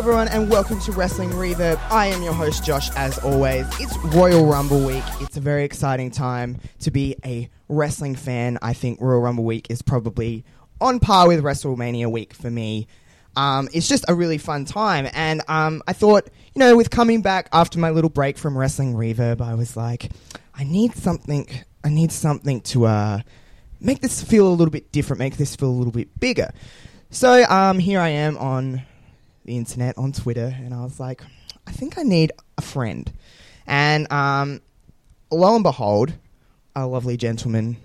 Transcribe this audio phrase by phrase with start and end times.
[0.00, 1.78] Everyone, and welcome to Wrestling Reverb.
[1.90, 3.66] I am your host, Josh, as always.
[3.78, 5.04] It's Royal Rumble week.
[5.20, 8.58] It's a very exciting time to be a wrestling fan.
[8.62, 10.42] I think Royal Rumble week is probably
[10.80, 12.86] on par with WrestleMania week for me.
[13.36, 17.20] Um, it's just a really fun time, and um, I thought, you know, with coming
[17.20, 20.12] back after my little break from Wrestling Reverb, I was like,
[20.54, 21.46] I need something.
[21.84, 23.20] I need something to uh,
[23.80, 26.52] make this feel a little bit different, make this feel a little bit bigger.
[27.10, 28.86] So um, here I am on
[29.44, 31.22] the internet on Twitter, and I was like,
[31.66, 33.10] I think I need a friend.
[33.66, 34.60] And um,
[35.30, 36.12] lo and behold,
[36.74, 37.76] a lovely gentleman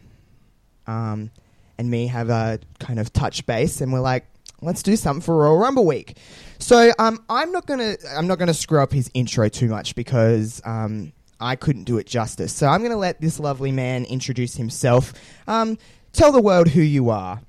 [0.87, 1.31] um,
[1.77, 4.25] and me have a kind of touch base, and we're like,
[4.61, 6.17] let's do something for Royal Rumble week.
[6.59, 10.61] So um, I'm not gonna I'm not gonna screw up his intro too much because
[10.65, 12.53] um, I couldn't do it justice.
[12.53, 15.13] So I'm gonna let this lovely man introduce himself.
[15.47, 15.77] Um,
[16.13, 17.41] tell the world who you are.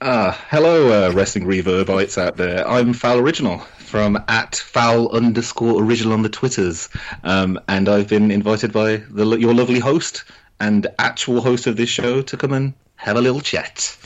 [0.00, 2.68] Uh, hello, uh, Wrestling Reverbites out there.
[2.68, 6.90] I'm Fowl Original from at Fowl underscore Original on the Twitters,
[7.24, 10.24] um, and I've been invited by the, your lovely host
[10.60, 13.96] and actual host of this show to come and have a little chat.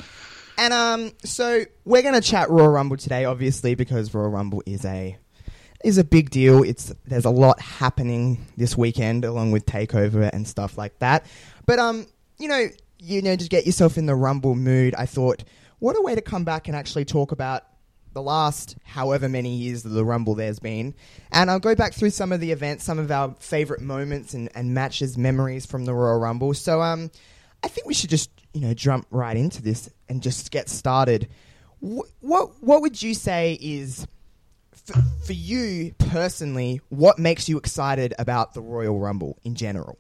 [0.59, 5.17] And um, so we're gonna chat Royal Rumble today, obviously, because Royal Rumble is a
[5.83, 6.63] is a big deal.
[6.63, 11.27] It's there's a lot happening this weekend, along with Takeover and stuff like that.
[11.67, 12.07] But um,
[12.39, 12.69] you know,
[13.01, 14.95] you know, just get yourself in the Rumble mood.
[14.95, 15.43] I thought
[15.81, 17.65] what a way to come back and actually talk about
[18.13, 20.95] the last however many years of the Rumble there's been.
[21.31, 24.49] And I'll go back through some of the events, some of our favourite moments and,
[24.55, 26.55] and matches, memories from the Royal Rumble.
[26.55, 27.11] So um,
[27.63, 31.29] I think we should just, you know, jump right into this and just get started.
[31.79, 34.07] What, what, what would you say is,
[35.25, 39.99] for you personally, what makes you excited about the Royal Rumble in general?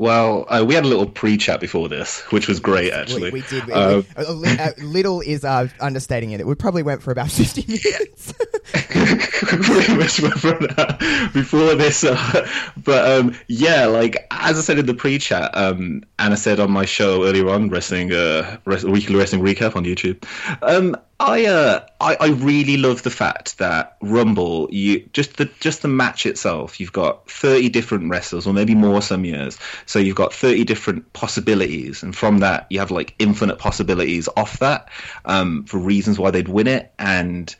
[0.00, 3.30] Well, uh, we had a little pre-chat before this, which was great, actually.
[3.30, 3.70] We, we did.
[3.70, 6.46] Uh, we, uh, little is uh, understating it.
[6.46, 8.32] We probably went for about fifty minutes.
[11.34, 12.48] before this, uh,
[12.82, 16.70] but um, yeah, like as I said in the pre-chat, um, and I said on
[16.70, 20.24] my show earlier on, wrestling, uh, weekly wrestling recap on YouTube.
[20.62, 25.82] Um, I, uh, I I really love the fact that Rumble, you just the just
[25.82, 26.80] the match itself.
[26.80, 29.58] You've got thirty different wrestlers, or maybe more some years.
[29.84, 34.58] So you've got thirty different possibilities, and from that you have like infinite possibilities off
[34.60, 34.88] that
[35.26, 36.90] um, for reasons why they'd win it.
[36.98, 37.54] And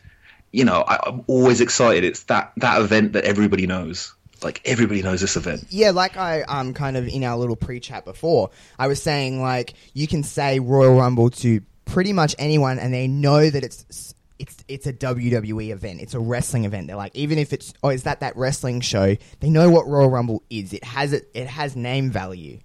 [0.51, 2.03] you know, I, I'm always excited.
[2.03, 5.67] It's that that event that everybody knows like everybody knows this event.
[5.69, 8.49] Yeah, like I um kind of in our little pre-chat before,
[8.79, 11.61] I was saying like you can say Royal Rumble to
[11.91, 16.01] pretty much anyone, and they know that it's it's it's a WWE event.
[16.01, 16.87] It's a wrestling event.
[16.87, 19.15] They're like, even if it's oh, is that that wrestling show?
[19.39, 20.73] They know what Royal Rumble is.
[20.73, 21.29] It has it.
[21.33, 22.59] It has name value.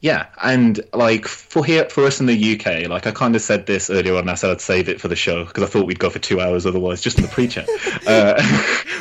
[0.00, 3.66] Yeah, and like for here for us in the UK, like I kind of said
[3.66, 4.28] this earlier on.
[4.28, 6.40] I said I'd save it for the show because I thought we'd go for two
[6.40, 7.68] hours otherwise, just in the pre-chat.
[8.06, 8.40] uh,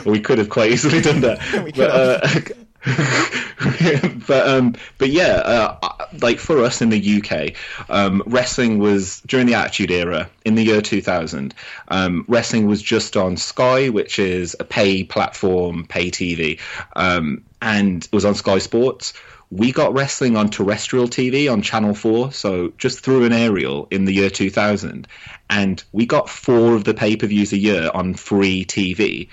[0.06, 1.40] we could have quite easily done that.
[1.76, 2.56] but, uh,
[4.28, 7.54] but um, but yeah, uh, like for us in the UK,
[7.90, 11.54] um, wrestling was during the Attitude Era in the year 2000.
[11.88, 16.60] Um, wrestling was just on Sky, which is a pay platform, pay TV,
[16.96, 19.14] um, and it was on Sky Sports
[19.56, 24.04] we got wrestling on terrestrial TV on Channel 4, so just through an aerial in
[24.04, 25.08] the year 2000.
[25.50, 29.30] And we got four of the pay per views a year on free TV.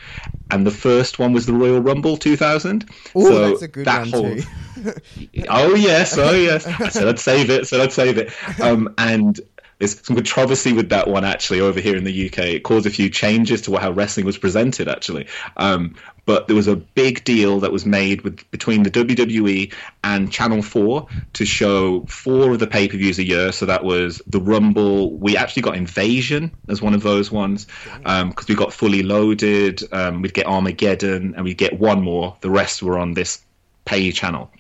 [0.51, 2.89] And the first one was the Royal Rumble 2000.
[3.17, 4.37] Ooh, so that's a good that one whole...
[5.49, 6.67] oh, yes, oh, yes.
[6.67, 8.33] I said I'd save it, said I'd save it.
[8.61, 9.41] Um, and
[9.83, 12.39] there's some controversy with that one actually over here in the UK.
[12.39, 15.27] It caused a few changes to how wrestling was presented actually.
[15.57, 19.73] Um, but there was a big deal that was made with between the WWE
[20.05, 23.53] and Channel 4 to show four of the pay-per-views a year.
[23.53, 25.13] So that was the Rumble.
[25.17, 27.67] We actually got Invasion as one of those ones
[27.99, 29.83] because um, we got Fully Loaded.
[29.93, 32.37] Um, we'd get Armageddon, and we'd get one more.
[32.41, 33.43] The rest were on this
[33.85, 34.51] pay channel,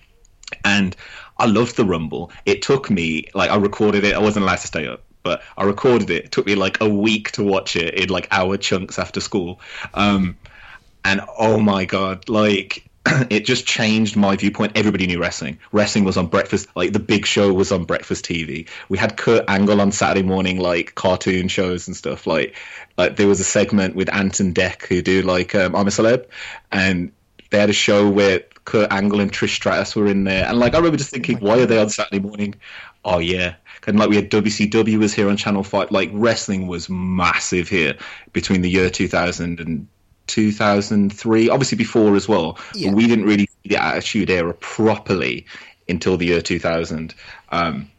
[0.64, 0.96] and
[1.38, 2.32] I loved the Rumble.
[2.44, 4.14] It took me like I recorded it.
[4.14, 6.24] I wasn't allowed to stay up but I recorded it.
[6.24, 9.60] It took me like a week to watch it in like hour chunks after school.
[9.94, 10.36] Um,
[11.04, 12.88] and oh my god, like
[13.30, 14.72] it just changed my viewpoint.
[14.76, 15.58] Everybody knew wrestling.
[15.72, 18.68] Wrestling was on breakfast, like the big show was on breakfast TV.
[18.88, 22.26] We had Kurt Angle on Saturday morning, like cartoon shows and stuff.
[22.26, 22.56] Like,
[22.96, 25.90] like there was a segment with Ant and Dec who do like um, I'm a
[25.90, 26.26] Celeb,
[26.70, 27.10] and
[27.50, 30.46] they had a show where Kurt Angle and Trish Stratus were in there.
[30.46, 32.54] And like I remember just thinking, oh why are they on Saturday morning?
[33.04, 33.56] Oh yeah,
[33.88, 35.90] and like we had WCW was here on Channel Five.
[35.90, 37.94] Like wrestling was massive here
[38.32, 39.88] between the year 2000 and
[40.32, 41.48] 2003.
[41.48, 42.90] Obviously before as well, yeah.
[42.90, 45.46] but we didn't really see the Attitude Era properly
[45.88, 47.14] until the year 2000.
[47.50, 47.90] Um,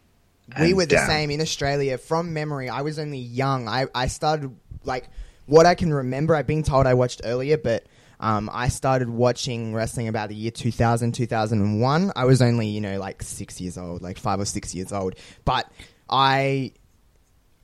[0.59, 1.07] we were the damn.
[1.07, 1.97] same in Australia.
[1.97, 3.68] From memory, I was only young.
[3.68, 5.07] I, I started like
[5.45, 6.35] what I can remember.
[6.35, 7.85] I've been told I watched earlier, but
[8.19, 12.12] um, I started watching wrestling about the year 2000, 2001.
[12.15, 15.15] I was only you know like six years old, like five or six years old.
[15.45, 15.71] But
[16.09, 16.74] I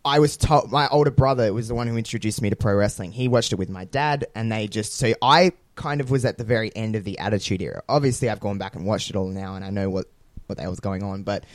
[0.06, 3.12] I was told my older brother was the one who introduced me to pro wrestling.
[3.12, 6.38] He watched it with my dad, and they just so I kind of was at
[6.38, 7.82] the very end of the Attitude Era.
[7.90, 10.06] Obviously, I've gone back and watched it all now, and I know what
[10.48, 11.24] what the hell's going on.
[11.24, 11.46] But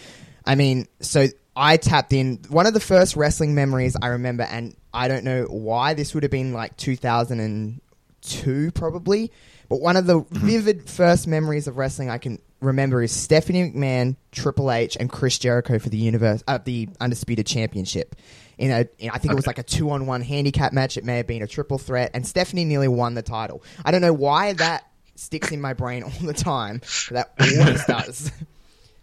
[0.47, 1.27] I mean, so
[1.57, 2.41] I tapped in.
[2.49, 6.23] One of the first wrestling memories I remember, and I don't know why this would
[6.23, 9.33] have been like 2002 probably,
[9.69, 10.47] but one of the mm-hmm.
[10.47, 15.39] vivid first memories of wrestling I can remember is Stephanie McMahon, Triple H, and Chris
[15.39, 18.17] Jericho for the universe, uh, the Undisputed Championship.
[18.59, 20.97] In a, in, I think it was like a two-on-one handicap match.
[20.97, 23.63] It may have been a triple threat, and Stephanie nearly won the title.
[23.85, 26.81] I don't know why that sticks in my brain all the time.
[27.11, 28.33] but That always does.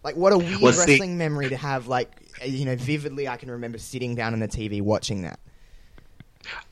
[0.03, 1.87] Like what a weird wrestling memory to have.
[1.87, 2.11] Like
[2.45, 5.39] you know, vividly, I can remember sitting down on the TV watching that.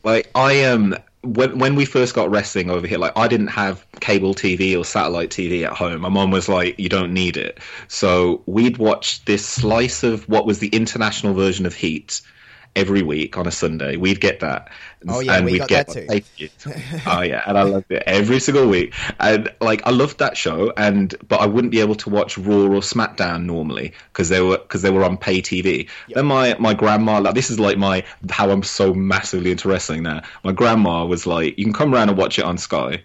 [0.03, 3.85] Like I um when when we first got wrestling over here, like I didn't have
[3.99, 6.01] cable TV or satellite TV at home.
[6.01, 10.45] My mom was like, "You don't need it." So we'd watch this slice of what
[10.45, 12.21] was the international version of Heat
[12.75, 13.95] every week on a Sunday.
[13.95, 14.69] We'd get that.
[15.07, 16.49] Oh, yeah, and we we'd got get that too.
[17.05, 18.93] Oh yeah, and I loved it every single week.
[19.19, 22.55] And like I loved that show, and but I wouldn't be able to watch Raw
[22.55, 25.89] or SmackDown normally because they were because they were on pay TV.
[26.09, 30.03] Then my my grandma, like this is like my how I'm so massively into wrestling
[30.03, 30.23] now.
[30.43, 33.03] My grandma was like, you can come around and watch it on Sky.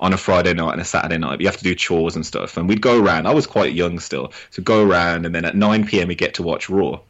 [0.00, 2.56] On a Friday night and a Saturday night, you have to do chores and stuff.
[2.56, 3.26] And we'd go around.
[3.26, 6.08] I was quite young still, so go around, and then at 9 p.m.
[6.08, 7.00] we get to watch Raw.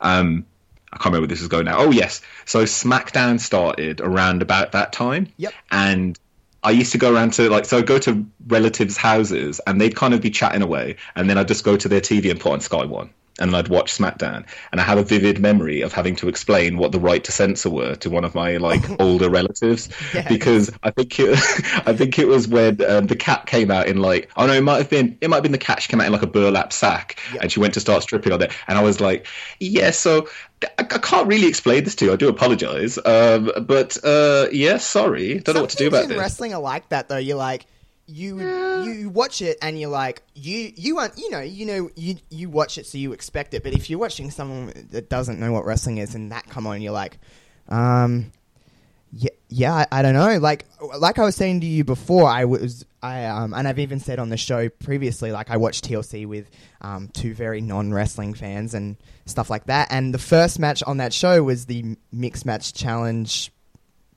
[0.00, 0.46] Um,
[0.92, 1.78] I can't remember where this is going now.
[1.78, 5.28] Oh yes, so SmackDown started around about that time.
[5.38, 5.52] Yep.
[5.70, 6.18] And
[6.62, 9.96] I used to go around to like so I'd go to relatives' houses and they'd
[9.96, 12.52] kind of be chatting away, and then I'd just go to their TV and put
[12.52, 13.10] on Sky One.
[13.40, 16.92] And I'd watch SmackDown, and I have a vivid memory of having to explain what
[16.92, 19.88] the right to censor were to one of my like older relatives,
[20.28, 21.30] because I think it,
[21.86, 24.60] I think it was when um, the Kat came out in like oh no it
[24.62, 26.26] might have been it might have been the Kat she came out in like a
[26.26, 27.40] burlap sack Yeah.
[27.42, 28.52] and she went to start stripping on it.
[28.68, 29.26] And I was like
[29.60, 30.28] yeah so
[30.62, 32.12] I, I can't really explain this to you.
[32.12, 32.98] I do apologize.
[33.04, 35.38] Um, but uh, yeah sorry.
[35.38, 36.18] Don't know what to do about in this.
[36.18, 37.16] wrestling are like that though.
[37.16, 37.64] You're like
[38.12, 38.40] you
[38.82, 42.48] you watch it and you're like you you aren't you know you know you you
[42.48, 43.62] watch it so you expect it.
[43.62, 46.80] But if you're watching someone that doesn't know what wrestling is and that come on,
[46.82, 47.18] you're like,
[47.68, 48.32] um.
[49.14, 50.38] Yeah, yeah, I, I don't know.
[50.38, 50.64] Like,
[50.98, 54.18] like I was saying to you before, I was, I um, and I've even said
[54.18, 56.48] on the show previously, like I watched TLC with
[56.80, 59.88] um, two very non-wrestling fans and stuff like that.
[59.90, 63.52] And the first match on that show was the mixed match challenge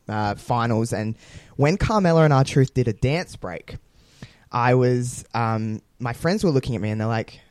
[0.07, 1.15] uh, finals, and
[1.57, 3.77] when Carmella and R-Truth did a dance break,
[4.55, 7.41] I was um, my friends were looking at me and they're like,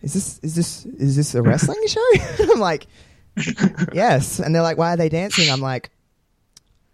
[0.00, 2.04] "Is this is this is this a wrestling show?"
[2.40, 2.86] I'm like,
[3.92, 5.90] "Yes," and they're like, "Why are they dancing?" I'm like,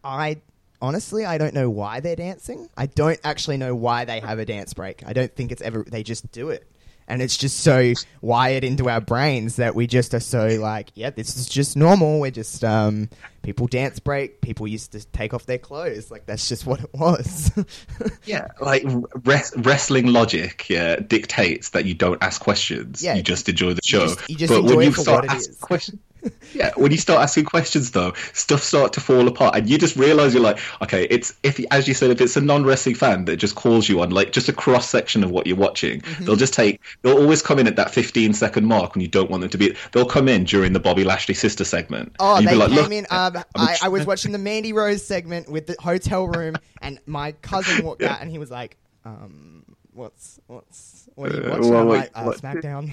[0.02, 0.42] "I."
[0.82, 2.68] Honestly, I don't know why they're dancing.
[2.76, 5.02] I don't actually know why they have a dance break.
[5.06, 5.82] I don't think it's ever.
[5.88, 6.68] They just do it,
[7.08, 7.92] and it's just so
[8.22, 12.20] wired into our brains that we just are so like, yeah, this is just normal.
[12.20, 13.10] We're just um,
[13.42, 14.40] people dance break.
[14.40, 16.10] People used to take off their clothes.
[16.10, 17.50] Like that's just what it was.
[18.24, 18.84] yeah like
[19.24, 23.14] res- wrestling logic yeah dictates that you don't ask questions Yeah.
[23.14, 25.98] you just enjoy the show just- you just but when you start asking questions
[26.54, 29.96] yeah when you start asking questions though stuff start to fall apart and you just
[29.96, 33.36] realize you're like okay it's if as you said if it's a non-wrestling fan that
[33.36, 36.24] just calls you on like just a cross section of what you're watching Mm-hmm.
[36.24, 39.30] they'll just take they'll always come in at that 15 second mark when you don't
[39.30, 42.54] want them to be they'll come in during the bobby lashley sister segment Oh, they
[42.54, 43.06] like, came in.
[43.10, 46.98] Um, I'm I, I was watching the Mandy Rose segment with the hotel room, and
[47.06, 51.50] my cousin walked out, and he was like, um, "What's what's what are you Uh,
[51.50, 52.90] watching?" well, I'm like, like, uh, what- SmackDown.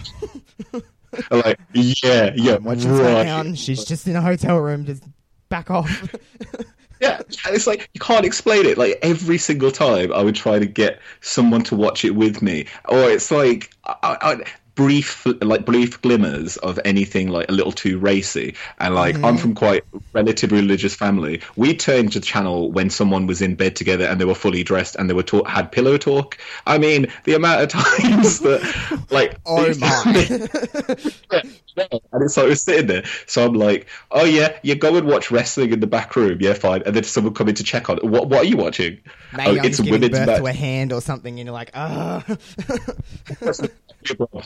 [1.32, 2.78] Like yeah yeah right.
[2.78, 3.58] SmackDown.
[3.58, 4.86] She's just in a hotel room.
[4.86, 5.04] Just
[5.50, 6.14] back off.
[7.02, 8.78] Yeah, it's like you can't explain it.
[8.78, 12.68] Like every single time, I would try to get someone to watch it with me,
[12.88, 14.44] or it's like I, I,
[14.82, 18.56] brief, like brief glimmers of anything like a little too racy.
[18.80, 19.38] And like I'm mm-hmm.
[19.38, 19.84] from quite
[20.14, 21.42] relatively religious family.
[21.56, 24.96] We turned the channel when someone was in bed together and they were fully dressed
[24.96, 26.38] and they were talk, had pillow talk.
[26.66, 31.42] I mean, the amount of times that like oh my!
[31.78, 33.04] and it's like we're sitting there.
[33.28, 36.38] So I'm like, oh yeah, you go and watch wrestling in the back room.
[36.42, 36.84] Yeah, fine.
[36.86, 38.04] And then someone come in to check on it.
[38.04, 39.00] What What are you watching?
[39.36, 40.40] Mae oh, Young's giving birth match.
[40.40, 42.24] to a hand or something, and you're like, ah.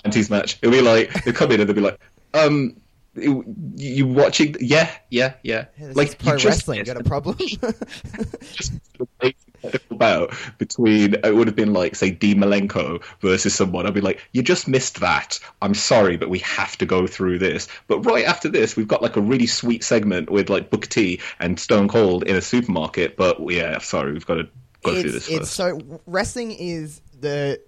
[0.04, 0.60] panties match.
[0.62, 2.00] It'll be like they come in and they'll be like,
[2.34, 2.78] um.
[3.18, 3.46] You,
[3.78, 4.58] you watching?
[4.60, 5.68] Yeah, yeah, yeah.
[5.80, 6.84] Yeah, like pro you just- wrestling.
[6.84, 7.38] Got a problem?
[7.38, 8.74] just
[9.72, 13.86] the basic technical bout between it would have been like say Dean Malenko versus someone.
[13.86, 15.40] I'd be like, you just missed that.
[15.62, 17.68] I'm sorry, but we have to go through this.
[17.88, 21.22] But right after this, we've got like a really sweet segment with like Booker T
[21.40, 23.18] and Stone Cold in a supermarket.
[23.18, 24.44] But yeah, sorry, we've got to
[24.84, 25.54] go it's, through this it's first.
[25.54, 27.60] so wrestling is the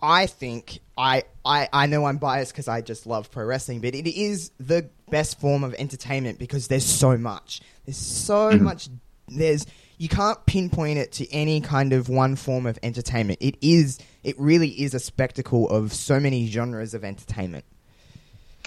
[0.00, 3.94] I think I I, I know I'm biased because I just love pro wrestling, but
[3.94, 7.60] it is the best form of entertainment because there's so much.
[7.86, 8.64] There's so Mm-hmm.
[8.64, 8.88] much.
[9.28, 9.66] There's
[10.04, 13.38] you can't pinpoint it to any kind of one form of entertainment.
[13.40, 17.64] It is it really is a spectacle of so many genres of entertainment.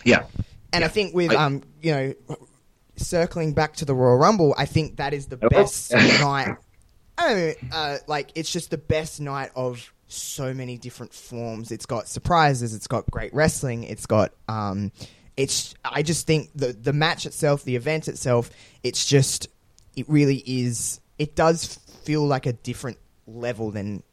[0.04, 0.24] yeah,
[0.74, 2.14] And I think with I- um you know
[2.96, 5.50] circling back to the Royal Rumble, I think that is the Oh.
[5.50, 6.56] best night.
[7.20, 11.72] I don't know, uh, like it's just the best night of so many different forms.
[11.72, 12.74] It's got surprises.
[12.74, 13.84] It's got great wrestling.
[13.84, 14.92] It's got um,
[15.36, 15.76] it's.
[15.84, 18.50] I just think the the match itself, the event itself,
[18.84, 19.48] it's just
[19.96, 21.00] it really is.
[21.18, 22.98] It does feel like a different
[23.28, 24.04] level than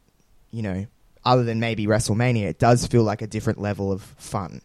[0.55, 0.85] you know,
[1.25, 2.43] other than maybe WrestleMania.
[2.43, 4.61] It does feel like a different level of fun.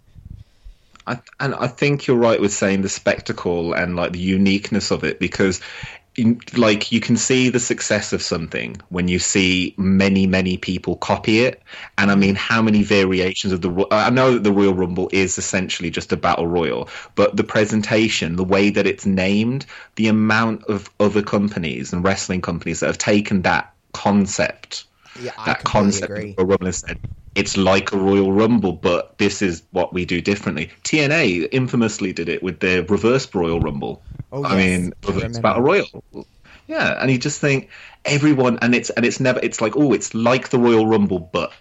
[1.07, 5.03] I, and I think you're right with saying the spectacle and like the uniqueness of
[5.03, 5.61] it because
[6.57, 11.41] like you can see the success of something when you see many many people copy
[11.41, 11.63] it.
[11.99, 15.39] And i mean how many variations of the i know that the royal rumble is
[15.39, 20.65] essentially just a battle royal but the presentation the way that it's named the amount
[20.65, 24.85] of other companies and wrestling companies that have taken that concept
[25.19, 26.35] Yeah, that concept agree.
[26.37, 26.99] of Rumble said
[27.35, 30.71] it's like a Royal Rumble, but this is what we do differently.
[30.85, 34.03] TNA infamously did it with their reverse Royal Rumble.
[34.33, 35.41] Oh, I yes, mean, I reverse remember.
[35.41, 36.27] Battle Royal.
[36.67, 37.69] Yeah, and you just think
[38.05, 39.41] everyone, and it's and it's never.
[39.43, 41.53] It's like oh, it's like the Royal Rumble, but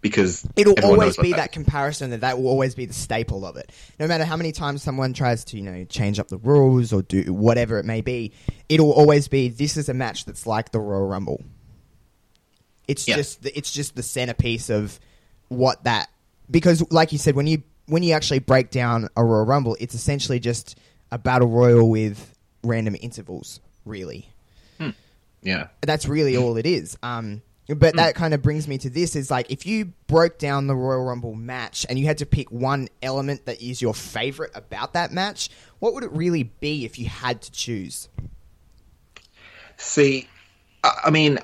[0.00, 3.56] because It'll always be what that comparison that that will always be the staple of
[3.56, 3.70] it.
[3.98, 7.02] No matter how many times someone tries to, you know, change up the rules or
[7.02, 8.32] do whatever it may be,
[8.68, 11.42] it'll always be this is a match that's like the Royal Rumble.
[12.88, 13.16] It's Yeah.
[13.16, 14.98] just the, it's just the centerpiece of
[15.48, 16.08] what that
[16.50, 19.94] because like you said when you when you actually break down a Royal Rumble, it's
[19.94, 20.78] essentially just
[21.10, 24.28] a battle royal with random intervals, really
[25.42, 26.98] Yeah, that's really all it is.
[27.02, 30.66] Um, but that kind of brings me to this: is like if you broke down
[30.66, 34.50] the Royal Rumble match and you had to pick one element that is your favorite
[34.54, 38.08] about that match, what would it really be if you had to choose?
[39.76, 40.26] See,
[40.82, 41.38] I mean,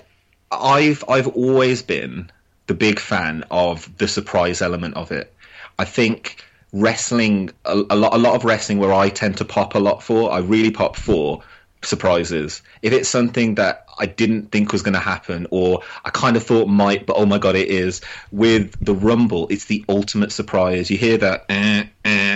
[0.51, 2.31] I've I've always been
[2.67, 5.33] the big fan of the surprise element of it.
[5.79, 9.75] I think wrestling a, a lot a lot of wrestling where I tend to pop
[9.75, 10.33] a lot for.
[10.33, 11.43] I really pop for
[11.83, 12.63] surprises.
[12.83, 16.43] If it's something that I didn't think was going to happen or I kind of
[16.43, 18.01] thought might, but oh my god, it is.
[18.33, 20.91] With the Rumble, it's the ultimate surprise.
[20.91, 22.34] You hear that, eh, eh,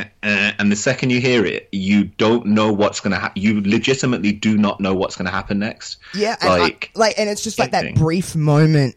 [0.59, 3.41] and the second you hear it, you don't know what's going to happen.
[3.41, 5.99] You legitimately do not know what's going to happen next.
[6.15, 8.97] Yeah, and I- like like, and it's just like that brief moment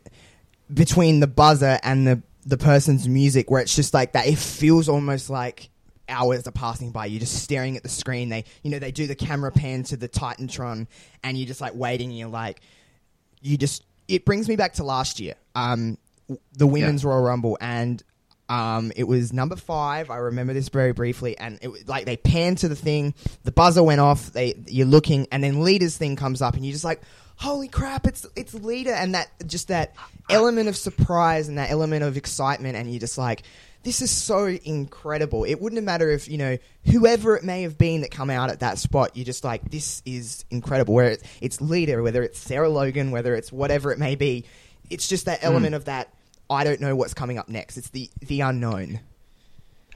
[0.73, 4.27] between the buzzer and the the person's music where it's just like that.
[4.27, 5.69] It feels almost like
[6.09, 7.05] hours are passing by.
[7.05, 8.29] You're just staring at the screen.
[8.29, 10.87] They, you know, they do the camera pan to the Titantron,
[11.23, 12.09] and you're just like waiting.
[12.09, 12.61] And you're like,
[13.41, 13.83] you just.
[14.07, 15.97] It brings me back to last year, um,
[16.53, 18.03] the women's Royal Rumble, and
[18.51, 20.09] um, it was number five.
[20.09, 23.13] I remember this very briefly, and it was like they panned to the thing,
[23.45, 24.33] the buzzer went off.
[24.33, 27.01] They you're looking, and then Lita's thing comes up, and you're just like,
[27.37, 28.05] "Holy crap!
[28.05, 29.95] It's it's Lita!" And that just that
[30.29, 33.43] element of surprise and that element of excitement, and you're just like,
[33.83, 36.57] "This is so incredible." It wouldn't have mattered if you know
[36.91, 39.15] whoever it may have been that come out at that spot.
[39.15, 43.33] You're just like, "This is incredible." Where it's, it's Lita, whether it's Sarah Logan, whether
[43.33, 44.43] it's whatever it may be,
[44.89, 46.13] it's just that element of that.
[46.51, 47.77] I don't know what's coming up next.
[47.77, 48.99] It's the the unknown.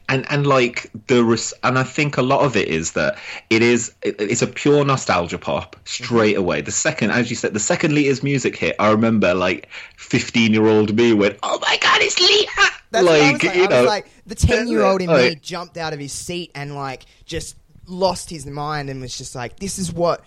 [0.08, 3.18] and and like the res- and I think a lot of it is that
[3.50, 6.44] it is it, it's a pure nostalgia pop straight mm-hmm.
[6.44, 6.62] away.
[6.62, 10.68] The second, as you said, the second Lita's music hit, I remember like fifteen year
[10.68, 13.56] old me went, "Oh my god, it's Lita!" That's what I was like like.
[13.58, 16.14] you I know, was like the ten year old in me jumped out of his
[16.14, 17.58] seat and like just
[17.88, 20.24] lost his mind and was just like, "This is what."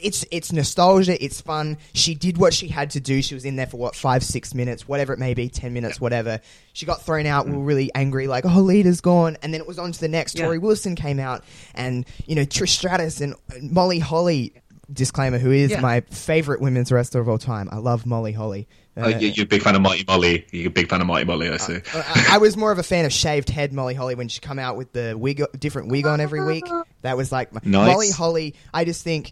[0.00, 1.22] It's it's nostalgia.
[1.22, 1.78] It's fun.
[1.94, 3.22] She did what she had to do.
[3.22, 6.00] She was in there for what five, six minutes, whatever it may be, ten minutes,
[6.00, 6.40] whatever.
[6.72, 7.46] She got thrown out.
[7.46, 10.08] We were really angry, like, "Oh, Lita's gone." And then it was on to the
[10.08, 10.38] next.
[10.38, 10.46] Yeah.
[10.46, 11.42] Torrie Wilson came out,
[11.74, 14.52] and you know Trish Stratus and uh, Molly Holly.
[14.90, 15.80] Disclaimer: Who is Yeah.
[15.80, 17.68] my favorite women's wrestler of all time?
[17.70, 18.66] I love Molly Holly.
[18.96, 20.46] Oh, Uh, you- you're a big fan of Mighty Molly.
[20.50, 21.74] You're a big fan of Mighty Molly, I uh, see.
[21.76, 24.40] Uh, I, I was more of a fan of shaved head Molly Holly when she
[24.40, 26.64] come out with the wig, different wig on every week.
[27.02, 27.86] That was like my, Nice.
[27.92, 28.54] Molly Holly.
[28.74, 29.30] I just think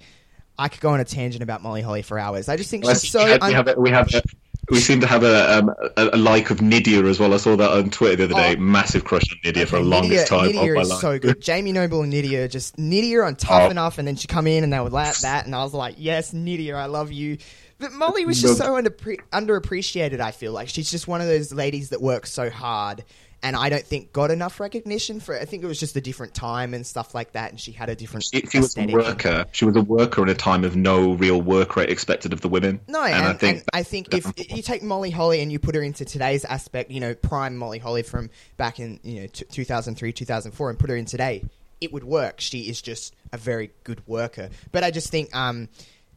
[0.58, 2.48] I could go on a tangent about Molly Holly for hours.
[2.48, 3.24] I just think Well, she's so.
[3.24, 4.22] we, had- we have a, we have a,
[4.70, 7.32] we seem to have a, um, a a like of Nydia as well.
[7.34, 8.56] I saw that on Twitter the other day.
[8.56, 8.60] Oh.
[8.60, 11.00] Massive crush on Nydia for the Nydia- longest time Nydia of my is life.
[11.00, 11.40] so good.
[11.42, 13.70] Jamie Noble and Nydia just Nydia on tough Oh.
[13.70, 15.94] enough, and then she come in and they would laugh that, and I was like,
[15.98, 17.38] yes, Nydia, I love you.
[17.78, 20.20] But Molly was just so under, underappreciated.
[20.20, 23.04] I feel like she's just one of those ladies that works so hard,
[23.42, 25.42] and I don't think got enough recognition for it.
[25.42, 27.88] I think it was just a different time and stuff like that, and she had
[27.88, 28.24] a different.
[28.24, 29.46] She, she was a worker.
[29.52, 32.48] She was a worker in a time of no real work rate expected of the
[32.48, 32.80] women.
[32.88, 35.58] No, and, and I think and I think if you take Molly Holly and you
[35.58, 39.26] put her into today's aspect, you know, prime Molly Holly from back in you know
[39.28, 41.44] t- 2003, 2004, and put her in today,
[41.80, 42.40] it would work.
[42.40, 44.50] She is just a very good worker.
[44.72, 45.68] But I just think um,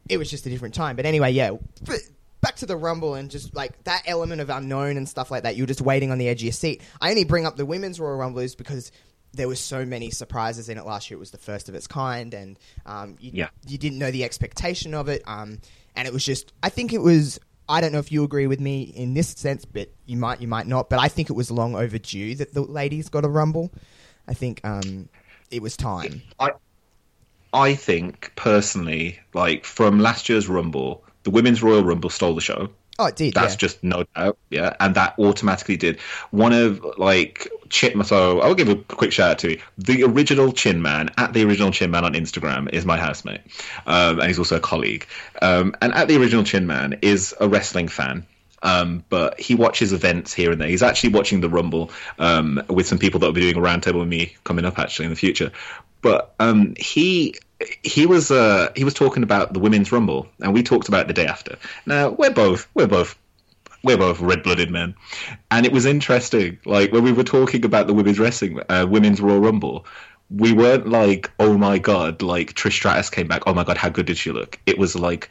[0.08, 0.96] it was just a different time.
[0.96, 1.52] But anyway, yeah.
[1.84, 2.00] But
[2.42, 5.56] back to the Rumble and just like that element of unknown and stuff like that.
[5.56, 6.82] You're just waiting on the edge of your seat.
[7.02, 8.92] I only bring up the women's Royal Rumble is because
[9.34, 11.18] there was so many surprises in it last year.
[11.18, 13.50] It was the first of its kind, and um, you, yeah.
[13.68, 15.22] you didn't know the expectation of it.
[15.28, 15.60] Um,
[15.96, 17.40] and it was just, I think it was.
[17.68, 20.48] I don't know if you agree with me in this sense, but you might, you
[20.48, 20.90] might not.
[20.90, 23.72] But I think it was long overdue that the ladies got a Rumble.
[24.28, 25.08] I think um,
[25.52, 26.24] it was time.
[26.40, 26.52] I,
[27.54, 32.70] I think personally, like from last year's Rumble, the Women's Royal Rumble stole the show.
[32.98, 33.34] Oh, it did.
[33.36, 33.58] That's yeah.
[33.58, 36.00] just no doubt, yeah, and that automatically did.
[36.32, 39.62] One of like Chin, so I'll give a quick shout out to you.
[39.78, 43.42] The original Chin Man at the original Chin Man on Instagram is my housemate,
[43.86, 45.06] um, and he's also a colleague.
[45.42, 48.26] Um, and at the original Chin Man is a wrestling fan.
[48.62, 50.68] Um, but he watches events here and there.
[50.68, 54.00] He's actually watching the Rumble um, with some people that will be doing a roundtable
[54.00, 55.54] with me coming up actually in the future.
[56.02, 57.36] But um, he
[57.84, 61.08] he was uh, he was talking about the women's rumble, and we talked about it
[61.08, 61.58] the day after.
[61.86, 63.18] Now we're both we're both
[63.84, 64.96] we're both red blooded men,
[65.52, 66.60] and it was interesting.
[66.66, 69.86] Like when we were talking about the women's wrestling, uh, women's Royal Rumble,
[70.30, 73.44] we weren't like, oh my god, like Trish Stratus came back.
[73.46, 74.60] Oh my god, how good did she look?
[74.66, 75.30] It was like,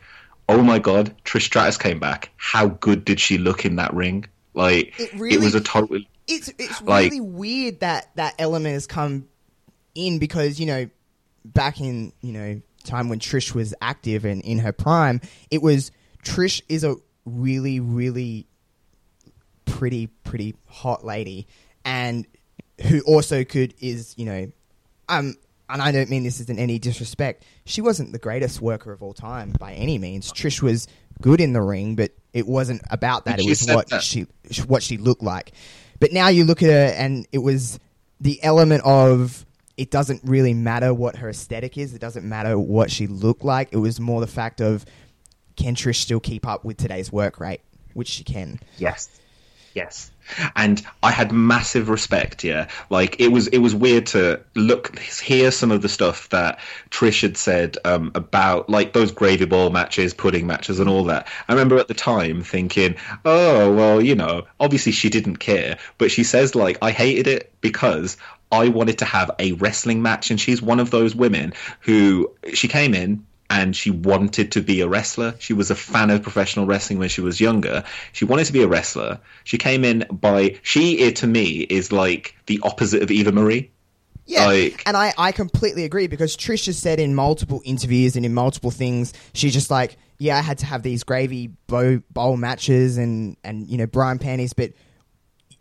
[0.48, 2.30] oh my god, Trish Stratus came back.
[2.36, 4.26] How good did she look in that ring?
[4.54, 6.00] Like it, really, it was a total.
[6.26, 9.28] It's it's really weird that that element has come
[9.94, 10.90] in because you know
[11.44, 15.90] back in you know time when Trish was active and in her prime, it was
[16.22, 18.46] Trish is a really really
[19.64, 21.46] pretty pretty hot lady
[21.84, 22.26] and
[22.82, 24.50] who also could is you know
[25.08, 25.34] um
[25.70, 27.44] and I don't mean this in any disrespect.
[27.66, 30.32] She wasn't the greatest worker of all time by any means.
[30.32, 30.88] Trish was
[31.20, 33.38] good in the ring, but it wasn't about that.
[33.38, 34.02] It was what that.
[34.02, 34.26] she
[34.66, 35.52] what she looked like.
[36.00, 37.78] But now you look at her, and it was
[38.20, 39.44] the element of
[39.78, 41.94] it doesn't really matter what her aesthetic is.
[41.94, 43.68] It doesn't matter what she looked like.
[43.72, 44.84] It was more the fact of
[45.56, 47.60] can Trish still keep up with today's work rate,
[47.94, 48.58] which she can.
[48.76, 49.20] Yes,
[49.78, 50.10] yes.
[50.56, 52.44] And I had massive respect.
[52.44, 56.58] Yeah, like it was it was weird to look hear some of the stuff that
[56.90, 61.28] Trish had said um, about like those gravy ball matches, pudding matches, and all that.
[61.48, 66.10] I remember at the time thinking, oh well, you know, obviously she didn't care, but
[66.10, 68.18] she says like I hated it because
[68.52, 72.68] I wanted to have a wrestling match, and she's one of those women who she
[72.68, 75.34] came in and she wanted to be a wrestler.
[75.38, 77.84] She was a fan of professional wrestling when she was younger.
[78.12, 79.20] She wanted to be a wrestler.
[79.44, 83.70] She came in by she to me is like the opposite of Eva Marie.
[84.26, 88.26] Yeah, like, and I, I completely agree because Trish has said in multiple interviews and
[88.26, 92.36] in multiple things, she's just like, yeah, I had to have these gravy bow, bowl
[92.36, 94.72] matches and, and, you know, Bra and panties, but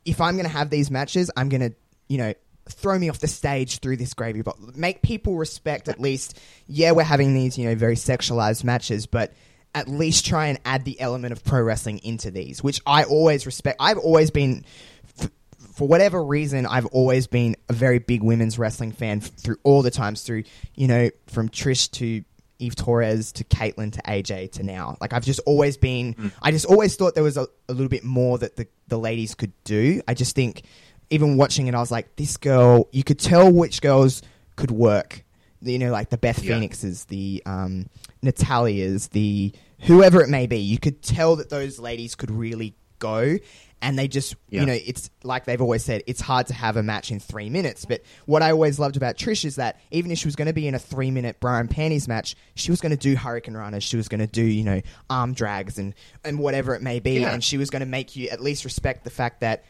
[0.03, 1.73] if I'm going to have these matches, I'm going to,
[2.09, 2.33] you know,
[2.69, 4.57] throw me off the stage through this gravy bowl.
[4.75, 6.39] Make people respect at least.
[6.67, 9.33] Yeah, we're having these you know very sexualized matches, but
[9.75, 13.45] at least try and add the element of pro wrestling into these, which I always
[13.45, 13.77] respect.
[13.79, 14.65] I've always been.
[15.73, 19.91] for whatever reason, I've always been a very big women's wrestling fan through all the
[19.91, 22.23] times, through, you know, from Trish to
[22.59, 24.97] Eve Torres to Kaitlyn to AJ to now.
[24.99, 26.31] Like I've just always been, mm.
[26.41, 29.35] I just always thought there was a, a, little bit more that the, the ladies
[29.35, 30.01] could do.
[30.07, 30.63] I just think
[31.09, 34.21] even watching it, I was like, this girl, you could tell which girls
[34.55, 35.23] could work.
[35.61, 36.53] You know, like the Beth yeah.
[36.53, 37.87] Phoenixes, the um,
[38.21, 40.57] Natalya's, the whoever it may be.
[40.57, 43.37] You could tell that those ladies could really go.
[43.79, 44.61] And they just, yeah.
[44.61, 47.47] you know, it's like they've always said, it's hard to have a match in three
[47.47, 47.85] minutes.
[47.85, 50.53] But what I always loved about Trish is that even if she was going to
[50.53, 53.83] be in a three minute Bra and Panties match, she was going to do hurricanranas,
[53.83, 55.93] She was going to do, you know, arm drags and,
[56.25, 57.19] and whatever it may be.
[57.19, 57.31] Yeah.
[57.31, 59.63] And she was going to make you at least respect the fact that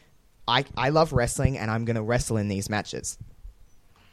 [0.48, 3.18] I I love wrestling and I'm going to wrestle in these matches.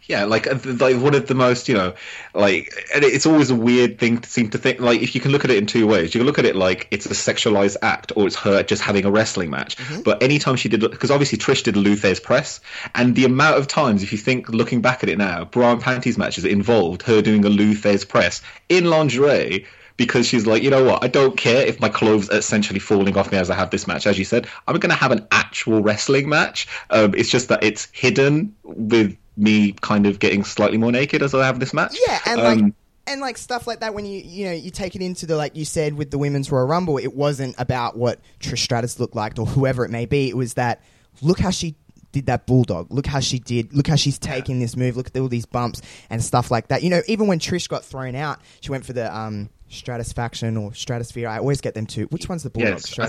[0.07, 1.95] Yeah, like uh, like one of the most, you know,
[2.35, 4.79] like and it's always a weird thing to seem to think.
[4.79, 6.55] Like if you can look at it in two ways, you can look at it
[6.55, 9.77] like it's a sexualized act, or it's her just having a wrestling match.
[9.77, 10.01] Mm-hmm.
[10.01, 12.59] But anytime she did, because obviously Trish did Thesz press,
[12.93, 15.81] and the amount of times, if you think looking back at it now, Bra and
[15.81, 19.65] Panties matches involved her doing a Lou Thesz press in lingerie
[19.97, 21.03] because she's like, you know what?
[21.03, 23.87] I don't care if my clothes are essentially falling off me as I have this
[23.87, 24.05] match.
[24.07, 26.67] As you said, I'm going to have an actual wrestling match.
[26.89, 31.33] Um, it's just that it's hidden with me kind of getting slightly more naked as
[31.33, 31.97] I have this match.
[32.07, 32.73] Yeah, and um, like
[33.07, 35.55] and like stuff like that when you you know you take it into the like
[35.55, 39.37] you said with the women's Royal Rumble, it wasn't about what Trish Stratus looked like
[39.37, 40.29] or whoever it may be.
[40.29, 40.81] It was that
[41.21, 41.75] look how she
[42.11, 42.87] did that bulldog.
[42.91, 43.73] Look how she did.
[43.73, 44.95] Look how she's taking this move.
[44.95, 46.81] Look at all these bumps and stuff like that.
[46.81, 50.71] You know, even when Trish got thrown out, she went for the um Stratusfaction or
[50.71, 51.27] Stratusphere.
[51.27, 52.05] I always get them too.
[52.05, 52.73] Which one's the bulldog?
[52.73, 53.03] Yes, I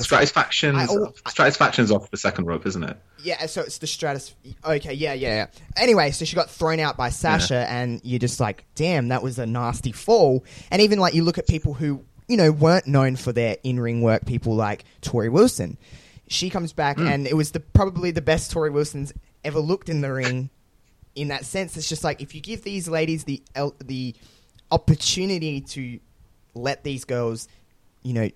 [0.83, 2.97] al- Stratusfaction's off the second rope, isn't it?
[3.23, 4.35] Yeah, so it's the Stratus.
[4.64, 5.47] Okay, yeah, yeah, yeah.
[5.77, 9.38] Anyway, so she got thrown out by Sasha, and you're just like, damn, that was
[9.38, 10.45] a nasty fall.
[10.71, 13.79] And even like you look at people who you know weren't known for their in
[13.79, 15.77] ring work, people like Torrie Wilson.
[16.29, 17.07] She comes back, hmm.
[17.07, 19.12] and it was the probably the best Torrie Wilson's
[19.45, 20.51] ever looked in the ring.
[21.14, 24.14] In that sense, it's just like if you give these ladies the el- the
[24.71, 26.01] opportunity to
[26.57, 27.49] let these girls,
[28.03, 28.31] you know,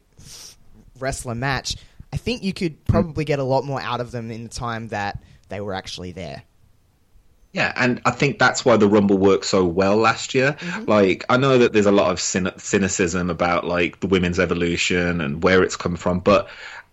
[0.99, 1.77] wrestle a match,
[2.13, 4.89] I think you could probably get a lot more out of them in the time
[4.89, 6.43] that they were actually there.
[7.53, 10.53] Yeah, and I think that's why the Rumble worked so well last year.
[10.61, 10.85] Mm-hmm.
[10.89, 15.21] Like, I know that there's a lot of cyn- cynicism about like the women's evolution
[15.21, 16.49] and where it's come from, but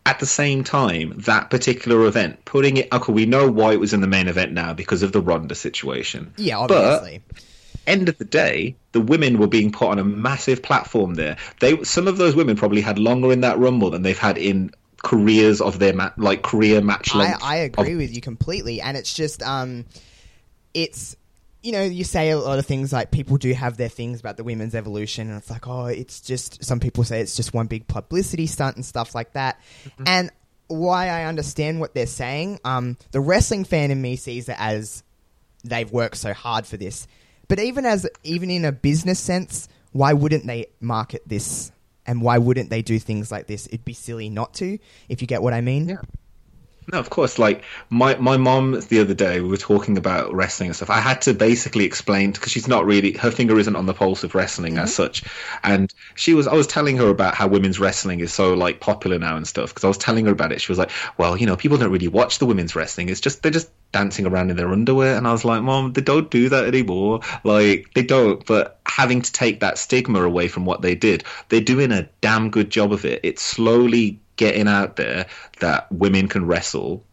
[0.07, 3.93] at the same time, that particular event, putting it, okay, we know why it was
[3.93, 6.33] in the main event now because of the Ronda situation.
[6.37, 7.21] Yeah, But- obviously.
[7.88, 11.38] End of the day, the women were being put on a massive platform there.
[11.60, 14.71] They some of those women probably had longer in that rumble than they've had in
[15.04, 17.43] careers of their ma- like career match I, length.
[17.43, 19.86] I agree of- with you completely, and it's just um,
[20.73, 21.15] it's
[21.63, 24.38] you know you say a lot of things like people do have their things about
[24.38, 27.67] the women's evolution, and it's like oh, it's just some people say it's just one
[27.67, 29.60] big publicity stunt and stuff like that,
[30.06, 30.32] and
[30.67, 35.04] why I understand what they're saying, um, the wrestling fan in me sees it as
[35.63, 37.08] they've worked so hard for this,
[37.47, 41.71] but even as even in a business sense, why wouldn't they market this?
[42.05, 43.67] And why wouldn't they do things like this?
[43.67, 44.79] It'd be silly not to,
[45.10, 45.89] if you get what I mean.
[45.89, 46.01] Yeah.
[46.89, 47.38] No, of course.
[47.38, 50.89] Like my my mom the other day, we were talking about wrestling and stuff.
[50.89, 54.23] I had to basically explain because she's not really her finger isn't on the pulse
[54.23, 55.04] of wrestling as mm-hmm.
[55.04, 55.23] such,
[55.63, 56.47] and she was.
[56.47, 59.69] I was telling her about how women's wrestling is so like popular now and stuff
[59.69, 60.62] because I was telling her about it.
[60.62, 63.10] She was like, "Well, you know, people don't really watch the women's wrestling.
[63.10, 66.02] It's just they're just dancing around in their underwear." And I was like, "Mom, they
[66.02, 67.19] don't do that anymore.
[67.43, 71.60] Like they don't." But having to take that stigma away from what they did, they're
[71.60, 73.19] doing a damn good job of it.
[73.23, 75.26] It's slowly getting out there
[75.60, 77.04] that women can wrestle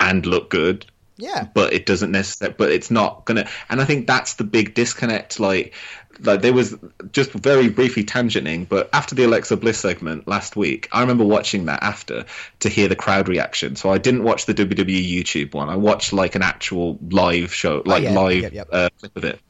[0.00, 0.86] and look good
[1.18, 1.46] Yeah.
[1.54, 5.38] but it doesn't necessarily but it's not gonna and i think that's the big disconnect
[5.38, 5.74] like
[6.22, 6.76] like there was
[7.12, 11.64] just very briefly tangenting but after the alexa bliss segment last week i remember watching
[11.66, 12.24] that after
[12.58, 16.12] to hear the crowd reaction so i didn't watch the wwe youtube one i watched
[16.12, 18.12] like an actual live show like yeah.
[18.12, 18.68] live Yep, yep.
[18.72, 19.40] Uh, clip of it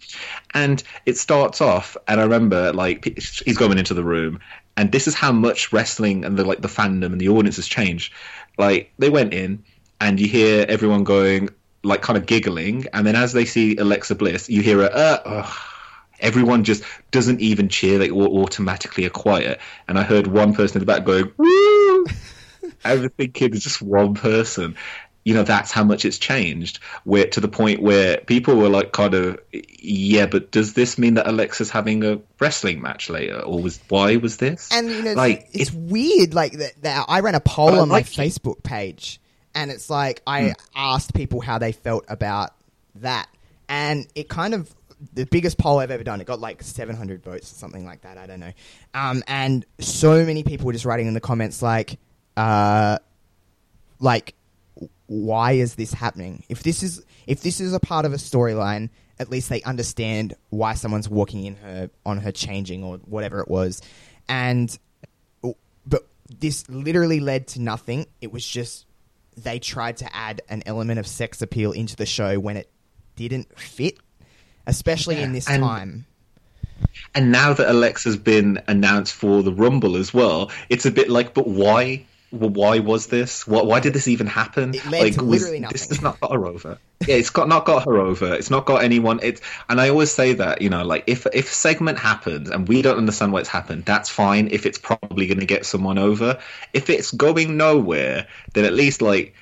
[0.54, 3.04] and it starts off and i remember like
[3.44, 4.38] he's going into the room
[4.76, 7.66] and this is how much wrestling and the like the fandom and the audience has
[7.66, 8.12] changed.
[8.58, 9.64] Like they went in
[10.00, 11.50] and you hear everyone going
[11.82, 12.86] like kind of giggling.
[12.92, 15.50] And then as they see alexa bliss you hear a uh,
[16.20, 17.98] everyone just doesn't even cheer.
[17.98, 19.60] They all automatically are quiet.
[19.88, 22.06] And i heard one person in the back going woo!
[22.84, 24.76] I was thinking it's just one person.
[25.24, 26.78] You know, that's how much it's changed.
[27.04, 31.14] Where to the point where people were like, kind of, yeah, but does this mean
[31.14, 34.70] that Alexa's having a wrestling match later, or was why was this?
[34.72, 36.32] And you know, like it's, it's weird.
[36.32, 38.12] Like that, that I ran a poll on my like it.
[38.20, 39.20] Facebook page,
[39.54, 40.52] and it's like I Hmm.
[40.74, 42.54] asked people how they felt about
[42.96, 43.28] that,
[43.68, 44.74] and it kind of
[45.14, 46.20] the biggest poll I've ever done.
[46.20, 48.16] It got like 700 votes or something like that.
[48.18, 48.52] I don't know.
[48.94, 51.98] Um, and so many people were just writing in the comments like,
[52.36, 52.98] uh,
[53.98, 54.34] like,
[55.10, 56.44] why is this happening?
[56.48, 60.34] If this is if this is a part of a storyline, at least they understand
[60.50, 63.82] why someone's walking in her on her changing or whatever it was,
[64.28, 64.78] and
[65.84, 66.06] but
[66.38, 68.06] this literally led to nothing.
[68.20, 68.86] It was just
[69.36, 72.70] they tried to add an element of sex appeal into the show when it
[73.16, 73.98] didn't fit,
[74.68, 76.06] especially in this and- time.
[77.16, 81.34] and now that Alexa's been announced for the Rumble as well, it's a bit like,
[81.34, 82.06] but why?
[82.32, 83.44] Well, why was this?
[83.46, 84.74] Why, why did this even happen?
[84.74, 86.78] It led like, to was- literally This has not got her over.
[87.06, 88.34] Yeah, it's got not got her over.
[88.34, 89.20] It's not got anyone.
[89.22, 92.68] It's and I always say that you know, like if if a segment happens and
[92.68, 94.48] we don't understand why it's happened, that's fine.
[94.52, 96.38] If it's probably going to get someone over,
[96.72, 99.34] if it's going nowhere, then at least like.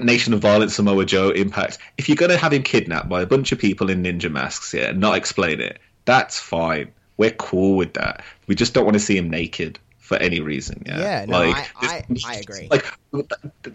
[0.00, 1.78] Nation of Violence, Samoa Joe, Impact.
[1.98, 4.72] If you're going to have him kidnapped by a bunch of people in ninja masks,
[4.72, 6.92] yeah, and not explain it, that's fine.
[7.16, 8.22] We're cool with that.
[8.46, 10.82] We just don't want to see him naked for any reason.
[10.84, 12.66] Yeah, Yeah, no, like, I- I- I agree.
[12.68, 12.84] Like,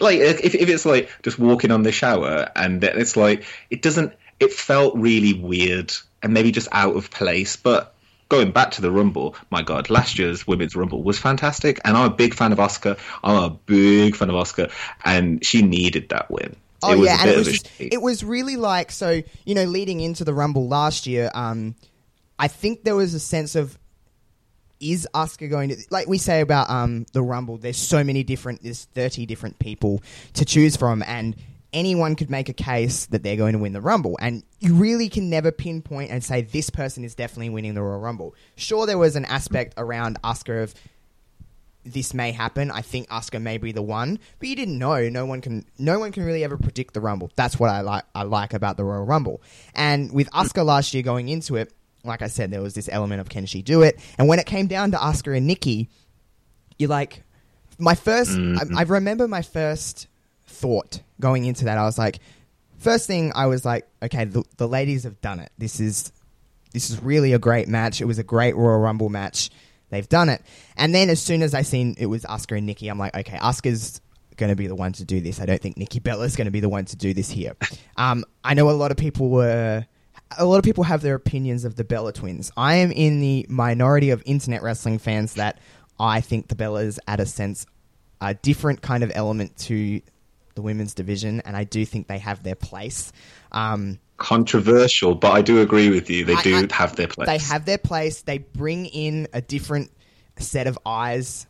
[0.02, 4.12] like if if it's like just walking on the shower and it's like it doesn't.
[4.42, 7.94] It felt really weird and maybe just out of place, but.
[8.28, 12.12] Going back to the Rumble, my God, last year's Women's Rumble was fantastic, and I'm
[12.12, 12.98] a big fan of Asuka.
[13.24, 14.72] I'm a big fan of Asuka,
[15.06, 16.56] and she needed that win.
[16.82, 19.66] Oh it was yeah, and it was just, it was really like so you know
[19.66, 21.30] leading into the Rumble last year.
[21.36, 21.76] Um,
[22.40, 23.78] I think there was a sense of
[24.80, 27.58] is Asuka going to like we say about um the Rumble?
[27.58, 30.02] There's so many different, there's 30 different people
[30.34, 31.36] to choose from, and
[31.74, 35.10] anyone could make a case that they're going to win the Rumble, and you really
[35.10, 38.36] can never pinpoint and say this person is definitely winning the Royal Rumble.
[38.56, 40.74] Sure, there was an aspect around Asuka of
[41.86, 42.72] this may happen.
[42.72, 45.08] I think Asuka may be the one, but you didn't know.
[45.10, 45.66] No one can.
[45.78, 47.32] No one can really ever predict the Rumble.
[47.36, 48.04] That's what I like.
[48.16, 49.42] I like about the Royal Rumble.
[49.76, 51.72] And with Asuka last year going into it,
[52.06, 54.00] like I said, there was this element of can she do it?
[54.18, 55.90] And when it came down to Asuka and Nikki,
[56.78, 57.24] you're like,
[57.78, 60.08] my 1st I, I remember my first
[60.46, 61.78] thought going into that.
[61.78, 62.20] I was like,
[62.78, 65.52] first thing I was like, okay, the, the ladies have done it.
[65.58, 66.12] This is
[66.72, 68.02] this is really a great match.
[68.02, 69.50] It was a great Royal Rumble match.
[69.90, 70.42] They've done it.
[70.76, 73.38] And then as soon as I seen it was Asuka and Nikki, I'm like, okay,
[73.38, 74.02] Asuka's
[74.36, 75.40] going to be the one to do this.
[75.40, 77.54] I don't think Nikki Bella's going to be the one to do this here.
[77.98, 79.86] Um, I know a lot of people were.
[80.38, 82.52] A lot of people have their opinions of the Bella twins.
[82.58, 85.60] I am in the minority of internet wrestling fans that
[86.00, 87.66] I think the Bellas add a sense,
[88.22, 90.02] a different kind of element to
[90.56, 93.12] the women's division, and I do think they have their place.
[93.52, 96.24] Um, Controversial, but I do agree with you.
[96.24, 97.28] They I- do I- have their place.
[97.28, 98.22] They have their place.
[98.22, 99.92] They bring in a different
[100.40, 101.48] set of eyes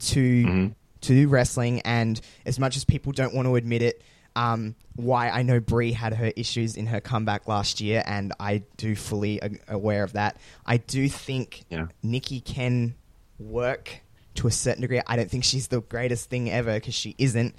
[0.00, 4.02] to to wrestling, and as much as people don't want to admit it,
[4.36, 8.62] um, why I know Brie had her issues in her comeback last year, and I
[8.76, 10.36] do fully a- aware of that.
[10.66, 11.86] I do think Yeah.
[12.02, 12.94] Nikki can
[13.38, 14.00] work
[14.36, 15.00] to a certain degree.
[15.06, 17.54] I don't think she's the greatest thing ever because she isn't,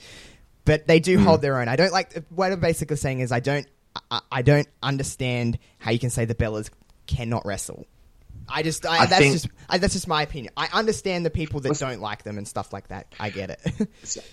[0.65, 1.67] but they do hold their own.
[1.67, 3.67] I don't like what I'm basically saying is I don't
[4.09, 6.69] I, I don't understand how you can say the Bellas
[7.05, 7.85] cannot wrestle.
[8.49, 10.53] I just I, I that's think- just I, that's just my opinion.
[10.57, 13.13] I understand the people that don't like them and stuff like that.
[13.19, 13.87] I get it.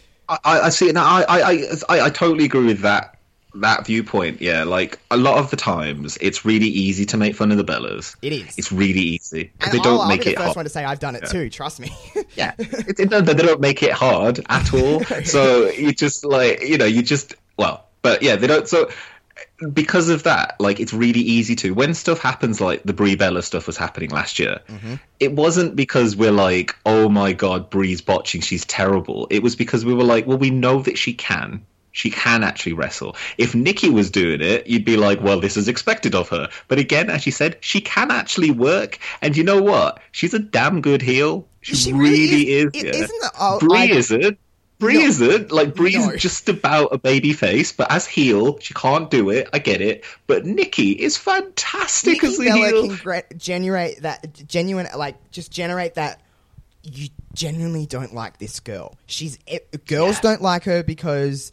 [0.45, 0.91] I, I see.
[0.93, 3.17] No, I, I, I, I, I totally agree with that
[3.55, 4.41] that viewpoint.
[4.41, 7.65] Yeah, like a lot of the times, it's really easy to make fun of the
[7.65, 8.17] Bellas.
[8.23, 8.57] It is.
[8.59, 10.57] It's really easy because they don't I'll, I'll make be it the first hard.
[10.57, 11.51] one to say I've done it too.
[11.51, 11.91] Trust me.
[12.37, 15.03] Yeah, it, it, no, they don't make it hard at all.
[15.25, 18.69] so you just like you know you just well, but yeah, they don't.
[18.69, 18.89] So
[19.73, 23.43] because of that, like it's really easy to when stuff happens like the Brie Bella
[23.43, 24.61] stuff was happening last year.
[24.69, 24.95] Mm-hmm.
[25.19, 29.27] It wasn't because we're like, oh my god, Brie's botching, she's terrible.
[29.31, 31.65] It was because we were like, well, we know that she can.
[31.93, 33.17] She can actually wrestle.
[33.37, 36.49] If Nikki was doing it, you'd be like, well, this is expected of her.
[36.69, 38.99] But again, as she said, she can actually work.
[39.21, 39.99] And you know what?
[40.13, 41.49] She's a damn good heel.
[41.63, 42.71] She, She really, is.
[42.73, 42.85] is.
[42.85, 43.03] It- yeah.
[43.03, 44.39] isn't the- oh, Brie isn't.
[44.81, 45.01] Brie No.
[45.05, 45.53] isn't.
[45.53, 46.17] Like Brie's No.
[46.17, 49.49] just about a baby face, but as heel, she can't do it.
[49.53, 50.05] I get it.
[50.27, 52.87] But Nikki is fantastic as the Bella heel.
[52.89, 56.21] can gra- generate that genuine, like just generate that.
[56.83, 58.97] You genuinely don't like this girl.
[59.07, 60.21] She's e- girls Yeah.
[60.23, 61.53] don't like her because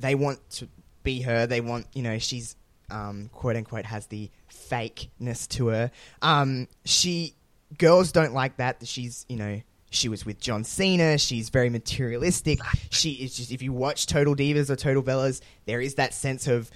[0.00, 0.68] they want to
[1.02, 1.46] be her.
[1.46, 2.56] They want you know she's
[2.90, 4.30] um, quote unquote has the
[4.70, 5.90] fakeness to her.
[6.22, 7.34] Um, she
[7.78, 8.80] girls don't like that.
[8.80, 9.60] that She's you know.
[9.90, 11.16] She was with John Cena.
[11.18, 12.58] She's very materialistic.
[12.90, 16.46] She is just if you watch Total Divas or Total Bellas, there is that sense
[16.48, 16.70] of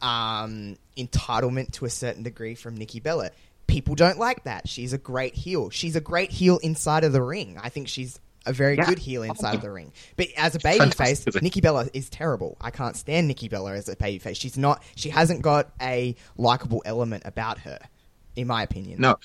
[0.00, 3.30] um, entitlement to a certain degree from Nikki Bella.
[3.66, 4.68] People don't like that.
[4.68, 5.70] She's a great heel.
[5.70, 7.58] She's a great heel inside of the ring.
[7.62, 8.86] I think she's a very Yeah.
[8.86, 9.92] good heel inside of the ring.
[10.16, 10.78] But as a babyface,
[11.24, 11.42] fantastic.
[11.42, 12.56] Nikki Bella is terrible.
[12.60, 14.36] I can't stand Nikki Bella as a babyface.
[14.36, 14.82] She's not.
[14.94, 17.80] She hasn't got a likable element about her,
[18.36, 19.00] in my opinion.
[19.00, 19.16] No,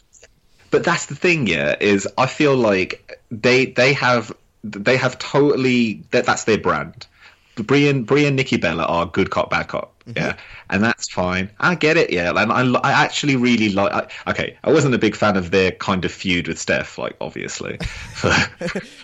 [0.72, 1.48] but that's the thing.
[1.48, 7.08] Yeah, is I feel like they they have they have totally that that's their brand.
[7.56, 9.94] Brie and Brie and Nikki Bella are good cop, bad cop.
[10.06, 10.18] Mm-hmm.
[10.18, 10.38] Yeah,
[10.70, 11.52] and that's fine.
[11.60, 12.12] I get it.
[12.12, 13.92] Yeah, and I, I actually really like.
[13.92, 17.16] I, okay, I wasn't a big fan of their kind of feud with Steph, like
[17.22, 17.78] obviously,
[18.14, 18.32] for,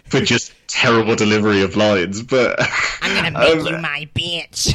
[0.06, 2.24] for just terrible delivery of lines.
[2.24, 2.56] But
[3.02, 4.74] I'm gonna make um, you my bitch.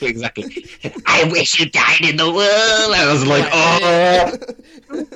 [0.02, 0.66] exactly.
[1.06, 2.94] I wish you died in the world.
[2.94, 5.06] I was like, oh.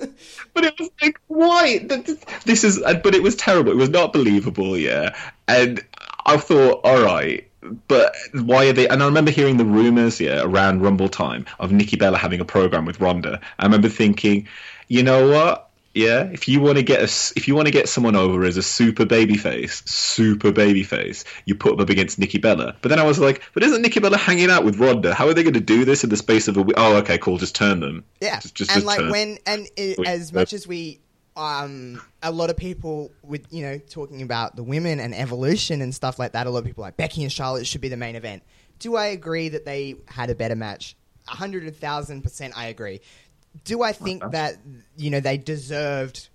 [0.55, 1.79] But it was like, why?
[1.79, 3.73] Th- th- This is, but it was terrible.
[3.73, 4.77] It was not believable.
[4.77, 5.17] Yeah,
[5.49, 5.85] and
[6.27, 7.47] I thought, all right.
[7.89, 8.89] But why are they?
[8.89, 12.45] And I remember hearing the rumors, yeah, around Rumble time of Nikki Bella having a
[12.45, 13.41] program with Ronda.
[13.59, 14.49] I remember thinking,
[14.89, 15.70] you know what?
[15.95, 18.57] Yeah, if you want to get a, if you want to get someone over as
[18.57, 22.77] a super babyface, super babyface, you put them up against Nikki Bella.
[22.81, 25.15] But then I was like, but isn't Nikki Bella hanging out with Ronda?
[25.15, 26.63] How are they going to do this in the space of a?
[26.63, 26.77] week?
[26.77, 27.39] Oh, okay, cool.
[27.39, 28.05] Just turn them.
[28.21, 31.01] Yeah, just, just, and just like when and i Wait, as much as we,
[31.37, 35.93] um, a lot of people with you know talking about the women and evolution and
[35.93, 36.47] stuff like that.
[36.47, 38.45] A lot of people are like Becky and Charlotte should be the main event.
[38.79, 40.97] Do I agree that they had a better match?
[41.27, 43.01] A hundred thousand percent, I agree.
[43.65, 44.33] Do I think uh-huh.
[44.33, 44.57] that
[44.97, 46.29] you know they deserved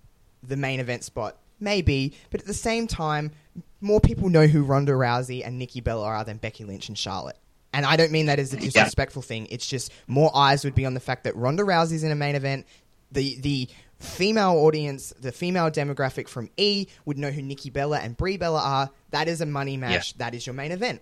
[0.43, 1.38] the main event spot?
[1.60, 3.32] Maybe, but at the same time,
[3.80, 7.38] more people know who Ronda Rousey and Nikki Bella are than Becky Lynch and Charlotte.
[7.73, 9.47] And I don't mean that as a disrespectful thing.
[9.49, 12.36] It's just more eyes would be on the fact that Ronda Rousey's in a main
[12.36, 12.65] event.
[13.12, 18.15] The the female audience, the female demographic from E would know who Nikki Bella and
[18.15, 18.89] Brie Bella are.
[19.12, 20.13] That is a money match.
[20.13, 20.25] Yeah.
[20.25, 21.01] That is your main event.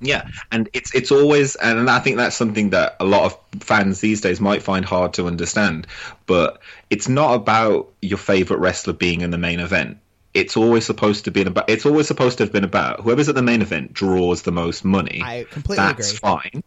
[0.00, 4.00] Yeah, and it's it's always, and I think that's something that a lot of fans
[4.00, 5.86] these days might find hard to understand.
[6.26, 9.98] But it's not about your favorite wrestler being in the main event.
[10.34, 11.70] It's always supposed to be about.
[11.70, 14.84] It's always supposed to have been about whoever's at the main event draws the most
[14.84, 15.22] money.
[15.24, 16.18] I completely that's agree.
[16.18, 16.62] fine.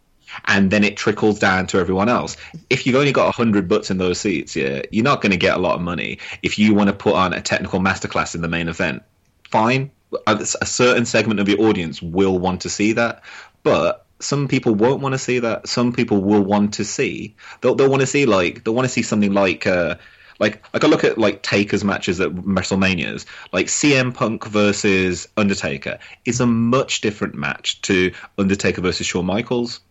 [0.46, 2.36] And then it trickles down to everyone else.
[2.70, 5.56] If you've only got hundred butts in those seats, yeah, you're not going to get
[5.56, 6.18] a lot of money.
[6.42, 9.04] If you want to put on a technical masterclass in the main event,
[9.50, 9.92] fine.
[10.26, 13.24] A certain segment of your audience will want to see that,
[13.64, 15.68] but some people won't want to see that.
[15.68, 17.36] Some people will want to see.
[17.62, 19.66] They'll they'll want to see like they'll want to see something like.
[19.68, 19.96] Uh,
[20.40, 26.00] like, like I look at like Taker's matches at WrestleManias, like CM Punk versus Undertaker
[26.24, 29.82] is a much different match to Undertaker versus Shawn Michaels.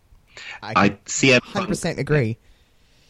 [0.63, 2.39] I, I CM hundred Punk, percent agree.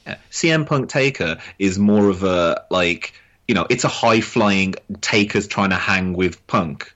[0.05, 0.17] yeah.
[0.33, 3.13] CM Punk Taker is more of a like
[3.47, 6.93] you know it's a high flying Taker's trying to hang with Punk,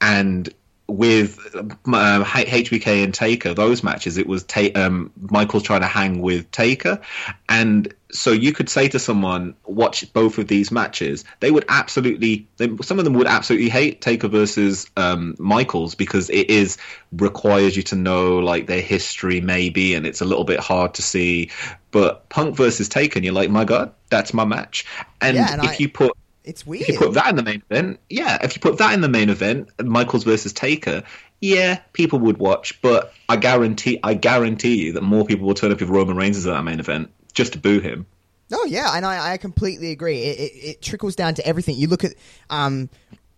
[0.00, 0.52] and
[0.86, 1.78] with um,
[2.24, 7.00] HBK and Taker those matches it was ta- um, Michael's trying to hang with Taker,
[7.48, 11.24] and so you could say to someone watch both of these matches.
[11.38, 16.28] They would absolutely they, some of them would absolutely hate Taker versus um, Michaels because
[16.28, 16.76] it is
[17.12, 21.02] requires you to know like their history maybe and it's a little bit hard to
[21.02, 21.50] see.
[21.92, 24.86] But Punk versus Taker you're like my god that's my match.
[25.20, 26.16] And, Yeah, and if I- you put
[26.50, 26.82] It's weird.
[26.82, 29.08] if you put that in the main event, yeah, if you put that in the
[29.08, 31.04] main event, Michaels versus Taker,
[31.40, 32.82] yeah, people would watch.
[32.82, 36.36] But I guarantee, I guarantee you that more people will turn up if Roman Reigns
[36.36, 38.04] is at that main event just to boo him.
[38.52, 40.18] Oh yeah, and I, I completely agree.
[40.22, 41.76] It, it, it trickles down to everything.
[41.76, 42.14] You look at
[42.50, 42.90] um,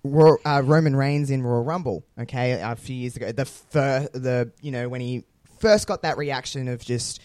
[0.02, 2.04] Ro- uh, Roman Reigns in Royal Rumble.
[2.18, 5.24] Okay, a few years ago, the fir- the you know when he
[5.58, 7.20] first got that reaction of just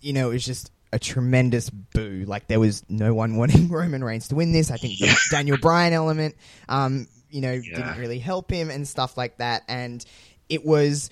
[0.00, 2.24] you know it was just a tremendous boo.
[2.26, 4.70] Like there was no one wanting Roman Reigns to win this.
[4.70, 6.34] I think the Daniel Bryan element,
[6.68, 7.76] um, you know, Yeah.
[7.76, 9.62] didn't really help him and stuff like that.
[9.68, 10.04] And
[10.48, 11.10] it was,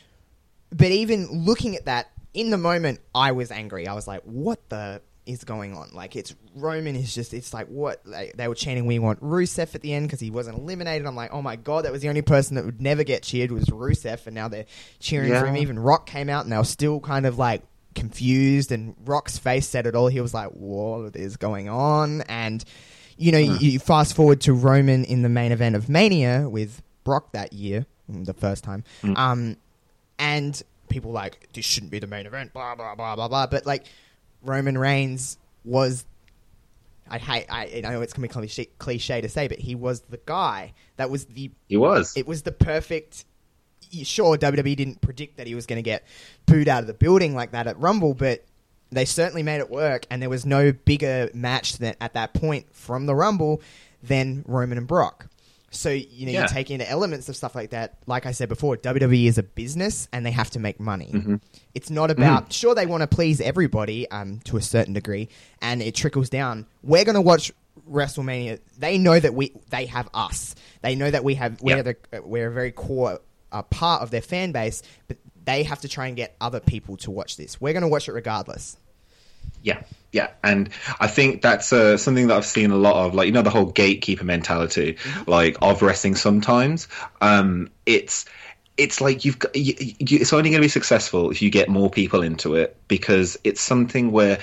[0.71, 3.87] but even looking at that in the moment, I was angry.
[3.87, 7.33] I was like, "What the is going on?" Like it's Roman is just.
[7.35, 8.87] It's like what like, they were chanting.
[8.87, 11.07] We want Rusev at the end because he wasn't eliminated.
[11.07, 13.51] I'm like, oh my god, that was the only person that would never get cheered
[13.53, 14.67] was Rusev, and now they're
[15.01, 15.57] cheering for him.
[15.57, 17.63] Even Rock came out and they were still kind of like
[17.97, 20.07] confused and Rock's face said it all.
[20.07, 22.65] He was like, "What is going on?" And
[23.17, 26.83] you know, you, you fast forward to Roman in the main event of Mania with
[27.03, 28.85] Brock that year, mm, the first time,
[29.17, 29.57] um,
[30.19, 33.47] and people like, "This shouldn't be the main event." Blah blah blah blah blah.
[33.49, 33.87] But like,
[34.43, 36.05] Roman Reigns was.
[37.09, 37.47] I hate.
[37.49, 40.75] I, I know it's gonna be cliche, cliche to say, but he was the guy
[40.97, 42.17] that was the He was.
[42.17, 43.25] it was the perfect.
[44.05, 46.05] Sure, WWE didn't predict that he was going to get
[46.47, 48.45] booed out of the building like that at Rumble, but
[48.91, 52.67] they certainly made it work, and there was no bigger match than, at that point
[52.75, 53.61] from the Rumble
[54.03, 55.27] than Roman and Brock.
[55.71, 56.43] So you know Yeah.
[56.43, 57.99] you take into elements of stuff like that.
[58.07, 61.11] Like I said before, WWE is a business, and they have to make money.
[61.13, 61.37] Mm-hmm.
[61.75, 65.29] It's not about sure they want to please everybody um, to a certain degree,
[65.61, 66.67] and it trickles down.
[66.83, 67.53] We're going to watch
[67.91, 68.61] WrestleMania.
[68.79, 70.55] They know that we they have us.
[70.83, 73.21] They know that we have we're the we're a very core
[73.53, 76.97] uh, part of their fan base, but they have to try and get other people
[76.99, 77.61] to watch this.
[77.61, 78.77] We're going to watch it regardless.
[79.63, 79.83] Yeah,
[80.13, 80.69] yeah, and
[81.01, 83.51] I think that's uh, something that I've seen a lot of, like you know, the
[83.51, 86.15] whole gatekeeper mentality, like of wrestling.
[86.15, 86.89] Sometimes,
[87.21, 88.27] um, it's
[88.77, 91.69] it's like you've got, you, you, it's only going to be successful if you get
[91.69, 94.39] more people into it because it's something where.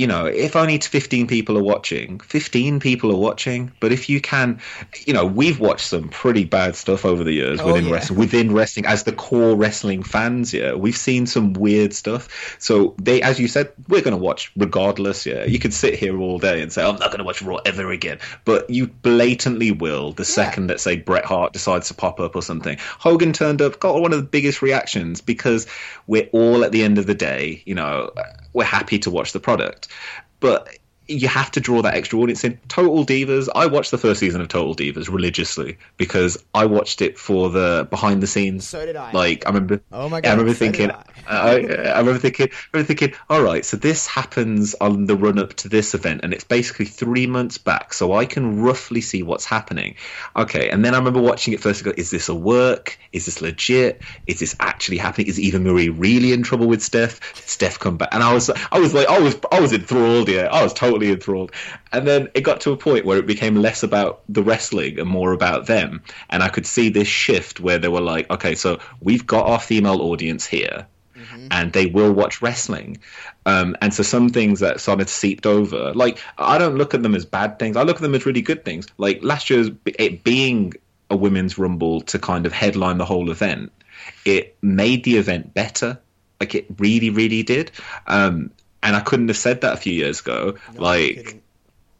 [0.00, 3.70] You know, if only 15 people are watching, 15 people are watching.
[3.80, 4.60] But if you can,
[5.06, 7.92] you know, we've watched some pretty bad stuff over the years Oh, within yeah.
[7.92, 10.72] wrestling within wrestling as the core wrestling fans yeah.
[10.72, 12.56] We've seen some weird stuff.
[12.58, 15.44] So they as you said we're going to watch regardless yeah.
[15.44, 17.90] You could sit here all day and say i'm not going to watch raw ever
[17.90, 18.20] again.
[18.46, 22.42] But you blatantly will the second that say bret hart decides to pop up or
[22.42, 22.78] something.
[22.98, 25.66] Hogan turned up got one of the biggest reactions because
[26.06, 28.10] we're all at the end of the day you know
[28.52, 29.88] we're happy to watch the product.
[30.40, 30.68] But
[31.10, 32.58] you have to draw that extra audience in.
[32.68, 33.48] Total Divas.
[33.54, 37.86] I watched the first season of Total Divas religiously because I watched it for the
[37.90, 38.66] behind the scenes.
[38.66, 39.12] So did I.
[39.12, 39.80] Like I remember.
[39.90, 40.28] Oh my god!
[40.28, 40.90] I remember so thinking.
[40.90, 41.04] I.
[41.26, 42.48] I, I remember thinking.
[42.50, 43.18] I remember thinking.
[43.28, 46.86] All right, so this happens on the run up to this event, and it's basically
[46.86, 49.96] three months back, so I can roughly see what's happening.
[50.36, 51.84] Okay, and then I remember watching it first.
[51.84, 52.98] and go, Is this a work?
[53.12, 54.00] Is this legit?
[54.26, 55.26] Is this actually happening?
[55.26, 57.20] Is Eva Marie really in trouble with Steph?
[57.34, 58.10] Did Steph come back?
[58.12, 60.28] And I was, I was like, I was, I was enthralled.
[60.28, 61.52] Yeah, I was totally enthralled.
[61.92, 65.08] And then it got to a point where it became less about the wrestling and
[65.08, 66.02] more about them.
[66.28, 69.60] And I could see this shift where they were like, okay, so we've got our
[69.60, 70.86] female audience here.
[71.50, 72.98] and they will watch wrestling.
[73.46, 77.02] Um, and so some things that sort of seeped over, like I don't look at
[77.02, 77.76] them as bad things.
[77.76, 78.86] I look at them as really good things.
[78.98, 80.74] Like last year's it being
[81.10, 83.72] a women's rumble to kind of headline the whole event,
[84.24, 85.98] it made the event better.
[86.40, 87.70] Like it really, really did.
[88.06, 88.50] Um,
[88.82, 90.56] and I couldn't have said that a few years ago.
[90.74, 91.42] No, like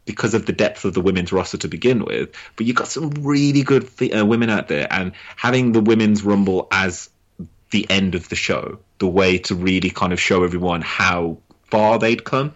[0.07, 2.31] because of the depth of the women's roster to begin with.
[2.57, 6.66] But you've got some really good uh, women out there, and having the women's rumble
[6.70, 7.11] as
[7.70, 11.39] the end of the show, the way to really kind of show everyone how
[11.70, 12.55] far they'd come.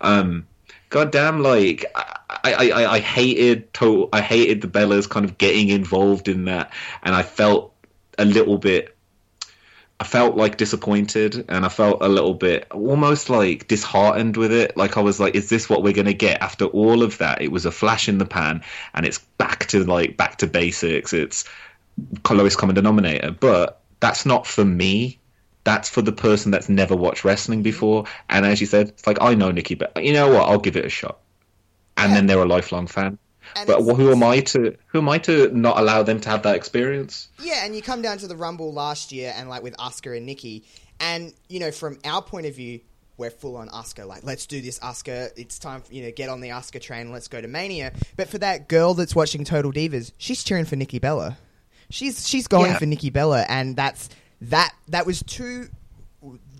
[0.00, 0.46] Um,
[0.88, 5.68] goddamn, like I, I, I, I hated to- I hated the Bellas kind of getting
[5.68, 6.72] involved in that,
[7.02, 7.74] and I felt
[8.16, 8.93] a little bit
[10.04, 14.76] I felt like disappointed and I felt a little bit almost like disheartened with it.
[14.76, 17.40] Like I was like, is this what we're going to get after all of that?
[17.40, 21.14] It was a flash in the pan and it's back to like back to basics.
[21.14, 21.46] It's
[22.28, 25.18] lowest common denominator, but that's not for me.
[25.64, 27.64] That's for the person that's never watched wrestling mm-hmm.
[27.64, 28.04] before.
[28.28, 30.50] And as you said, it's like, I know Nikki, but you know what?
[30.50, 31.16] I'll give it a shot.
[31.96, 32.16] And Yeah.
[32.16, 33.16] then they're a lifelong fan.
[33.56, 36.42] And But who am I to who am I to not allow them to have
[36.42, 37.28] that experience?
[37.42, 40.26] Yeah, and you come down to the Rumble last year and like with Asuka and
[40.26, 40.64] Nikki,
[41.00, 42.80] and you know from our point of view,
[43.16, 44.06] we're full on Asuka.
[44.06, 45.30] Like, let's do this, Asuka.
[45.36, 47.12] It's time for you know get on the Asuka train.
[47.12, 47.92] Let's go to Mania.
[48.16, 51.38] But for that girl that's watching Total Divas, she's cheering for Nikki Bella.
[51.90, 52.78] She's she's going Yeah.
[52.78, 54.08] for Nikki Bella, and that's
[54.40, 54.74] that.
[54.88, 55.68] That was two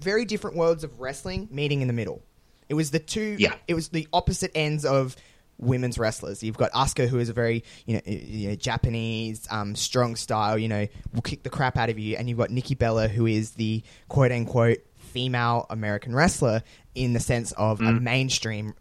[0.00, 2.22] very different worlds of wrestling meeting in the middle.
[2.68, 3.36] It was the two.
[3.38, 3.54] Yeah.
[3.66, 5.16] It was the opposite ends of
[5.58, 6.42] women's wrestlers.
[6.42, 10.58] You've got Asuka, who is a very you know, you know Japanese um, strong style.
[10.58, 13.26] You know, will kick the crap out of you, and you've got Nikki Bella, who
[13.26, 16.62] is the quote unquote female American wrestler
[16.94, 18.74] in the sense of a mainstream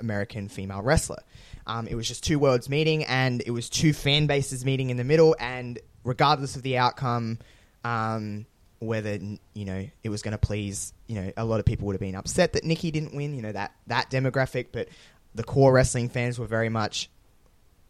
[0.00, 1.22] American female wrestler.
[1.66, 4.96] Um, it was just two worlds meeting, and it was two fan bases meeting in
[4.96, 5.36] the middle.
[5.38, 7.38] And regardless of the outcome,
[7.84, 8.46] um,
[8.78, 9.18] whether
[9.54, 12.00] you know it was going to please, you know, a lot of people would have
[12.00, 13.34] been upset that Nikki didn't win.
[13.34, 14.88] You know that that demographic, but
[15.36, 17.08] the core wrestling fans were very much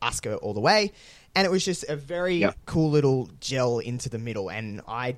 [0.02, 0.92] Asuka all the way,
[1.34, 2.56] and it was just a very Yep.
[2.66, 4.50] cool little gel into the middle.
[4.50, 5.16] And I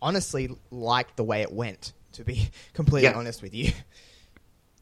[0.00, 1.92] honestly liked the way it went.
[2.12, 3.18] To be completely Yeah.
[3.18, 3.72] honest with you.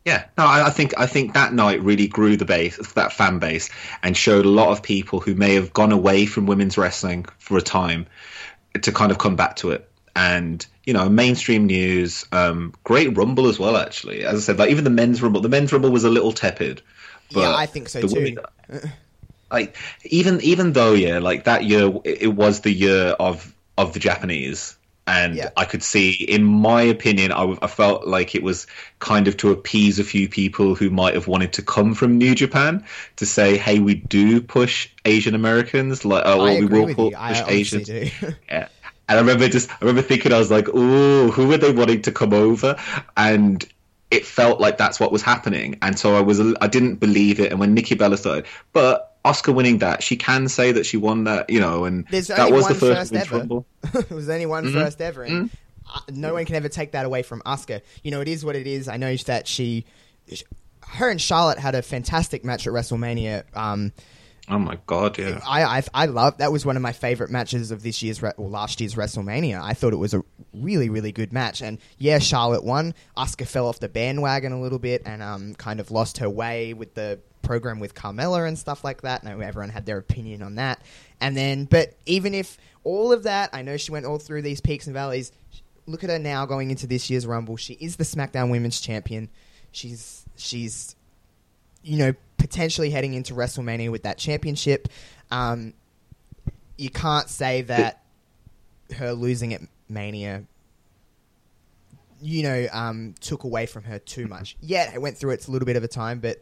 [0.04, 3.38] Yeah, no, I, I think I think that night really grew the base, that fan
[3.38, 3.70] base,
[4.02, 7.56] and showed a lot of people who may have gone away from women's wrestling for
[7.56, 8.06] a time
[8.82, 9.88] to kind of come back to it.
[10.16, 13.76] And you know, mainstream news, um, great rumble as well.
[13.76, 16.32] Actually, as I said, like even the men's rumble, the men's rumble was a little
[16.32, 16.82] tepid.
[17.30, 18.14] Yeah, I think so too.
[18.14, 18.38] women-
[19.50, 23.92] like even even though yeah, like that year it, it was the year of of
[23.92, 24.76] the Japanese,
[25.06, 25.50] and Yeah.
[25.56, 28.66] I could see, in my opinion, I felt like it was
[28.98, 32.34] kind of to appease a few people who might have wanted to come from New
[32.34, 32.84] Japan
[33.16, 37.14] to say, hey, we do push Asian Americans, like or I we will push
[37.48, 37.88] Asians.
[38.48, 38.68] Yeah.
[39.12, 42.00] And I remember just, I remember thinking, I was like, "Ooh, who were they wanting
[42.02, 42.76] to come over?"
[43.14, 43.62] And
[44.10, 47.50] it felt like that's what was happening, and so I was, I didn't believe it.
[47.50, 51.24] And when Nikki Bella started, but Asuka winning that, she can say that she won
[51.24, 53.64] that, you know, and There's that only was the first, first ever.
[53.94, 54.72] It was only one Mhm.
[54.72, 55.50] first ever, and
[55.94, 57.82] uh, no one can ever take that away from Asuka.
[58.02, 58.88] You know, it is what it is.
[58.88, 59.84] I know that she,
[60.88, 63.44] her and Charlotte had a fantastic match at WrestleMania.
[63.54, 63.92] Um,
[64.48, 65.40] Oh my god, yeah.
[65.46, 68.32] I, I I love that was one of my favorite matches of this year's or
[68.38, 69.62] last year's WrestleMania.
[69.62, 72.94] I thought it was a really really good match, and yeah, Charlotte won.
[73.16, 76.74] Asuka fell off the bandwagon a little bit and um kind of lost her way
[76.74, 79.22] with the program with Carmella and stuff like that.
[79.22, 80.82] Now everyone had their opinion on that,
[81.20, 84.60] and then but even if all of that, I know she went all through these
[84.60, 85.30] peaks and valleys.
[85.86, 87.56] Look at her now going into this year's Rumble.
[87.56, 89.28] She is the SmackDown Women's Champion.
[89.70, 90.96] She's she's
[91.82, 94.88] you know, potentially heading into WrestleMania with that championship.
[95.30, 95.74] Um,
[96.76, 98.02] you can't say that
[98.96, 100.42] her losing at Mania,
[102.20, 104.56] you know, um, took away from her too much.
[104.60, 106.38] Yeah, it went through its a little bit of a time, but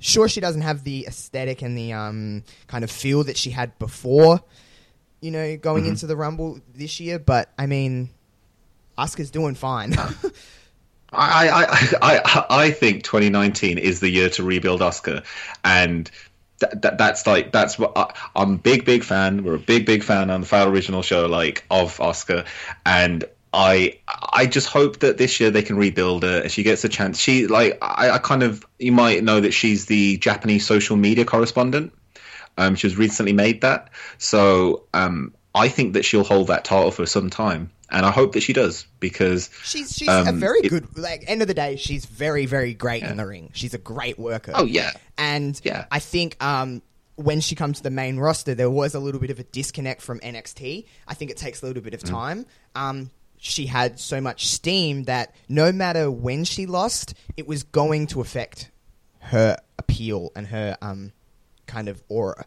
[0.00, 3.78] sure, she doesn't have the aesthetic and the um, kind of feel that she had
[3.78, 4.42] before,
[5.22, 5.88] you know, going Mhm.
[5.88, 7.18] into the Rumble this year.
[7.18, 8.10] But I mean,
[8.98, 9.96] Asuka's doing fine.
[11.12, 15.24] I, I, I, I, think 2019 is the year to rebuild Asuka,
[15.64, 16.10] and
[16.60, 19.42] th- th- that's like that's what I, I'm big big fan.
[19.42, 22.46] We're a big big fan on the Fowl Original show, like of Asuka,
[22.84, 26.42] and I I just hope that this year they can rebuild her.
[26.42, 29.52] and she gets a chance, she like I, I kind of you might know that
[29.52, 31.92] she's the Japanese social media correspondent.
[32.58, 36.90] Um, she was recently made that, so um, I think that she'll hold that title
[36.90, 40.60] for some time, and I hope that she does because She's she's a Um, very
[40.60, 40.96] it- good.
[40.96, 43.50] Like end of the day, she's very very great in the ring.
[43.52, 44.52] She's a great worker.
[44.54, 45.86] oh yeah, and Yeah.
[45.90, 46.82] I think um,
[47.16, 50.02] when she comes to the main roster, there was a little bit of a disconnect
[50.02, 50.84] from NXT.
[51.08, 52.10] I think it takes a little bit of Mm.
[52.10, 52.46] time.
[52.76, 58.06] Um, she had so much steam that no matter when she lost, it was going
[58.08, 58.70] to affect
[59.20, 61.12] her appeal and her um,
[61.66, 62.44] kind of aura.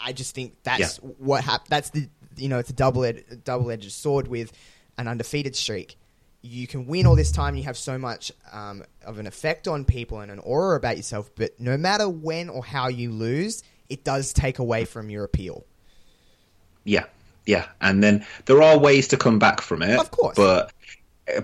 [0.00, 1.10] I just think that's Yeah.
[1.18, 4.52] what hap- That's the you know it's a double ed- double edged sword with
[4.98, 5.96] an undefeated streak.
[6.42, 7.54] You can win all this time.
[7.54, 11.30] You have so much um, of an effect on people and an aura about yourself.
[11.36, 15.64] But no matter when or how you lose, it does take away from your appeal.
[16.84, 17.04] Yeah,
[17.46, 20.36] yeah, and then there are ways to come back from it, Of course.
[20.36, 20.72] but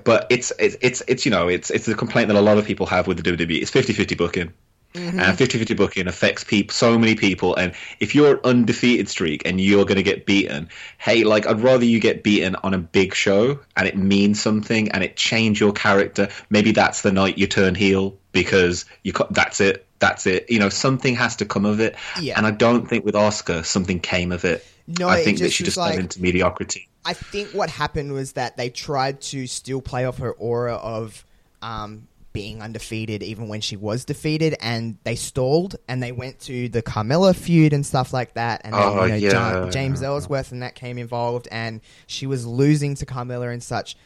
[0.04, 2.64] but it's it's it's, it's you know it's it's a complaint that a lot of
[2.66, 3.62] people have with the WWE.
[3.62, 4.52] It's 50-50 booking.
[4.94, 5.20] Mm-hmm.
[5.20, 7.54] And 50-50 booking affects people, so many people.
[7.54, 11.60] And if you're an undefeated streak and you're going to get beaten, hey, like I'd
[11.60, 15.60] rather you get beaten on a big show and it means something and it change
[15.60, 16.28] your character.
[16.48, 20.50] Maybe that's the night you turn heel because you that's it, that's it.
[20.50, 21.94] You know, something has to come of it.
[22.20, 22.38] Yeah.
[22.38, 24.66] And I don't think with Asuka something came of it.
[24.86, 26.88] No, I think that she just like- fell into mediocrity.
[27.04, 31.24] I think what happened was that they tried to still play off her aura of
[31.62, 32.07] um,
[32.38, 36.82] being undefeated even when she was defeated, and they stalled and they went to the
[36.82, 38.60] Carmella feud and stuff like that.
[38.64, 39.32] And then, Oh, you know, yeah.
[39.64, 43.96] Ja- James Ellsworth and that came involved, and she was losing to Carmella in such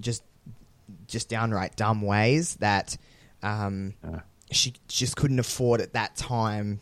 [0.00, 0.22] just
[1.06, 2.96] just downright dumb ways that
[3.42, 3.94] um,
[4.50, 6.80] she just couldn't afford at that time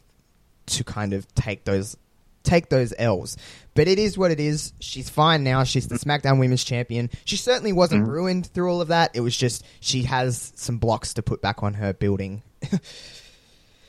[0.66, 1.96] to kind of take those
[2.44, 3.36] take those L's.
[3.74, 4.74] But it is what it is.
[4.80, 5.64] She's fine now.
[5.64, 7.08] She's the SmackDown Women's Champion.
[7.24, 9.12] She certainly wasn't ruined through all of that.
[9.14, 12.42] It was just she has some blocks to put back on her building.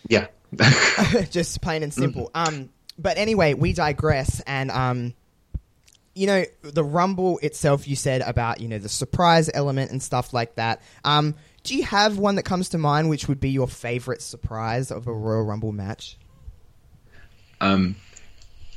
[0.08, 0.28] Yeah.
[1.32, 2.30] just plain and simple.
[2.34, 5.14] Um, but anyway, we digress, and um,
[6.14, 7.88] you know, the Rumble itself.
[7.88, 10.82] You said about you know the surprise element and stuff like that.
[11.04, 14.92] Um, do you have one that comes to mind, which would be your favorite surprise
[14.92, 16.18] of a Royal Rumble match?
[17.62, 17.96] um,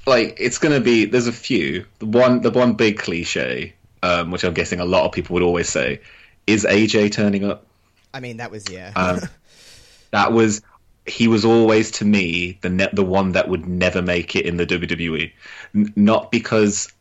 [0.07, 1.05] like it's gonna be.
[1.05, 1.85] There's a few.
[1.99, 5.43] The one, the one big cliche, um, which I'm guessing a lot of people would
[5.43, 6.01] always say,
[6.47, 7.67] is AJ turning up.
[8.15, 8.93] I mean, that was yeah.
[8.97, 9.21] Um,
[10.13, 10.63] that was
[11.07, 14.57] he was always to me the ne- the one that would never make it in
[14.57, 15.33] the WWE,
[15.75, 16.93] N- not because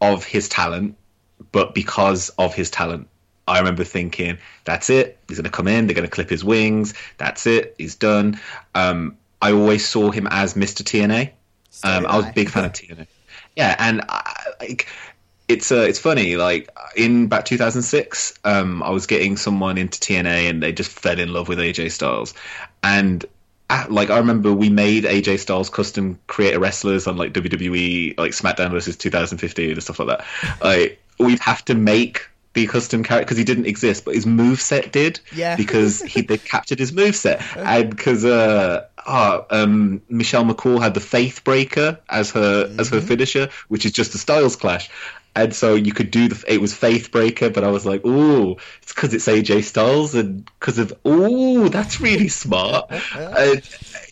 [0.00, 0.96] of his talent,
[1.52, 3.08] but because of his talent.
[3.46, 5.18] I remember thinking, "That's it.
[5.28, 5.86] He's going to come in.
[5.86, 6.92] They're going to clip his wings.
[7.16, 7.74] That's it.
[7.78, 8.40] He's done."
[8.74, 10.82] Um, I always saw him as Mr.
[10.82, 11.30] TNA.
[11.70, 13.06] So Um, I was a big fan of TNA.
[13.56, 14.88] Yeah, and I, like
[15.48, 16.36] it's uh, it's funny.
[16.36, 21.18] Like in about 2006, um, I was getting someone into TNA, and they just fell
[21.18, 22.34] in love with AJ Styles.
[22.82, 23.24] And
[23.70, 28.32] uh, like I remember, we made AJ Styles custom creator wrestlers on like WWE, like
[28.32, 30.24] SmackDown versus 2015 and stuff like that.
[30.62, 34.60] Like we'd have to make the custom character because he didn't exist, but his move
[34.60, 35.20] set did.
[35.34, 35.56] Yeah.
[35.56, 41.00] Because he they captured his moveset, and because uh, oh, um, Michelle McCool had the
[41.00, 44.90] Faith Breaker as her as her finisher, which is just a Styles Clash.
[45.34, 48.56] And so you could do the it was Faith Breaker, but I was like, oh,
[48.82, 52.90] it's because it's AJ Styles and because of oh, that's really smart.
[53.14, 53.62] and,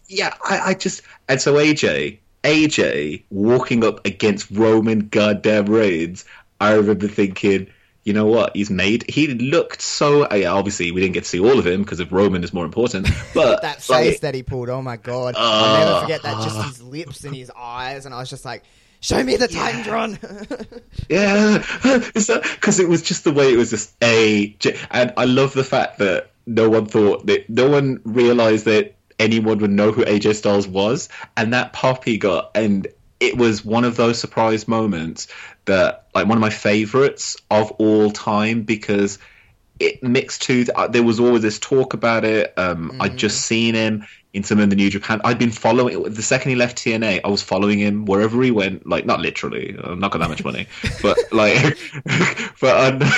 [0.09, 6.25] yeah, I, I just and so AJ AJ walking up against Roman goddamn Reigns,
[6.61, 7.69] I remember thinking,
[8.07, 8.55] you know what?
[8.55, 9.05] He's made.
[9.11, 10.23] He looked so.
[10.23, 12.65] uh, obviously, we didn't get to see all of him because of Roman is more
[12.65, 13.09] important.
[13.35, 15.35] But that face like, that he pulled, oh my god!
[15.37, 16.43] I'll never Uh, forget that.
[16.45, 18.63] Just his lips and his eyes, and I was just like,
[19.01, 20.19] "Show me the Titantron."
[21.09, 21.57] yeah,
[22.15, 25.53] is that because it was just the way it was just AJ, and I love
[25.53, 30.05] the fact that no one thought that no one realized that anyone would know who
[30.05, 32.87] AJ Styles was, and that pop he got, and
[33.19, 35.27] it was one of those surprise moments
[35.67, 39.19] that like one of my favorites of all time because
[39.79, 40.65] it mixed two.
[40.75, 42.53] uh, There was always this talk about it.
[42.57, 44.07] Um, I'd just seen him
[44.37, 45.21] in some of the New Japan.
[45.25, 47.23] I'd been following the second he left TNA.
[47.25, 48.87] I was following him wherever he went.
[48.87, 50.67] Like not literally, I'm not got that much money,
[51.03, 51.79] but like,
[52.61, 52.99] but um,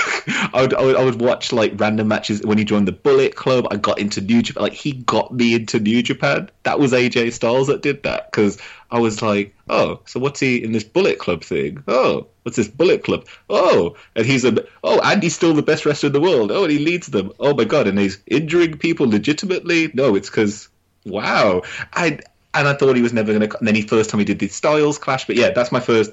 [0.54, 3.34] I would, I would I would watch like random matches when he joined the Bullet
[3.34, 3.66] Club.
[3.70, 4.62] I got into New Japan.
[4.62, 6.50] Like he got me into New Japan.
[6.62, 8.58] That was AJ Styles that did that because
[8.90, 11.82] I was like, oh, so what's he in this Bullet Club thing?
[11.88, 13.26] Oh, what's this Bullet Club?
[13.50, 16.52] Oh, and he's a oh, and he's still the best wrestler in the world.
[16.52, 17.32] Oh, and he leads them.
[17.40, 19.90] Oh my god, and he's injuring people legitimately.
[19.94, 20.67] No, it's because
[21.04, 22.20] wow, I
[22.54, 23.48] and I thought he was never gonna.
[23.58, 26.12] And then he first time he did the Styles Clash, but yeah, that's my first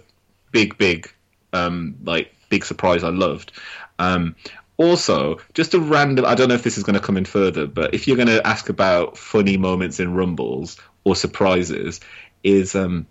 [0.52, 1.12] big, big,
[1.54, 3.04] um, like big surprise.
[3.04, 3.52] I loved.
[4.00, 4.36] Um,
[4.78, 6.26] also, just a random.
[6.26, 8.28] I don't know if this is going to come in further, but if you're going
[8.28, 12.02] to ask about funny moments in rumbles or surprises,
[12.44, 13.08] is um,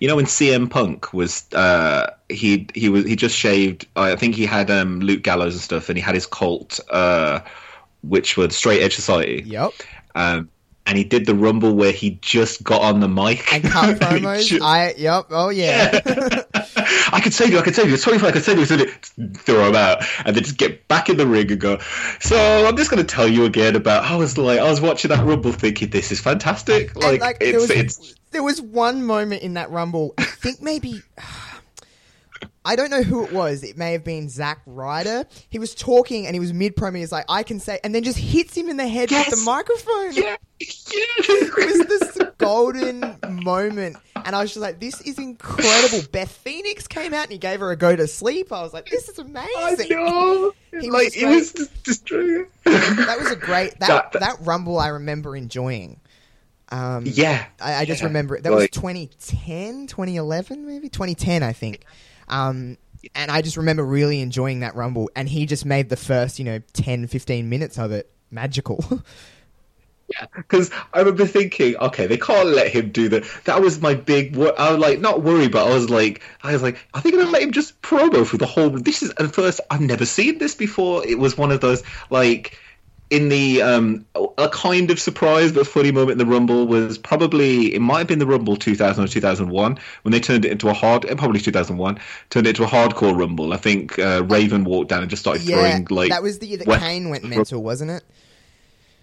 [0.00, 3.86] you know when CM Punk was uh, he he was he just shaved.
[3.96, 7.40] I think he had um, Luke Gallows and stuff, and he had his cult, uh,
[8.02, 9.42] which was Straight Edge Society.
[9.46, 9.72] yep.
[10.14, 10.48] Um,
[10.86, 14.46] and he did the rumble where he just got on the mic And cut promos.
[14.46, 15.26] just- I yep.
[15.30, 16.00] Oh yeah.
[17.12, 18.76] I could save you, I could save you, it's 25, I could save you, so
[19.38, 21.78] throw him out, and then just get back in the ring and go,
[22.20, 25.08] so I'm just going to tell you again about, I was like, I was watching
[25.10, 26.94] that Rumble thinking, this is fantastic.
[26.94, 28.14] Like, like it's, there was, it's...
[28.32, 31.02] There was one moment in that Rumble, I think maybe...
[32.66, 33.62] I don't know who it was.
[33.62, 35.24] It may have been Zack Ryder.
[35.48, 36.96] He was talking and he was mid promo.
[36.96, 39.30] He's like, "I can say," and then just hits him in the head yes.
[39.30, 40.12] with the microphone.
[40.12, 46.30] Yeah, it was this golden moment, and I was just like, "This is incredible." Beth
[46.30, 48.52] Phoenix came out and he gave her a go to sleep.
[48.52, 50.52] I was like, "This is amazing." I know.
[50.78, 52.46] He like was it was just destroying.
[52.64, 54.78] that was a great that, that, that rumble.
[54.78, 56.00] I remember enjoying.
[56.68, 58.08] Um, yeah, I, I just yeah.
[58.08, 58.42] remember it.
[58.42, 61.86] That like, was 2010, 2011, maybe 2010, I think.
[62.28, 62.78] Um,
[63.14, 66.44] and I just remember really enjoying that Rumble, and he just made the first, you
[66.44, 68.84] know, 10, 15 minutes of it magical.
[70.08, 73.24] yeah, because I remember thinking, okay, they can't let him do that.
[73.44, 74.36] That was my big.
[74.36, 77.10] Wor- I was like, not worry, but I was like, I was like, are they
[77.10, 78.70] going to let him just promo for the whole?
[78.70, 81.06] This is at first I've never seen this before.
[81.06, 82.58] It was one of those like
[83.10, 84.04] in the um,
[84.36, 88.06] a kind of surprise but funny moment in the Rumble was probably it might have
[88.08, 92.00] been the Rumble 2000 or 2001 when they turned it into a hard probably 2001
[92.30, 93.52] turned it into a hardcore Rumble.
[93.52, 96.46] I think uh, Raven walked down and just started yeah, throwing like that was the
[96.46, 98.02] year that West- Kane went mental, wasn't it?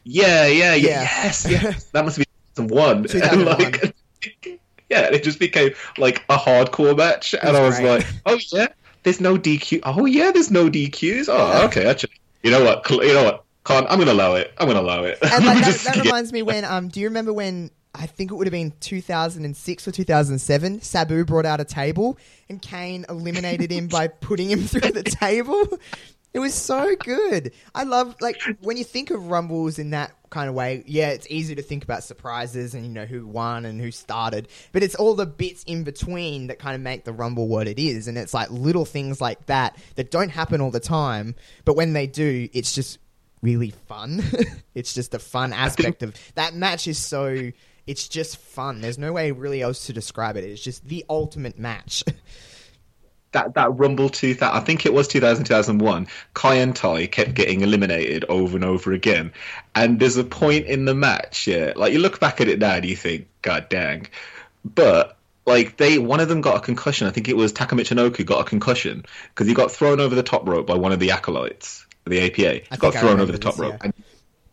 [0.04, 1.02] Yeah, yeah, yeah, yeah.
[1.02, 1.84] yes, yes.
[1.94, 2.26] that must be
[2.56, 3.04] 2001.
[3.04, 3.58] 2001.
[3.58, 3.96] like,
[4.90, 7.90] yeah, it just became like a hardcore match, and I was great.
[7.90, 8.68] like, oh yeah,
[9.04, 9.80] there's no DQ.
[9.84, 11.28] Oh yeah, there's no DQs.
[11.30, 12.90] Oh okay, actually, you know what?
[12.90, 13.46] You know what?
[13.66, 14.54] I'm gonna allow it.
[14.58, 15.20] I'm gonna allow it.
[15.22, 18.36] And like, that, that reminds me when um, do you remember when I think it
[18.36, 20.82] would have been 2006 or 2007.
[20.82, 22.18] Sabu brought out a table
[22.50, 25.80] and Kane eliminated him by putting him through the table.
[26.34, 27.54] It was so good.
[27.76, 30.84] I love like when you think of rumbles in that kind of way.
[30.88, 34.48] Yeah, it's easy to think about surprises and you know who won and who started,
[34.72, 37.78] but it's all the bits in between that kind of make the rumble what it
[37.78, 38.08] is.
[38.08, 41.36] And it's like little things like that that don't happen all the time,
[41.66, 42.98] but when they do, it's just
[43.44, 44.24] really fun.
[44.74, 47.52] it's just a fun aspect of that match is so
[47.86, 48.82] it's just fun.
[48.82, 50.46] There's no way really else to describe it.
[50.46, 52.04] It's just the ultimate match.
[53.34, 58.56] that that Rumble 2000, I think it was 2000, 2001, Kaientai kept getting eliminated over
[58.56, 59.34] and over again.
[59.76, 62.76] And there's a point in the match, yeah, like you look back at it now
[62.76, 64.08] and you think, God dang.
[64.64, 67.08] But like they, one of them got a concussion.
[67.08, 70.24] I think it was Taka Michinoku got a concussion because he got thrown over the
[70.24, 72.78] top rope by one of the acolytes the APA.
[72.78, 73.74] got thrown over the top rope.
[73.74, 73.80] Yeah.
[73.84, 73.94] And,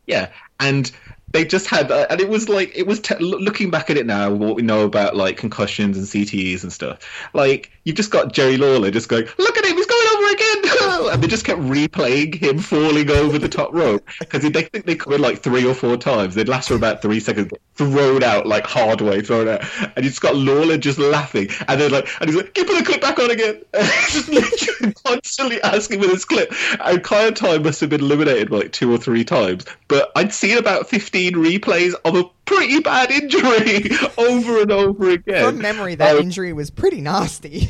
[0.07, 0.29] yeah,
[0.59, 0.91] and
[1.33, 4.31] they just had, uh, and it was like it was looking back at it now,
[4.33, 6.99] what we know about like concussions and CTEs and stuff.
[7.33, 10.63] Like you've just got Jerry Lawler just going, look at him, he's going over again,
[11.09, 14.95] and they just kept replaying him falling over the top rope because they think they
[14.95, 16.35] covered like three or four times.
[16.35, 20.11] They'd last for about three seconds, thrown out like hard way, thrown out, and you
[20.11, 23.01] just got Lawler just laughing, and then like, and he's like, keep put the clip
[23.01, 23.63] back on again,
[24.11, 26.51] just literally constantly asking for this clip.
[26.81, 30.89] And Kaientai must have been eliminated like two or three times, but I'd seen about
[30.89, 35.45] fifteen replays of a pretty bad injury over and over again.
[35.45, 37.69] From memory, that um, injury was pretty nasty.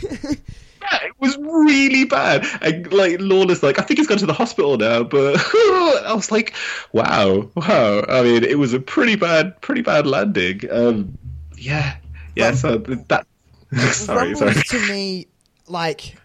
[0.90, 2.46] Yeah, it was really bad.
[2.62, 6.30] And like Lawler's like, I think he's gone to the hospital now, but I was
[6.30, 6.54] like,
[6.92, 8.04] wow, wow.
[8.08, 10.60] I mean, it was a pretty bad, pretty bad landing.
[10.70, 11.18] Um,
[11.56, 11.96] yeah,
[12.36, 12.52] yeah.
[12.52, 13.26] so that.
[13.92, 14.54] sorry, sorry.
[14.54, 15.28] To me,
[15.68, 16.16] like,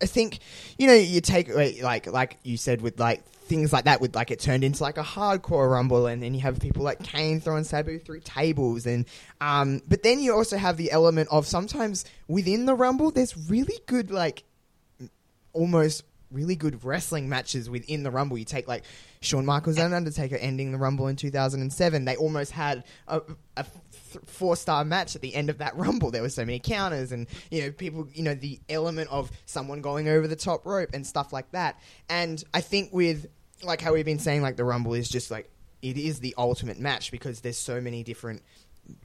[0.00, 0.38] I think
[0.78, 3.22] you know, you take like like you said with like
[3.52, 6.40] things like that with like it turned into like a hardcore rumble and then you
[6.40, 9.04] have people like Kane throwing Sabu through tables and
[9.42, 13.78] um but then you also have the element of sometimes within the rumble there's really
[13.84, 14.44] good like
[15.52, 18.84] almost really good wrestling matches within the rumble you take like
[19.20, 23.20] Shawn Michaels and Undertaker ending the rumble in 2007 they almost had a,
[23.58, 23.66] a
[24.24, 26.10] four star match at the end of that rumble.
[26.10, 29.80] There were so many counters and you know people you know the element of someone
[29.80, 31.80] going over the top rope and stuff like that.
[32.08, 33.26] And I think with
[33.62, 35.50] like how we've been saying, like the Rumble is just like
[35.82, 38.42] it is the ultimate match because there's so many different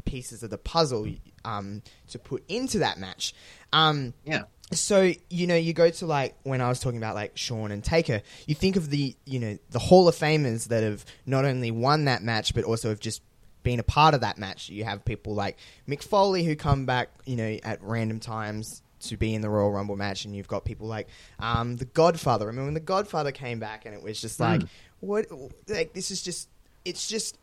[0.05, 1.07] pieces of the puzzle
[1.45, 3.33] um, to put into that match.
[3.73, 4.43] Um, yeah.
[4.71, 7.83] So you know, you go to like when I was talking about like Shawn and
[7.83, 11.71] Taker, you think of the you know the Hall of Famers that have not only
[11.71, 13.21] won that match but also have just
[13.63, 14.69] been a part of that match.
[14.69, 19.17] You have people like Mick Foley who come back, you know, at random times to
[19.17, 21.07] be in the Royal Rumble match, and you've got people like
[21.39, 22.49] um, the Godfather.
[22.49, 24.69] I mean, when the Godfather came back, and it was just like, mm.
[24.99, 25.27] what?
[25.67, 26.49] Like this is just,
[26.85, 27.37] it's just.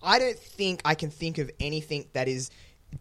[0.00, 2.50] I don't think I can think of anything that is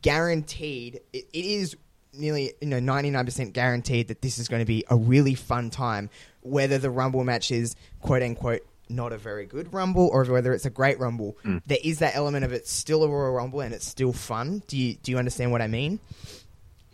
[0.02, 1.02] guaranteed.
[1.14, 1.76] it, it is
[2.14, 6.10] nearly you know 99% guaranteed that this is going to be a really fun time
[6.42, 10.66] whether the rumble match is quote unquote not a very good rumble or whether it's
[10.66, 11.62] a great rumble mm.
[11.66, 14.78] there is that element of it's still a royal rumble and it's still fun do
[14.78, 16.00] you do you understand what i mean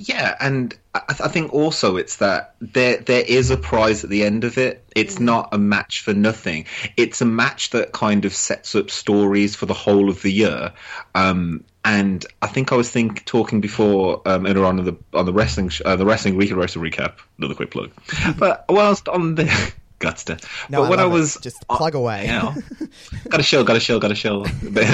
[0.06, 4.24] Yeah, and I, I think also it's that there there is a prize at the
[4.24, 4.84] end of it.
[4.96, 6.66] It's not a match for nothing.
[6.98, 10.74] It's a match that kind of sets up stories for the whole of the year.
[11.16, 15.34] Um, and I think I was think talking before um, earlier on the on the
[15.34, 17.14] wrestling sh- uh, the wrestling week wrestling recap.
[17.38, 17.92] Another quick plug,
[18.38, 20.38] but whilst on the guts to.
[20.70, 21.16] No, but I when I love it.
[21.16, 22.26] was just plug away.
[22.26, 22.56] you know,
[23.30, 24.46] got a shill, got a shill, got a shill.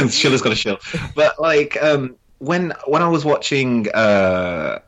[0.10, 0.78] Shiller's got a shill.
[1.16, 4.80] But like um, when when I was watching, uh,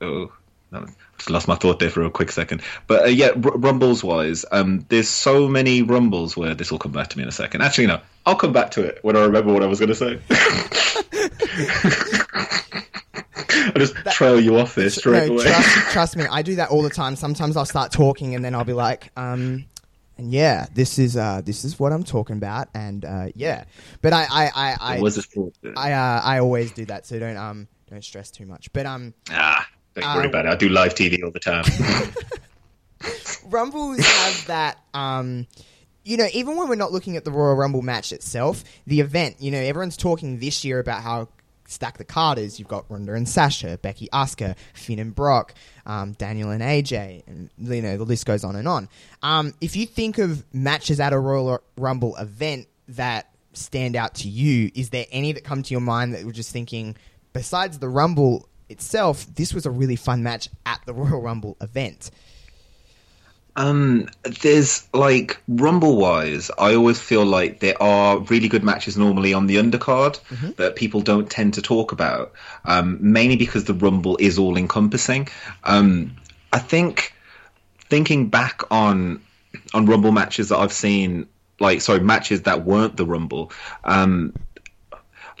[0.00, 0.32] oh,
[0.72, 0.86] no,
[1.16, 2.62] just lost my thought there for a quick second.
[2.86, 6.92] But uh, yeah, r- rumbles wise, um, there's so many rumbles where this will come
[6.92, 7.62] back to me in a second.
[7.62, 9.94] Actually, no, I'll come back to it when I remember what I was going to
[9.94, 10.20] say.
[13.68, 15.44] I just trail you off there straight no, away.
[15.44, 17.16] trust, trust me, I do that all the time.
[17.16, 19.66] Sometimes I'll start talking and then I'll be like, um,
[20.18, 23.64] and yeah, this is uh, this is what I'm talking about, and uh, yeah.
[24.00, 25.76] But I I I I, a.
[25.76, 28.72] I, uh, I always do that, so don't um don't stress too much.
[28.72, 29.68] But um, ah,
[30.00, 30.50] don't worry Uh, about it.
[30.50, 31.64] I do live TV all the time.
[33.48, 35.46] Rumbles have that um
[36.04, 39.36] you know, even when we're not looking at the Royal Rumble match itself, the event,
[39.40, 41.26] you know, everyone's talking this year about how
[41.66, 42.60] stacked the card is.
[42.60, 45.52] You've got Ronda and Sasha, Becky Asuka, Finn and Brock,
[45.84, 48.88] um, Daniel and AJ, and you know the list goes on and on.
[49.22, 54.28] Um, if you think of matches at a Royal Rumble event that stand out to
[54.28, 56.96] you, is there any that come to your mind that you're just thinking,
[57.32, 62.10] besides the Rumble itself, this was a really fun match at the Royal Rumble event?
[63.56, 64.08] Um,
[64.42, 69.46] there's like Rumble wise, I always feel like there are really good matches normally on
[69.46, 70.20] the undercard
[70.56, 72.32] that people don't tend to talk about.
[72.66, 75.28] Um, mainly because the Rumble is all encompassing.
[75.64, 76.16] Um,
[76.52, 77.14] I think
[77.88, 79.22] thinking back on
[79.72, 81.26] on Rumble matches that I've seen,
[81.58, 83.52] like sorry, matches that weren't the Rumble.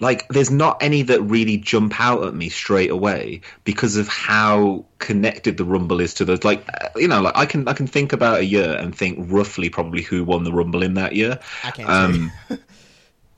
[0.00, 4.84] Like there's not any that really jump out at me straight away because of how
[4.98, 7.86] connected the rumble is to those like uh, you know like i can i can
[7.86, 11.38] think about a year and think roughly probably who won the rumble in that year.
[11.64, 12.32] I can um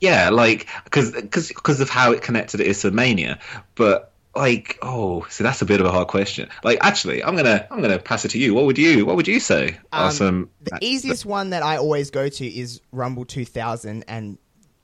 [0.01, 3.39] yeah like because because of how it connected it is to mania
[3.75, 6.49] but like oh so that's a bit of a hard question.
[6.63, 8.53] Like actually i'm gonna i'm gonna pass it to you.
[8.53, 9.77] What would you what would you say?
[9.91, 14.37] Um, some The easiest one that I always go to is Rumble 2000 and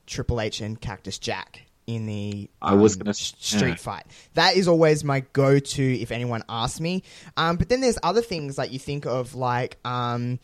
[0.06, 3.74] Triple H and Cactus Jack in the I was um, gonna- street yeah.
[3.76, 4.04] fight.
[4.34, 7.02] That is always my go-to if anyone asks me.
[7.36, 10.38] Um, but then there's other things like you think of like um,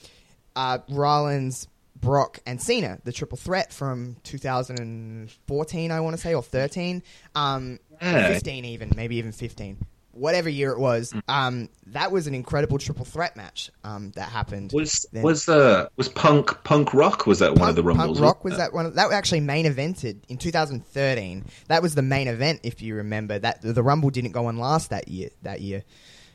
[0.54, 1.66] uh, Rollins,
[2.00, 7.02] Brock, and Cena, the triple threat from 2014, I want to say, or 13,
[7.34, 8.28] um, Yeah.
[8.28, 9.78] 15 even, maybe even 15.
[10.12, 14.70] Whatever year it was, um, that was an incredible triple threat match um, that happened.
[14.72, 15.22] was then.
[15.22, 18.44] was uh was punk punk rock was that one of the Punk- rumbles Punk Rock
[18.44, 18.58] wasn't was it?
[18.58, 18.86] that one?
[18.86, 21.44] of- That actually main evented in 2013.
[21.68, 23.38] That was the main event, if you remember.
[23.38, 25.30] That the Rumble didn't go on last that year.
[25.42, 25.82] That year,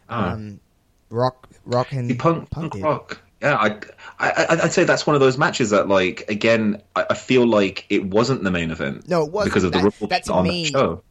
[0.10, 0.32] Ah.
[0.34, 0.60] um,
[1.10, 2.84] Rock, Rock, and The punk, punk did.
[2.84, 3.22] rock.
[3.42, 3.68] Yeah, I,
[4.20, 7.46] I, I- I'd say that's one of those matches that, like, again, I, I feel
[7.46, 9.08] like it wasn't the main event.
[9.08, 9.54] No, it wasn't.
[9.54, 11.04] because of the That- ripple that to on me- the show.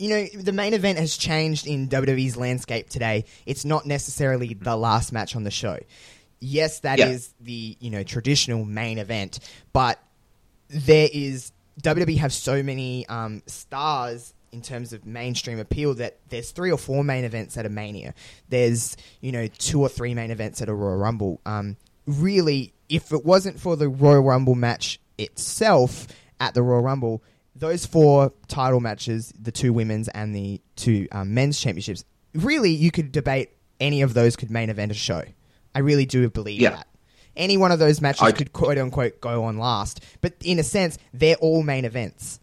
[0.00, 3.26] You know, the main event has changed in WWE's landscape today.
[3.44, 5.78] It's not necessarily the last match on the show.
[6.40, 7.44] Yes, that is Yeah.
[7.46, 9.40] the you know traditional main event,
[9.74, 10.02] but
[10.68, 16.50] there is WWE have so many um, stars in terms of mainstream appeal that there's
[16.50, 18.14] three or four main events at a Mania.
[18.48, 21.40] There's you know two or three main events at a Royal Rumble.
[21.44, 21.76] Um,
[22.06, 26.06] really, if it wasn't for the Royal Rumble match itself
[26.40, 27.22] at the Royal Rumble,
[27.60, 32.04] those four title matches, the two women's and the two um, men's championships,
[32.34, 35.22] really you could debate any of those could main event a show.
[35.74, 36.70] I really do believe Yeah.
[36.70, 36.86] that.
[37.36, 40.62] Any one of those matches I- could quote unquote go on last, but in a
[40.64, 42.40] sense, they're all main events.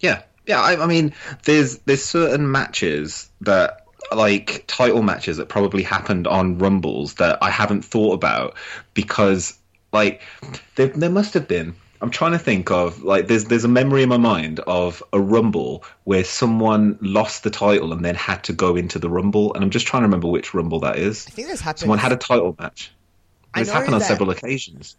[0.00, 0.60] Yeah, yeah.
[0.60, 6.58] I, I mean, there's there's certain matches that like title matches that probably happened on
[6.58, 8.54] Rumbles that I haven't thought about
[8.92, 9.56] because
[9.92, 10.20] like
[10.74, 11.74] there there must have been.
[12.00, 15.20] I'm trying to think of like there's there's a memory in my mind of a
[15.20, 19.64] Rumble where someone lost the title and then had to go into the Rumble, and
[19.64, 21.26] I'm just trying to remember which Rumble that is.
[21.26, 21.80] I think this happened.
[21.80, 22.92] Someone had a title match.
[23.56, 24.96] It's happened on that- several occasions.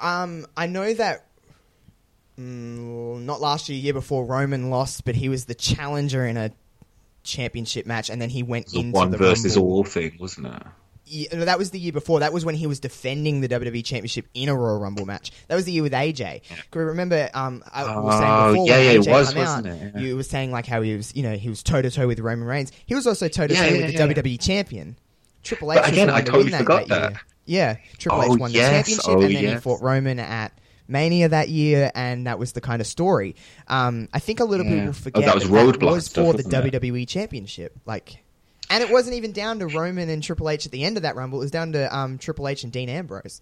[0.00, 1.24] Um, I know that.
[2.38, 6.52] Mm, not last year, year before Roman lost, but he was the challenger in a
[7.24, 9.72] championship match, and then he went into The into one the versus Rumble.
[9.72, 10.62] all thing, wasn't it?
[11.08, 12.20] Yeah, no, that was the year before.
[12.20, 15.32] That was when he was defending the WWE Championship in a Royal Rumble match.
[15.48, 16.42] That was the year with AJ.
[16.70, 17.30] Can we remember?
[17.34, 19.92] Um, I was saying Oh, before yeah, yeah, it AJ was, wasn't out, it?
[19.94, 20.00] Yeah.
[20.00, 22.20] you were saying like how he was, you know, he was toe to toe with
[22.20, 22.72] Roman Reigns.
[22.86, 24.14] He was also toe to toe with the.
[24.14, 24.96] WWE Champion.
[25.42, 25.78] Triple H.
[25.80, 27.12] But again, I totally that, forgot that.
[27.14, 27.22] that.
[27.46, 30.52] Yeah, Triple Oh, H won the yes, championship, oh, and then he fought Roman at
[30.86, 33.36] Mania that year, and that was the kind of story.
[33.68, 34.72] Um, I think a lot of Yeah.
[34.72, 36.72] people Oh, forget that was Roadblock was for the it?
[36.72, 37.72] WWE Championship.
[37.86, 38.18] Like,
[38.70, 41.16] and it wasn't even down to Roman and Triple H at the end of that
[41.16, 41.38] Rumble.
[41.38, 43.40] It was down to um, Triple H and Dean Ambrose.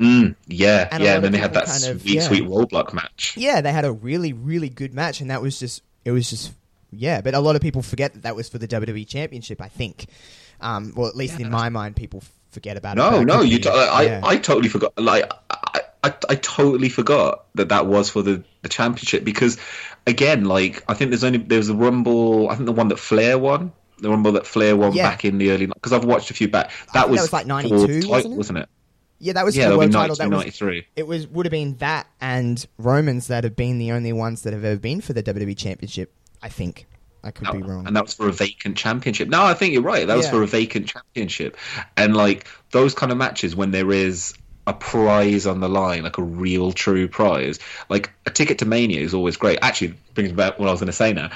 [0.00, 1.14] Mm, yeah, And yeah.
[1.14, 2.22] And then of they had that kind of- sweet, yeah.
[2.22, 3.34] sweet roadblock match.
[3.36, 6.52] Yeah, they had a really, really good match, and that was just it was just
[6.92, 7.20] yeah.
[7.22, 9.60] But a lot of people forget that that was for the WWE Championship.
[9.62, 10.06] I think,
[10.60, 13.00] um, well, at least in my mind, people forget about it.
[13.00, 13.56] No, it no, could you.
[13.58, 14.20] be- To- I.
[14.22, 14.92] I totally forgot.
[14.98, 19.56] Like, I, I, I totally forgot that that was for the, the championship because,
[20.06, 22.50] again, like I think there's only there's a rumble.
[22.50, 25.10] I think the one that Flair won, the rumble that Flair won Yeah.
[25.10, 26.70] back in the early because I've watched a few back.
[26.94, 28.36] That was that was like for 92, wasn't it?
[28.36, 28.68] wasn't it?
[29.18, 30.16] yeah, that was Yeah, the world title.
[30.16, 30.86] 92, That was 93.
[30.96, 34.52] it was would have been that and Romans that have been the only ones that
[34.52, 36.12] have ever been for the WWE Championship.
[36.42, 36.86] I think
[37.24, 37.86] I could be wrong.
[37.86, 39.28] And that was for a vacant championship.
[39.28, 40.06] No, I think you're right.
[40.06, 41.56] That was for a vacant championship.
[41.96, 44.34] And like those kind of matches when there is
[44.68, 49.00] a prize on the line, like a real true prize, like a ticket to Mania
[49.00, 49.58] is always great.
[49.62, 51.30] Actually, brings me back what I was going to say now.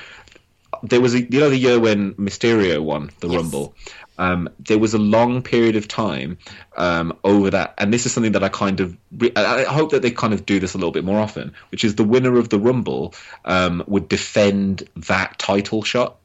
[0.83, 3.37] There was a, you know the year when Mysterio won the Yes.
[3.37, 3.75] Rumble.
[4.19, 6.37] Um, there was a long period of time
[6.77, 9.91] um, over that, and this is something that I kind of re- I I hope
[9.93, 12.39] that they kind of do this a little bit more often, which is the winner
[12.39, 13.15] of the Rumble
[13.45, 16.19] um, would defend that title shot.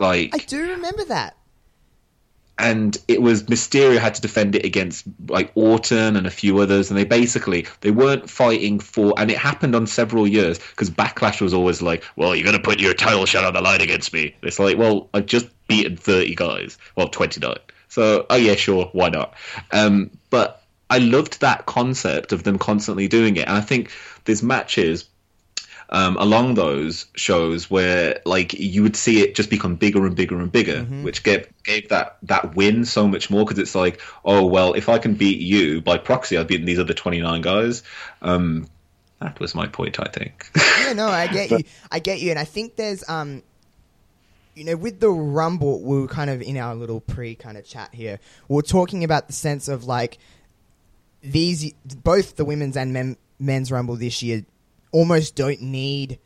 [0.00, 1.36] Like I do remember that.
[2.58, 6.90] And it was Mysterio had to defend it against like Orton and a few others,
[6.90, 11.40] and they basically they weren't fighting for, and it happened on several years because Backlash
[11.40, 14.36] was always like, well, you're gonna put your title shot on the line against me.
[14.42, 17.58] It's like, well, I just beaten thirty guys, well, twenty nine.
[17.88, 19.34] So, oh yeah, sure, why not?
[19.72, 23.90] Um, but I loved that concept of them constantly doing it, and I think
[24.24, 25.08] there's matches
[25.90, 30.38] um, along those shows where like you would see it just become bigger and bigger
[30.38, 34.46] and bigger, which gave gave that that win so much more because it's like, oh
[34.46, 37.82] well, if I can beat you by proxy, I've beaten these other twenty nine guys.
[38.22, 38.68] Um,
[39.20, 40.50] that was my point, I think.
[40.80, 41.60] yeah, no, I get you.
[41.90, 43.42] I get you, and I think there's um,
[44.54, 47.64] you know, with the Rumble, we were kind of in our little pre kind of
[47.64, 48.20] chat here.
[48.48, 50.18] We are talking about the sense of like
[51.22, 54.44] these, both the women's and men, men's Rumble this year,
[54.94, 56.18] almost don't need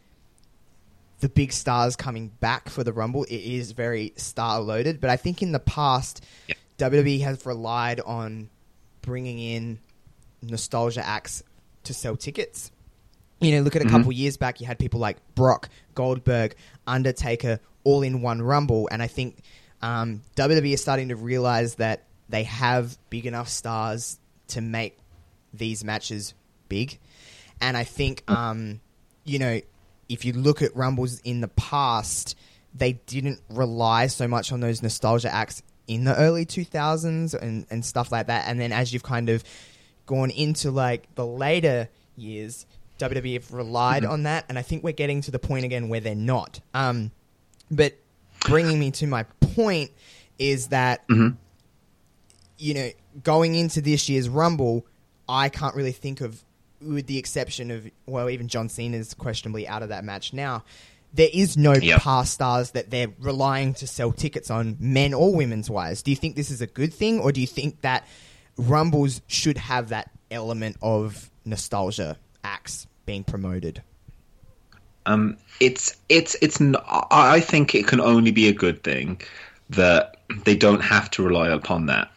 [1.21, 3.25] the big stars coming back for the Rumble.
[3.25, 6.55] It is very star loaded, but I think in the past, Yeah.
[6.79, 8.51] WWE has relied on
[9.03, 9.79] bringing in
[10.43, 11.43] nostalgia acts
[11.85, 12.71] to sell tickets.
[13.41, 16.55] You know, look at a couple years back, you had people like Brock, Goldberg,
[16.87, 19.39] Undertaker, all in one Rumble, and I think
[19.81, 24.99] um, WWE is starting to realize that they have big enough stars to make
[25.55, 26.35] these matches
[26.69, 26.99] big,
[27.61, 28.81] and I think um,
[29.25, 29.61] you know
[30.09, 32.37] if you look at Rumbles in the past,
[32.75, 37.85] they didn't rely so much on those nostalgia acts in the early 2000s and, and
[37.85, 38.49] stuff like that.
[38.49, 39.43] And then as you've kind of
[40.07, 42.67] gone into like the later years,
[42.99, 44.45] WWE have relied on that.
[44.49, 46.61] And I think we're getting to the point again where they're not.
[46.75, 47.11] Um,
[47.71, 47.95] but
[48.47, 49.91] bringing me to my point
[50.39, 51.05] is that,
[52.59, 52.91] you know,
[53.23, 54.87] going into this year's Rumble,
[55.29, 56.43] I can't really think of,
[56.81, 60.65] with the exception of, well, even John Cena is questionably out of that match now.
[61.15, 62.01] There is no Yep.
[62.03, 66.03] past stars that they're relying to sell tickets on, men or women's wise.
[66.03, 68.07] Do you think this is a good thing, or do you think that
[68.59, 73.83] Rumbles should have that element of nostalgia acts being promoted?
[75.07, 76.61] Um, it's it's it's.
[76.61, 79.21] n- I I think it can only be a good thing
[79.71, 82.11] that they don't have to rely upon that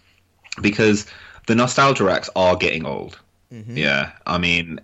[0.62, 1.06] because
[1.48, 3.18] the nostalgia acts are getting old.
[3.52, 4.80] Yeah, I mean,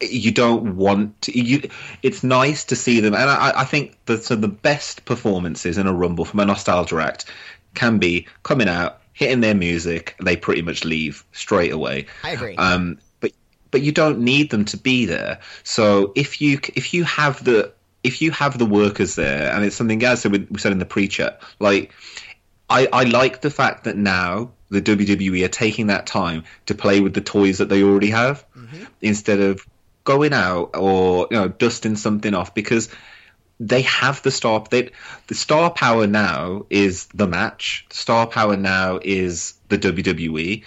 [0.00, 1.68] you don't want to, you.
[2.02, 5.86] It's nice to see them, and I, I think that so the best performances in
[5.86, 7.26] a rumble from a nostalgia act
[7.74, 12.06] can be coming out, hitting their music, and they pretty much leave straight away.
[12.24, 12.56] I agree.
[12.56, 13.32] Um, but
[13.70, 15.40] but you don't need them to be there.
[15.62, 17.72] So if you if you have the
[18.02, 20.78] if you have the workers there, and it's something else that we, we said in
[20.78, 21.92] the pre-chat, like
[22.68, 27.00] I, I like the fact that now the WWE are taking that time to play
[27.00, 28.84] with the toys that they already have mm-hmm.
[29.00, 29.66] instead of
[30.04, 32.88] going out or you know dusting something off because
[33.60, 34.90] they have the star they,
[35.28, 37.86] the star power now is the match.
[37.90, 40.64] Star power now is the WWE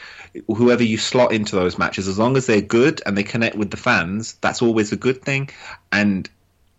[0.47, 3.71] whoever you slot into those matches as long as they're good and they connect with
[3.71, 5.49] the fans that's always a good thing.
[5.91, 6.29] And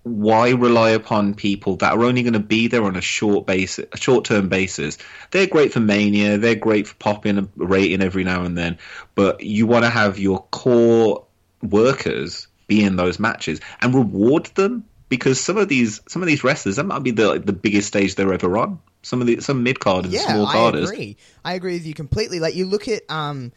[0.06, 3.86] why rely upon people that are only going to be there on a short basis,
[3.92, 4.98] a short-term basis?
[5.32, 8.78] They're great for mania, they're great for popping a rating every now and then,
[9.16, 11.24] but you want to have your core
[11.60, 16.44] workers be in those matches and reward them because some of these some of these
[16.44, 18.78] wrestlers that might be the the biggest stage they're ever on.
[19.02, 21.16] Some of the some mid card carders, yeah, small I agree.
[21.44, 22.38] I agree with you completely.
[22.38, 23.50] Like you look at um,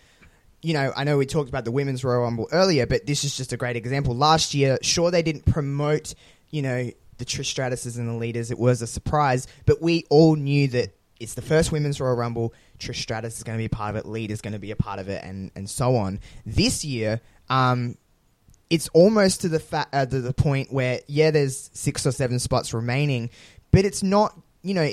[0.62, 3.38] you know, I know we talked about the women's Royal Rumble earlier, but this is
[3.38, 4.16] just a great example.
[4.16, 6.16] Last year, sure, they didn't promote,
[6.50, 8.52] you know, the Trish Stratuses and the Litas.
[8.52, 12.54] It was a surprise, but we all knew that it's the first women's Royal Rumble.
[12.80, 14.06] Trish Stratus is going to be a part of it.
[14.08, 16.20] Lita is going to be a part of it, and and so on.
[16.46, 17.98] This year, um,
[18.70, 22.40] it's almost to the fa- uh, to the point where yeah, there's six or seven
[22.40, 23.30] spots remaining,
[23.72, 24.90] but it's not you know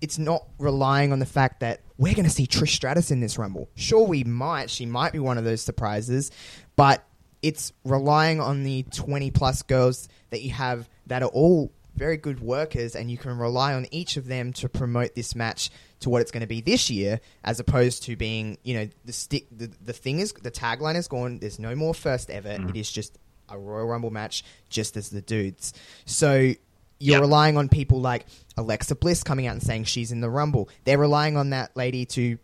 [0.00, 3.38] it's not relying on the fact that we're going to see Trish Stratus in this
[3.38, 3.68] Rumble.
[3.74, 4.70] Sure, we might.
[4.70, 6.30] She might be one of those surprises,
[6.74, 7.04] but
[7.42, 12.40] it's relying on the 20 plus girls that you have that are all very good
[12.40, 16.20] workers, and you can rely on each of them to promote this match to what
[16.20, 19.46] it's going to be this year, as opposed to being, you know, the stick.
[19.50, 21.38] The, the thing is, the tagline is gone.
[21.38, 22.50] There's no more first ever.
[22.50, 22.70] Mm.
[22.70, 23.16] It is just
[23.48, 25.72] a Royal Rumble match, just as the dudes.
[26.04, 26.56] So you're
[26.98, 27.20] Yep.
[27.20, 28.26] relying on people like
[28.58, 30.68] Alexa Bliss coming out and saying she's in the Rumble.
[30.84, 32.38] They're relying on that lady to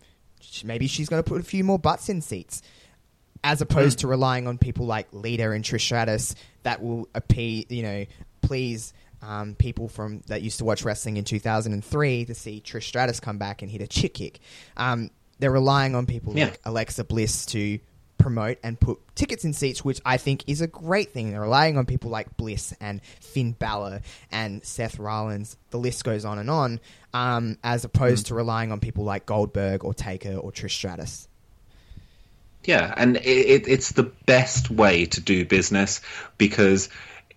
[0.65, 2.63] maybe she's going to put a few more butts in seats,
[3.45, 7.83] as opposed to relying on people like Lita and Trish Stratus that will appease, you
[7.83, 8.05] know,
[8.43, 13.21] please um, people from that used to watch wrestling in 2003 to see Trish Stratus
[13.21, 14.41] come back and hit a chick kick.
[14.77, 16.47] Um, they're relying on people Yeah.
[16.47, 17.79] like Alexa Bliss to
[18.19, 21.31] promote and put tickets in seats, which I think is a great thing.
[21.33, 25.57] They're relying on people like Bliss and Finn Balor and Seth Rollins.
[25.71, 26.81] The list goes on and on,
[27.15, 31.29] um, as opposed to relying on people like Goldberg or Taker or Trish Stratus.
[32.65, 36.01] Yeah, and it, it, it's the best way to do business
[36.39, 36.89] because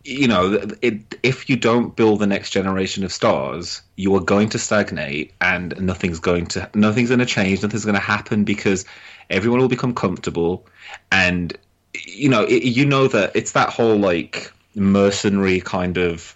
[0.06, 4.50] you know it, if you don't build the next generation of stars, you are going
[4.50, 8.86] to stagnate, and nothing's going to nothing's going to change, nothing's going to happen because
[9.30, 10.66] everyone will become comfortable,
[11.12, 11.58] and
[12.06, 16.36] you know it, you know that it's that whole like mercenary kind of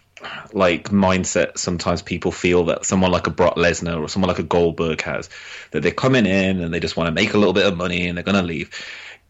[0.53, 4.43] like mindset sometimes people feel that someone like a Brock Lesnar or someone like a
[4.43, 5.29] Goldberg has
[5.71, 8.07] that they're coming in and they just want to make a little bit of money
[8.07, 8.69] and they're going to leave.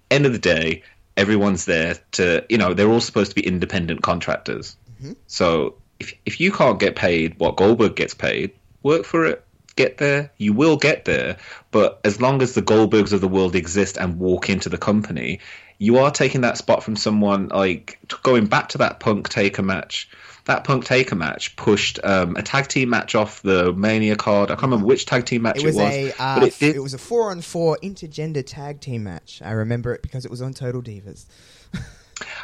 [0.10, 0.82] End of the day
[1.18, 4.76] everyone's there to you know they're all supposed to be independent contractors.
[4.96, 5.14] Mm-hmm.
[5.28, 8.52] So if if you can't get paid what Goldberg gets paid
[8.84, 9.44] work for it.
[9.76, 10.32] Get there.
[10.38, 11.38] You will get there.
[11.72, 15.40] But as long as the Goldbergs of the world exist and walk into the company
[15.80, 20.10] you are taking that spot from someone like going back to that punk taker match
[20.46, 24.50] that Punk Taker match pushed um, a tag team match off the Mania card.
[24.52, 26.60] I can't remember which tag team match It it was, was, a uh, but it
[26.60, 26.76] did.
[26.76, 29.42] it was a four on four intergender tag team match.
[29.44, 31.26] I remember it because it was on Total Divas.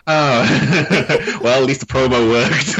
[0.07, 1.39] Oh.
[1.43, 2.75] well, at least the promo worked.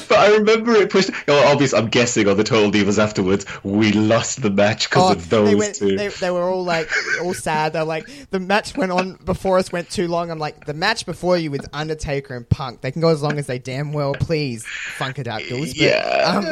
[0.08, 1.10] but I remember it pushed.
[1.26, 5.30] Well, obviously, I'm guessing on the Total Divas afterwards, we lost the match because of
[5.30, 5.96] those Oh, they, went, two.
[5.96, 6.90] they, they were all like
[7.22, 7.72] all sad.
[7.72, 10.30] They're like the match went on before us went too long.
[10.30, 12.82] I'm like the match before you with Undertaker and Punk.
[12.82, 14.64] They can go as long as they damn well please,
[14.98, 15.68] Funkadactyls.
[15.68, 16.24] But, Yeah.
[16.26, 16.44] um,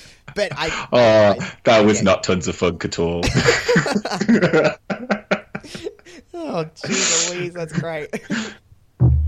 [0.34, 0.88] but I.
[0.92, 0.98] Oh,
[1.42, 2.04] I- that was okay.
[2.04, 3.22] not tons of funk at all.
[6.38, 8.08] Oh, jeez Louise, that's great.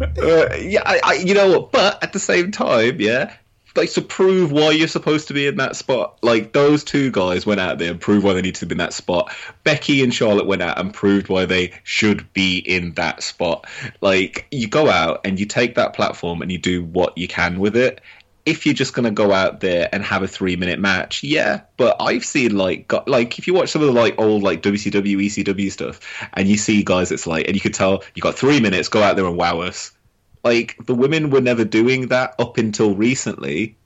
[0.00, 1.72] Uh, yeah, I, I, you know what?
[1.72, 3.34] But at the same time, yeah,
[3.78, 6.18] like to prove why you're supposed to be in that spot.
[6.22, 8.78] Like those two guys went out there and proved why they need to be in
[8.78, 9.34] that spot.
[9.64, 13.66] Becky and Charlotte went out and proved why they should be in that spot.
[14.00, 17.58] Like you go out and you take that platform and you do what you can
[17.58, 18.00] with it.
[18.48, 21.62] If you're just gonna go out there and have a three minute match, yeah.
[21.76, 24.62] But I've seen like got, like if you watch some of the like old like
[24.62, 26.00] WCW, ECW stuff,
[26.32, 29.02] and you see guys, it's like, and you could tell you got three minutes, go
[29.02, 29.92] out there and wow us
[30.44, 33.76] like the women were never doing that up until recently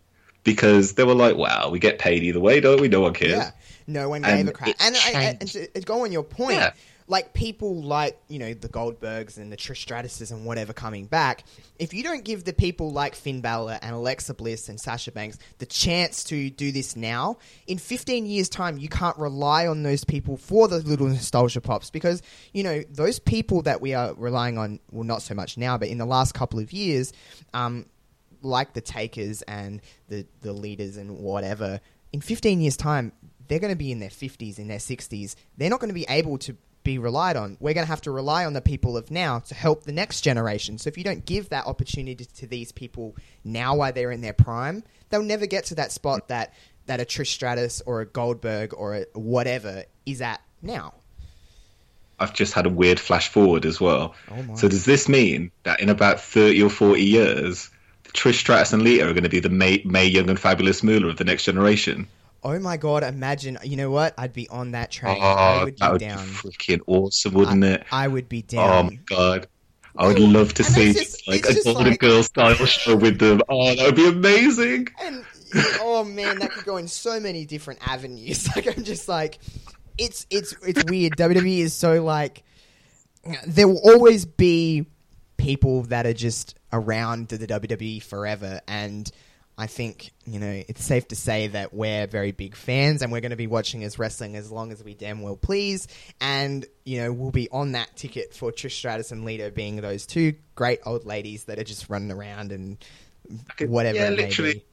[0.45, 2.89] because they were like, "Wow, we get paid either way, don't we?
[2.89, 3.51] No one cares." Yeah,
[3.87, 4.77] no one And gave a crap.
[4.81, 6.73] And, I, I, and to, to go on your point, Yeah.
[7.13, 11.45] Like people like you know the Goldbergs and the Trish Stratuses and whatever coming back,
[11.79, 15.37] if you don't give the people like Finn Balor and Alexa Bliss and Sasha Banks
[15.59, 17.37] the chance to do this now,
[17.67, 21.91] in 15 years' time, you can't rely on those people for the little nostalgia pops
[21.91, 22.23] because
[22.55, 25.89] you know those people that we are relying on, well, not so much now, but
[25.89, 27.13] in the last couple of years.
[27.53, 27.85] Um,
[28.41, 31.79] like the takers and the the Litas and whatever
[32.11, 33.13] in 15 years time
[33.49, 36.07] they're going to be in their 50s in their 60s they're not going to be
[36.09, 39.11] able to be relied on we're going to have to rely on the people of
[39.11, 42.73] now to help the next generation so if you don't give that opportunity to these
[42.73, 46.29] people now while they're in their prime they'll never get to that spot mm.
[46.29, 46.55] that
[46.87, 50.95] that a Trish Stratus or a Goldberg or a whatever is at now
[52.19, 54.15] I've just had a weird flash forward as well.
[54.31, 54.55] Oh my.
[54.55, 57.69] So does this mean that in about thirty or forty years,
[58.13, 61.09] Trish Stratus and Lita are going to be the Mae, Mae Young and Fabulous Moolah
[61.09, 62.07] of the next generation?
[62.45, 65.65] Oh my god imagine you know what i'd be on that train ah, i Oh,
[65.65, 67.85] would that be would down be freaking awesome, wouldn't it?
[67.93, 68.71] i would be oh down.
[68.71, 69.47] Oh my god.
[69.95, 73.19] I would love to And see just- like a Golden like- Girl style show with
[73.19, 73.43] them.
[73.51, 74.89] Oh, that would be amazing.
[75.03, 75.23] And
[75.83, 78.49] oh man, that could go in so many different avenues.
[78.57, 79.39] Like I'm just like,
[79.99, 81.13] it's it's it's weird.
[81.19, 82.43] WWE is so like
[83.47, 84.87] there will always be
[85.37, 89.11] people that are just around the WWE forever, and
[89.63, 93.21] I think you know it's safe to say that we're very big fans, and we're
[93.21, 95.87] going to be watching as wrestling as long as we damn well please,
[96.21, 100.05] and you know we'll be on that ticket for Trish Stratus and Lita being those
[100.05, 102.85] two great old ladies that are just running around and
[103.61, 103.99] whatever.
[103.99, 104.65] Yeah, it may literally.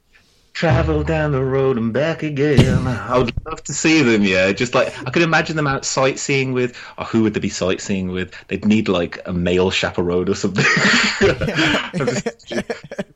[0.52, 0.58] Be.
[0.58, 2.86] Travel down the road and back again.
[2.86, 4.22] I would love to see them.
[4.22, 6.76] Yeah, just like I could imagine them out sightseeing with.
[6.98, 8.34] Or who would they be sightseeing with?
[8.48, 10.64] They'd need like a male chaperone or something.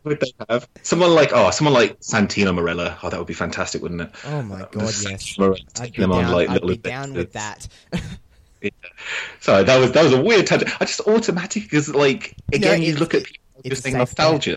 [0.04, 2.96] would they have someone like oh, someone like Santino Marella?
[3.02, 4.10] Oh, that would be fantastic, wouldn't it?
[4.24, 5.36] Oh my Uh, god, just yes.
[5.36, 7.68] Santino Marella I'd taking be them down, on like I'd be down with that.
[8.62, 8.70] Yeah.
[9.40, 10.70] Sorry, that was that was a weird tangent.
[10.80, 14.56] I just automatic because like again, you look at people it's just saying safe nostalgia.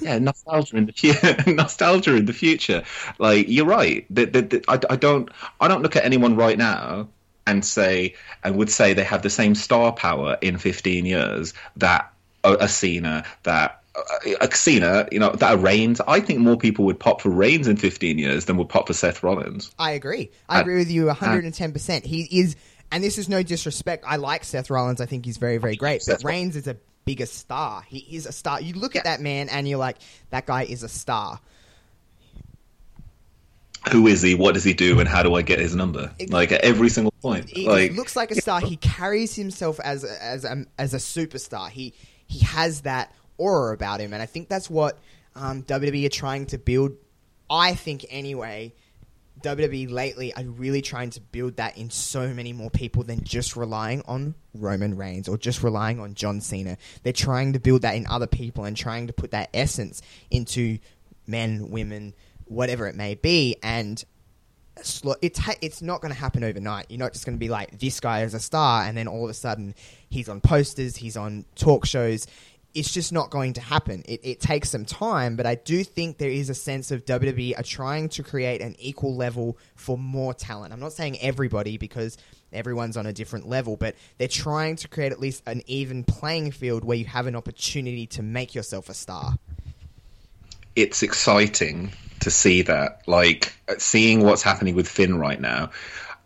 [0.00, 1.36] Yeah, nostalgia in the future.
[1.46, 2.84] nostalgia in the future.
[3.18, 4.06] Like you're right.
[4.10, 5.30] The, the, the, I, I don't
[5.60, 7.08] I don't look at anyone right now
[7.46, 12.12] and say and would say they have the same star power in 15 years that
[12.44, 13.82] a, a Cena that.
[14.42, 16.02] A Cena, you know, that a Reigns.
[16.06, 18.92] I think more people would pop for Reigns in 15 years than would pop for
[18.92, 19.70] Seth Rollins.
[19.78, 20.30] I agree.
[20.50, 22.04] I agree with you 110%.
[22.04, 22.56] He is,
[22.92, 24.04] and this is no disrespect.
[24.06, 25.00] I like Seth Rollins.
[25.00, 26.02] I think he's very, very great.
[26.06, 26.76] But Reigns is a
[27.06, 27.82] bigger star.
[27.88, 28.60] He is a star.
[28.60, 29.96] You look at that man and you're like,
[30.30, 31.40] that guy is a star.
[33.92, 34.34] who is he?
[34.34, 34.98] What does he do?
[34.98, 36.12] And how do I get his number?
[36.28, 37.48] Like at every single point.
[37.48, 38.60] He Like looks like a star.
[38.60, 41.70] He carries himself as a, as a, as a superstar.
[41.70, 41.94] He
[42.26, 44.98] he has that aura about him, and I think that's what
[45.36, 46.96] um, WWE are trying to build.
[47.48, 48.74] I think anyway.
[49.46, 53.54] WWE lately are really trying to build that in so many more people than just
[53.54, 56.76] relying on Roman Reigns or just relying on John Cena.
[57.04, 60.78] They're trying to build that in other people and trying to put that essence into
[61.28, 62.14] men, women,
[62.46, 64.04] whatever it may be, and
[64.82, 66.86] sl- it ta- it's not going to happen overnight.
[66.88, 69.24] You're not just going to be like this guy is a star, and then all
[69.24, 69.74] of a sudden
[70.08, 72.26] he's on posters, he's on talk shows.
[72.76, 74.02] It's just not going to happen.
[74.06, 77.58] It, it takes some time, but I do think there is a sense of WWE
[77.58, 80.72] are trying to create an equal level for more talent.
[80.72, 82.18] I'm not saying everybody because
[82.52, 86.50] everyone's on a different level, but they're trying to create at least an even playing
[86.50, 89.36] field where you have an opportunity to make yourself a star.
[90.76, 93.02] it's exciting to see that.
[93.06, 95.70] Like seeing what's happening with Finn right now,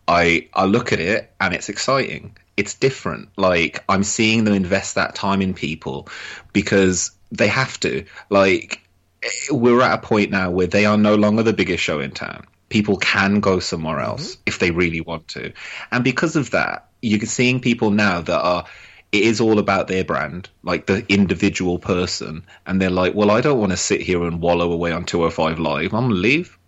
[0.09, 2.36] I I look at it and it's exciting.
[2.61, 3.30] It's different.
[3.38, 6.08] Like I'm seeing them invest that time in people
[6.52, 8.04] because they have to.
[8.28, 8.86] Like
[9.22, 12.11] eh, we're at a point now where they are no longer the biggest show in
[12.11, 12.44] town.
[12.68, 15.52] People can go somewhere else if they really want to,
[15.90, 18.66] and because of that, you're seeing people now that are
[19.11, 23.40] it is all about their brand, like the individual person, and they're like, "Well, I
[23.40, 25.94] don't want to sit here and wallow away on 205 Live.
[25.94, 26.58] I'm gonna leave.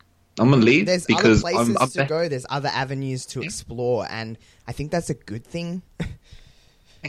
[0.40, 2.28] I'm gonna leave There's because other places I'm, I'm to go.
[2.28, 5.82] There's other avenues to explore, and I think that's a good thing.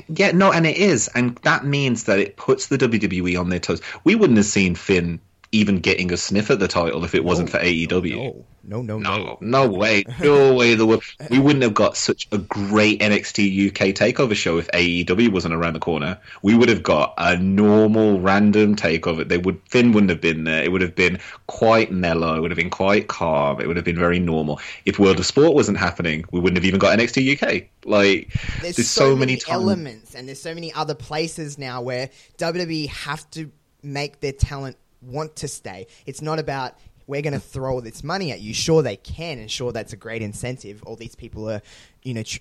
[0.08, 3.60] Yeah, no, and it is, and that means that it puts the WWE on their
[3.60, 3.80] toes.
[4.04, 5.20] We wouldn't have seen Finn
[5.54, 8.44] even getting a sniff at the title if it wasn't for E AEW.
[8.66, 9.18] No, no, no, no.
[9.18, 10.74] No, no way, no way.
[10.74, 11.04] The world.
[11.30, 15.74] We wouldn't have got such a great NXT UK takeover show if AEW wasn't around
[15.74, 16.18] the corner.
[16.42, 19.28] We would have got a normal random takeover.
[19.28, 20.64] They would Finn wouldn't have been there.
[20.64, 22.36] It would have been quite mellow.
[22.36, 23.62] It would have been quite calm.
[23.62, 24.60] It would have been very normal.
[24.86, 27.68] If World of Sport wasn't happening, we wouldn't have even got NXT UK.
[27.86, 29.54] Like There's, there's, so, so, many, times.
[29.54, 33.52] elements, and there's so many other places now where WWE have to
[33.84, 35.88] make their talent want to stay.
[36.06, 38.54] It's not about we're going to throw all this money at you.
[38.54, 40.82] Sure, they can, and sure, that's a great incentive.
[40.84, 41.62] All these people are,
[42.02, 42.40] you know, tr-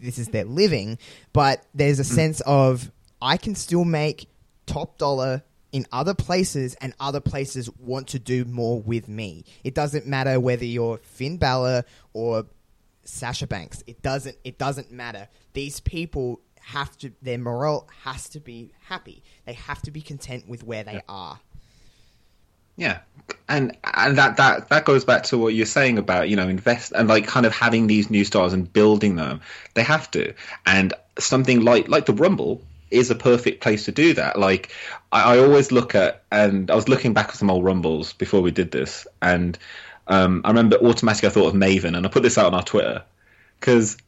[0.00, 0.98] this is their living,
[1.32, 2.00] but there's Mm.
[2.00, 2.90] a sense of
[3.20, 4.28] I can still make
[4.66, 5.42] top dollar
[5.72, 9.44] in other places and other places want to do more with me.
[9.64, 12.46] It doesn't matter whether you're Finn Balor or
[13.04, 13.82] Sasha Banks.
[13.86, 15.28] It doesn't it doesn't matter.
[15.52, 19.22] These people have to their morale has to be happy.
[19.46, 21.38] They have to be content with where they are.
[22.80, 23.00] Yeah,
[23.46, 26.92] and and that that that goes back to what you're saying about you know invest
[26.92, 29.42] and like kind of having these new stars and building them.
[29.74, 30.32] They have to,
[30.64, 34.38] and something like like the Rumble is a perfect place to do that.
[34.38, 34.72] Like
[35.12, 38.40] I, I always look at, and I was looking back at some old Rumbles before
[38.40, 39.58] we did this, and
[40.06, 42.64] um, I remember automatically I thought of Maven, and I put this out on our
[42.64, 43.02] Twitter
[43.60, 43.98] because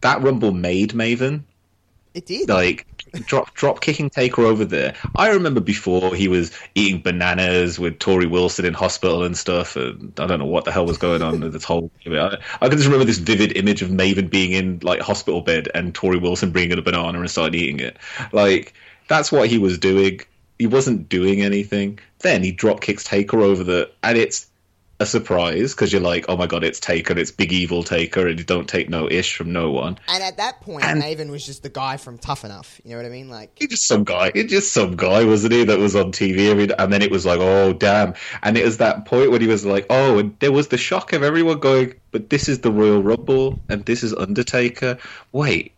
[0.00, 1.42] that Rumble made Maven
[2.14, 2.48] It did.
[2.48, 2.86] like
[3.26, 4.94] drop drop kicking Taker over there.
[5.16, 10.12] I remember before he was eating bananas with Torrie Wilson in hospital and stuff, and
[10.18, 11.90] I don't know what the hell was going on with this whole.
[12.06, 15.68] I, I can just remember this vivid image of Maven being in like hospital bed
[15.74, 17.96] and Torrie Wilson bringing a banana and starting eating it.
[18.32, 18.74] Like
[19.08, 20.20] that's what he was doing.
[20.58, 21.98] He wasn't doing anything.
[22.20, 24.48] Then he drop kicks Taker over the, and it's
[25.00, 28.38] a surprise because you're like, oh my god, it's Taker, it's big evil Taker, and
[28.38, 29.98] you don't take no ish from no one.
[30.08, 32.80] And at that point, And- Maven was just the guy from Tough Enough.
[32.84, 33.28] You know what I mean?
[33.28, 34.30] Like, He's just some guy.
[34.32, 35.64] He's just some guy, wasn't he?
[35.64, 38.14] That was on TV, every, and then it was like, oh damn!
[38.42, 41.12] And it was that point when he was like, oh, and there was the shock
[41.12, 44.98] of everyone going, but this is the Royal Rumble, and this is Undertaker.
[45.32, 45.72] Wait,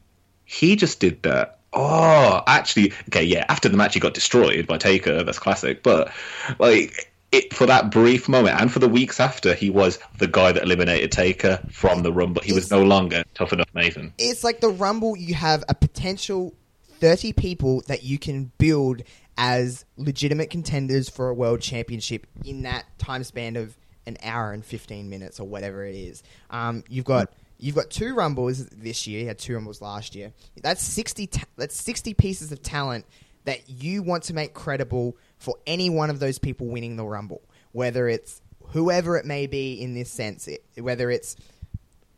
[0.44, 1.58] he just did that.
[1.72, 3.44] Oh, actually, okay, yeah.
[3.48, 5.22] After the match, he got destroyed by Taker.
[5.22, 5.82] That's classic.
[5.82, 6.12] But
[6.58, 7.10] like.
[7.32, 10.62] It, for that brief moment and for the weeks after, he was the guy that
[10.62, 12.40] eliminated Taker from the Rumble.
[12.42, 14.12] He was no longer tough enough Maven.
[14.16, 15.16] it's like the Rumble.
[15.16, 16.54] You have a potential
[17.00, 19.02] thirty people that you can build
[19.36, 23.76] as legitimate contenders for a world championship in that time span of
[24.06, 26.22] an hour and fifteen minutes or whatever it is.
[26.50, 27.32] Um, you've got.
[27.58, 29.20] You've got two rumbles this year.
[29.22, 30.32] You had two rumbles last year.
[30.62, 31.26] That's sixty.
[31.26, 33.06] Ta- that's sixty pieces of talent
[33.46, 37.42] that you want to make credible for any one of those people winning the rumble,
[37.72, 41.36] whether it's whoever it may be in this sense, it, whether it's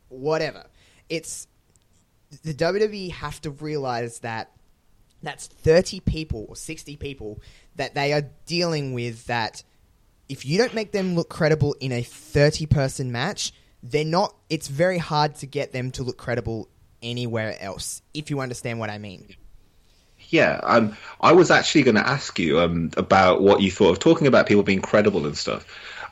[0.09, 0.65] whatever.
[1.09, 1.47] It's
[2.43, 4.51] the WWE have to realize that
[5.21, 7.41] that's 30 people or 60 people
[7.75, 9.63] that they are dealing with that
[10.29, 13.51] if you don't make them look credible in a 30 person match,
[13.81, 16.69] they're not it's very hard to get them to look credible
[17.01, 19.35] anywhere else if you understand what I mean.
[20.29, 23.99] Yeah, um, I was actually going to ask you um, about what you thought of
[23.99, 25.65] talking about people being credible and stuff.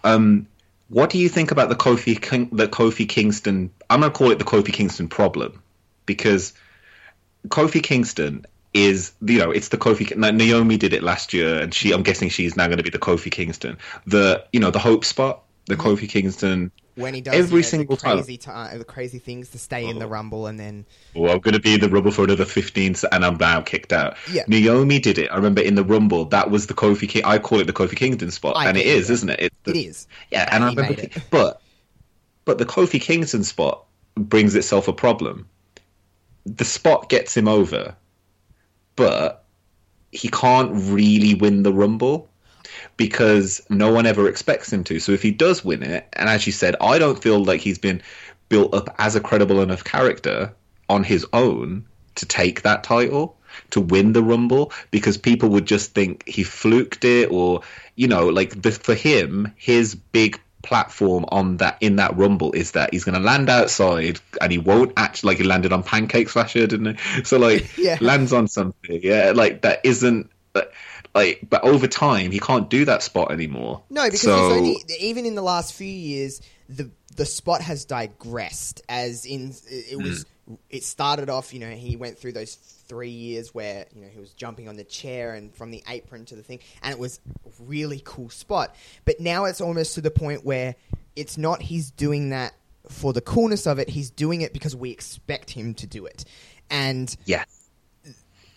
[0.04, 0.48] Um,
[0.90, 3.70] what do you think about the Kofi King, the Kofi Kingston?
[3.90, 5.62] I'm going to call it the Kofi Kingston problem
[6.06, 6.54] because
[7.48, 11.94] Kofi Kingston is you know it's the Kofi Naomi did it last year and she
[11.94, 15.06] I'm guessing she's now going to be the Kofi Kingston the you know the hope
[15.06, 18.18] spot the Kofi Kingston When he does Every you know, single the time.
[18.18, 20.10] crazy ti- the crazy things to stay in the oh.
[20.10, 20.84] rumble and then
[21.14, 23.62] well, I'm going to be in the Rumble for another 15 s- and I'm now
[23.62, 24.18] kicked out.
[24.32, 24.44] Yeah.
[24.48, 25.32] Naomi did it.
[25.32, 27.24] I remember in the Rumble, that was the Kofi King.
[27.24, 28.58] I call it the Kofi Kingston spot.
[28.58, 29.14] I and it get it, is, yeah.
[29.14, 29.40] isn't it?
[29.40, 30.08] It's the- it is.
[30.32, 31.18] Yeah, and I remember, it.
[31.30, 31.62] but
[32.46, 35.48] but the Kofi Kingston spot brings itself a problem.
[36.48, 37.96] The spot gets him over,
[38.96, 39.46] but
[40.12, 42.30] he can't really win the Rumble
[42.98, 45.00] because no one ever expects him to.
[45.00, 47.78] So if he does win it, and as you said, I don't feel like he's
[47.80, 48.02] been
[48.50, 50.54] built up as a credible enough character
[50.90, 53.38] on his own to take that title
[53.72, 57.62] to win the rumble because people would just think he fluked it or
[57.96, 62.72] you know like the, for him his big platform on that in that rumble is
[62.72, 66.36] that he's going to land outside and he won't actually like he landed on pancakes
[66.36, 67.98] last year didn't he so like Yeah.
[68.02, 70.72] lands on something yeah like that isn't like
[71.50, 75.36] but over time he can't do that spot anymore No, because so, only even in
[75.36, 78.82] the last few years, the the spot has digressed.
[78.88, 80.26] As in, it was
[80.70, 81.54] it started off.
[81.54, 84.78] You know, he went through those three years where you know he was jumping on
[84.78, 88.30] the chair and from the apron to the thing, and it was a really cool
[88.30, 88.76] spot.
[89.06, 90.76] But now it's almost to the point where
[91.16, 92.54] it's not he's doing that
[92.90, 93.90] for the coolness of it.
[93.90, 96.26] He's doing it because we expect him to do it,
[96.70, 97.46] and yeah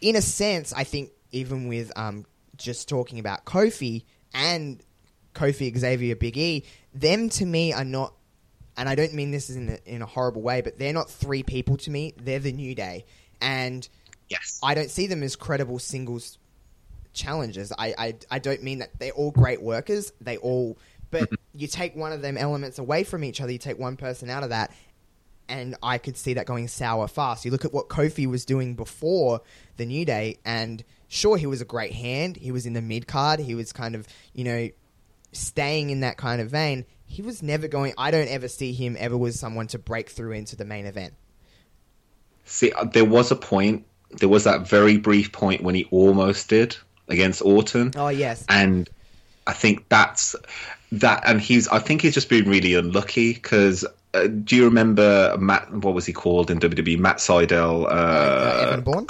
[0.01, 2.25] in a sense, I think even with um,
[2.61, 4.83] just talking about Kofi and
[5.35, 6.65] Kofi Xavier Big E,
[6.95, 8.15] them to me are not,
[8.77, 11.43] and I don't mean this in a, in a horrible way, but they're not three
[11.43, 12.15] people to me.
[12.17, 13.05] They're the New Day,
[13.41, 13.89] and
[14.29, 16.39] yes I don't see them as credible singles
[17.13, 17.73] challenges.
[17.77, 20.13] I, I, I don't mean that they're all great workers.
[20.21, 20.79] They all,
[21.11, 21.35] but mm-hmm.
[21.55, 23.53] you take one of them elements away from each other.
[23.53, 24.73] You take one person out of that,
[25.49, 27.45] and I could see that going sour fast.
[27.45, 29.43] You look at what Kofi was doing before
[29.77, 32.37] the New Day, and sure, he was a great hand.
[32.37, 33.41] He was in the mid card.
[33.41, 34.71] He was kind of, you know,
[35.33, 36.87] staying in that kind of vein.
[37.05, 37.93] He was never going.
[37.99, 41.13] I don't ever see him ever was someone to break through into the main event.
[42.47, 43.85] See, uh, there was a point.
[44.13, 46.77] There was that very brief point when he almost did
[47.09, 48.89] against Orton, Oh yes, and
[49.47, 50.37] I think that's
[50.93, 51.23] that.
[51.27, 53.85] And he's, I think he's just been really unlucky because.
[54.13, 55.73] Uh, do you remember Matt?
[55.73, 56.99] What was he called in WWE?
[56.99, 57.85] Matt Sydal.
[57.85, 59.07] Uh, uh, Evan Bourne.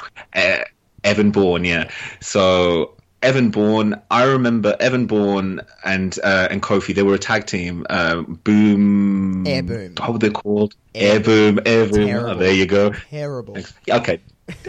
[1.04, 1.90] Evan Bourne, yeah.
[2.20, 6.94] So Evan Bourne, I remember Evan Bourne and uh, and Kofi.
[6.94, 7.86] They were a tag team.
[7.90, 9.94] Uh, boom, Air Boom.
[9.98, 10.74] What were they called?
[10.94, 12.08] Air Air, Boom, Air Boom.
[12.10, 12.92] Oh, there you go.
[13.10, 13.58] Terrible.
[13.88, 14.20] Okay.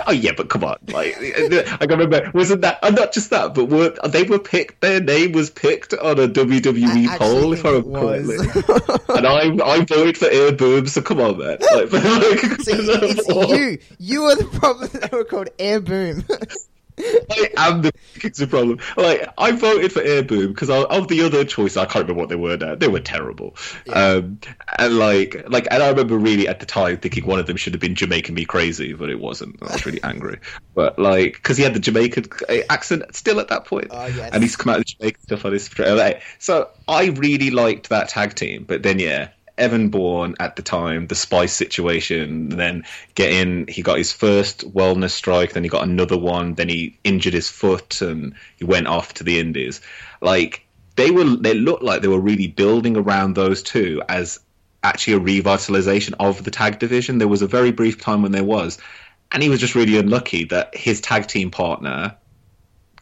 [0.08, 2.80] Oh yeah, but come on, like I can remember, wasn't that?
[2.84, 4.82] And not just that, but were they were picked?
[4.82, 8.52] Their name was picked on a WWE I poll, if I think it remember was.
[8.52, 9.06] correctly.
[9.18, 11.58] and I I voted for Air Boom, so come on, man.
[11.74, 11.90] Like,
[12.62, 13.78] See, it's you.
[14.00, 16.26] You are the problem that they were called Air Boom.
[17.00, 18.80] I am the biggest problem.
[18.98, 21.78] Like I voted for Air Boom because of the other choices.
[21.78, 22.76] I can't remember what they were now.
[22.76, 23.56] They were terrible.
[23.86, 23.94] Yeah.
[23.94, 24.40] Um,
[24.78, 27.74] and like, like, and I remember really at the time thinking one of them should
[27.74, 29.62] have been Jamaican Me Crazy, but it wasn't.
[29.62, 30.40] I was really angry.
[30.74, 32.26] But like, because he had the Jamaican
[32.70, 34.32] accent still at that point, oh, yes.
[34.34, 35.70] and he's come out of Jamaican stuff on his.
[36.40, 39.30] So I really liked that tag team, but then yeah,
[39.62, 42.84] Evan Bourne at the time, the Spice situation, then
[43.14, 47.34] getting he got his first wellness strike, then he got another one, then he injured
[47.34, 49.80] his foot and he went off to the Indies.
[50.20, 50.66] Like
[50.96, 54.40] they were, they looked like they were really building around those two as
[54.84, 57.20] actually a revitalization of the tag division.
[57.20, 58.80] There was a very brief time when there was,
[59.32, 62.16] and he was just really unlucky that his tag team partner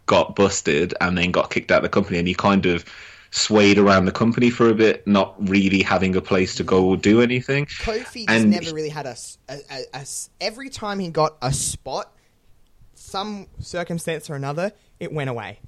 [0.05, 2.83] got busted and then got kicked out of the company, and he kind of
[3.31, 6.97] swayed around the company for a bit, not really having a place to go or
[6.97, 7.65] do anything.
[7.65, 9.15] Kofi and never really had a,
[9.47, 10.05] a, a, a,
[10.41, 12.11] Every time he got a spot,
[12.95, 15.59] some circumstance or another, it went away.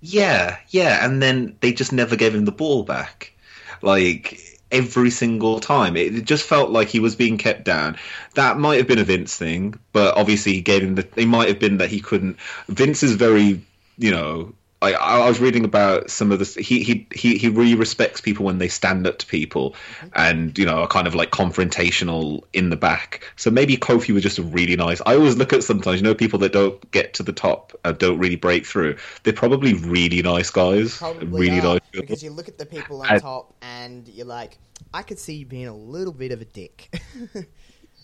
[0.00, 3.34] Yeah, yeah, and then they just never gave him the ball back.
[3.82, 5.96] Like every single time.
[5.96, 7.96] It just felt like he was being kept down.
[8.34, 11.06] That might have been a Vince thing, but obviously he gave him the.
[11.16, 12.38] It might have been that he couldn't.
[12.68, 13.62] Vince is very,
[13.98, 16.54] you know, I, I was reading about some of this.
[16.54, 19.74] He, he he he really respects people when they stand up to people,
[20.14, 23.30] and you know, are kind of like confrontational in the back.
[23.36, 25.02] So maybe Kofi was just a really nice.
[25.04, 27.98] I always look at sometimes, you know, people that don't get to the top and
[27.98, 28.96] don't really break through.
[29.22, 31.80] They're probably really nice guys, probably really are, nice.
[31.92, 32.06] People.
[32.06, 34.56] Because you look at the people on and, top, and you're like,
[34.94, 37.00] I could see you being a little bit of a dick.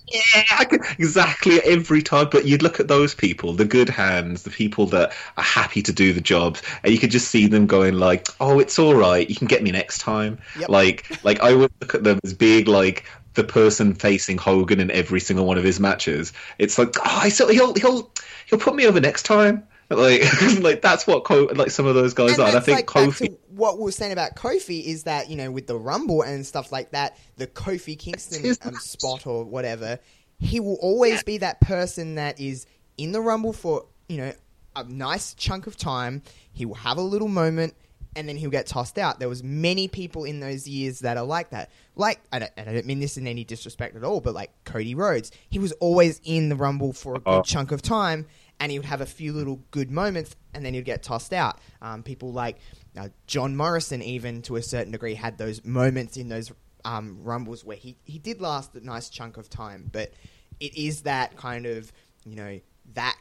[0.09, 2.29] Yeah, could, exactly every time.
[2.31, 5.93] But you'd look at those people, the good hands, the people that are happy to
[5.93, 9.29] do the jobs, and you could just see them going like, "Oh, it's all right.
[9.29, 10.69] You can get me next time." Yep.
[10.69, 13.05] Like, like I would look at them as being like
[13.35, 16.33] the person facing Hogan in every single one of his matches.
[16.59, 18.11] It's like, oh, so he'll he'll
[18.47, 19.67] he'll put me over next time.
[19.89, 20.23] Like,
[20.61, 22.49] like that's what like some of those guys and are.
[22.49, 23.37] And I think like Kofi.
[23.49, 26.73] what we were saying about Kofi is that you know with the Rumble and stuff
[26.73, 29.99] like that, the Kofi Kingston um, spot or whatever,
[30.39, 34.33] he will always be that person that is in the Rumble for you know
[34.75, 36.23] a nice chunk of time.
[36.53, 37.75] He will have a little moment.
[38.15, 39.19] And then he'll get tossed out.
[39.19, 41.71] There was many people in those years that are like that.
[41.97, 44.95] Like I don't, I don't mean this in any disrespect at all, but like Cody
[44.95, 48.25] Rhodes, he was always in the Rumble for a good chunk of time,
[48.59, 51.59] and he would have a few little good moments, and then he'd get tossed out.
[51.83, 52.59] Um, people like
[52.99, 56.53] uh, John Morrison, even to a certain degree, had those moments in those
[56.85, 60.13] um, rumbles where he, he did last a nice chunk of time, but
[60.61, 61.93] it is that kind of
[62.25, 62.61] you know
[62.95, 63.17] that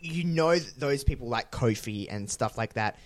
[0.00, 2.96] you know that those people like Kofi and stuff like that.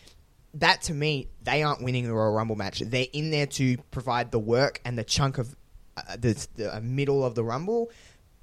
[0.55, 2.81] That to me, they aren't winning the Royal Rumble match.
[2.81, 5.57] They're in there to provide the work and the chunk of
[5.97, 7.91] uh, the, the middle of the Rumble,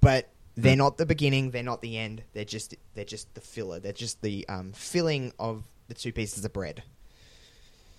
[0.02, 0.28] but
[0.62, 1.52] they're not the beginning.
[1.52, 2.24] They're not the end.
[2.34, 3.80] They're just they're just the filler.
[3.80, 6.84] They're just the um, filling of the two pieces of bread.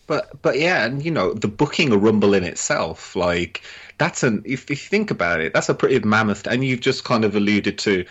[0.06, 3.62] But but yeah, and you know the booking a rumble in itself, like
[3.98, 6.46] that's an if, if you think about it, that's a pretty mammoth.
[6.46, 8.04] And you've just kind of alluded to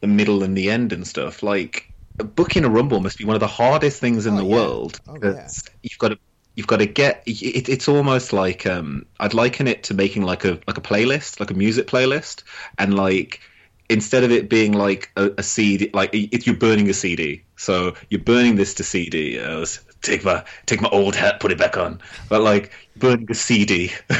[0.00, 1.42] the middle and the end and stuff.
[1.42, 4.54] Like booking a rumble must be one of the hardest things in oh, the yeah.
[4.54, 5.48] world oh, yeah.
[5.82, 6.18] you've got to
[6.56, 10.44] you've got to get it, it's almost like um, I'd liken it to making like
[10.44, 12.42] a like a playlist, like a music playlist,
[12.78, 13.40] and like
[13.88, 17.94] instead of it being like a, a CD, like if you're burning a CD, so
[18.10, 19.38] you're burning this to CD.
[19.38, 19.66] Uh,
[20.02, 22.00] take my take my old hat, put it back on.
[22.28, 23.92] But like burning a CD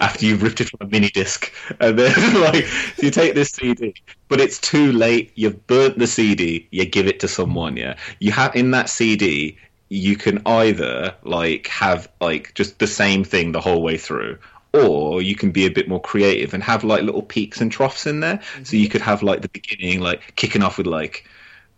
[0.00, 2.66] after you've ripped it from a mini disc, and then like
[3.02, 3.94] you take this CD,
[4.28, 5.32] but it's too late.
[5.34, 6.68] You've burnt the CD.
[6.70, 7.76] You give it to someone.
[7.76, 9.56] Yeah, you have in that CD.
[9.88, 14.38] You can either like have like just the same thing the whole way through,
[14.72, 18.06] or you can be a bit more creative and have like little peaks and troughs
[18.06, 18.36] in there.
[18.36, 18.64] Mm-hmm.
[18.64, 21.26] So you could have like the beginning, like kicking off with like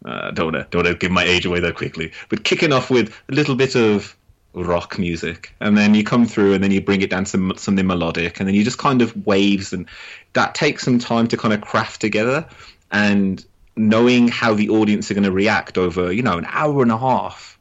[0.05, 3.15] uh, don't wanna don't wanna give my age away that quickly, but kicking off with
[3.29, 4.17] a little bit of
[4.55, 7.87] rock music, and then you come through, and then you bring it down to something
[7.87, 9.87] melodic, and then you just kind of waves, and
[10.33, 12.47] that takes some time to kind of craft together,
[12.91, 13.45] and
[13.77, 16.99] knowing how the audience are going to react over you know an hour and a
[16.99, 17.59] half,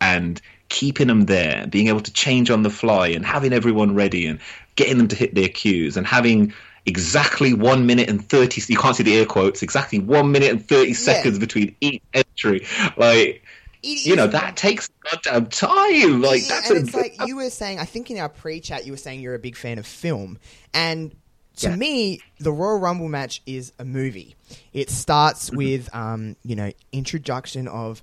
[0.00, 4.26] and keeping them there, being able to change on the fly, and having everyone ready,
[4.26, 4.40] and
[4.76, 6.54] getting them to hit their cues, and having
[6.86, 10.66] exactly one minute and 30 you can't see the air quotes exactly one minute and
[10.66, 11.40] 30 seconds yeah.
[11.40, 12.66] between each entry
[12.96, 13.44] like
[13.82, 17.84] you know that takes goddamn time like that's and a, like you were saying i
[17.84, 20.38] think in our pre-chat you were saying you're a big fan of film
[20.72, 21.14] and
[21.56, 21.76] to yeah.
[21.76, 24.34] me the royal rumble match is a movie
[24.72, 25.56] it starts mm-hmm.
[25.58, 28.02] with um, you know introduction of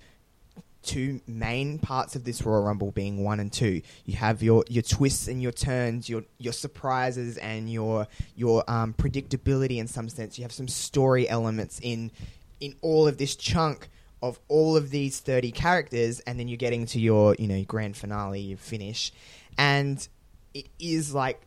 [0.87, 3.81] two main parts of this Royal Rumble being one and two.
[4.05, 8.93] You have your, your twists and your turns, your your surprises and your your um,
[8.93, 10.39] predictability in some sense.
[10.39, 12.11] You have some story elements in
[12.59, 13.89] in all of this chunk
[14.23, 17.95] of all of these 30 characters and then you're getting to your you know grand
[17.95, 19.11] finale your finish
[19.59, 20.07] and
[20.55, 21.39] it is like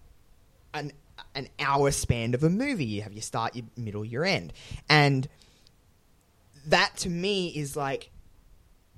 [0.73, 0.93] an
[1.35, 4.53] an hour span of a movie you have your start your middle your end
[4.89, 5.29] and
[6.65, 8.11] that to me is like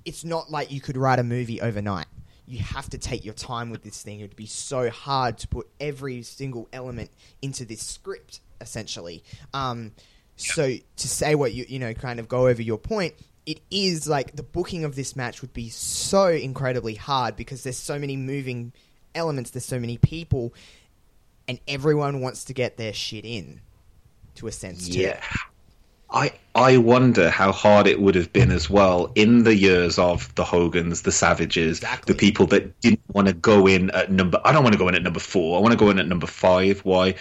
[0.05, 2.07] it's not like you could write a movie overnight
[2.45, 5.47] you have to take your time with this thing it would be so hard to
[5.47, 7.09] put every single element
[7.41, 9.23] into this script essentially
[9.53, 9.91] um,
[10.35, 13.13] so to say what you you know kind of go over your point
[13.45, 17.77] it is like the booking of this match would be so incredibly hard because there's
[17.77, 18.71] so many moving
[19.15, 20.53] elements, there's so many people,
[21.47, 23.61] and everyone wants to get their shit in,
[24.35, 24.87] to a sense.
[24.87, 25.01] Too.
[26.13, 30.33] I I wonder how hard it would have been as well in the years of
[30.35, 32.13] the Hogans, the Savages, Exactly.
[32.13, 34.39] the people that didn't want to go in at number.
[34.45, 35.57] I don't want to go in at number four.
[35.57, 36.81] I want to go in at number five.
[36.81, 37.15] Why?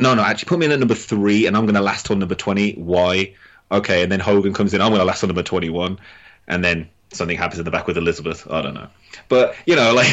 [0.00, 0.22] No, no.
[0.22, 2.72] Actually, put me in at number three, and I'm going to last till number twenty.
[2.74, 3.34] Why?
[3.70, 4.80] Okay, and then Hogan comes in.
[4.80, 5.98] I'm going to last till number twenty-one,
[6.48, 8.46] and then something happens in the back with Elizabeth.
[8.50, 8.88] I don't know,
[9.28, 10.12] but you know, like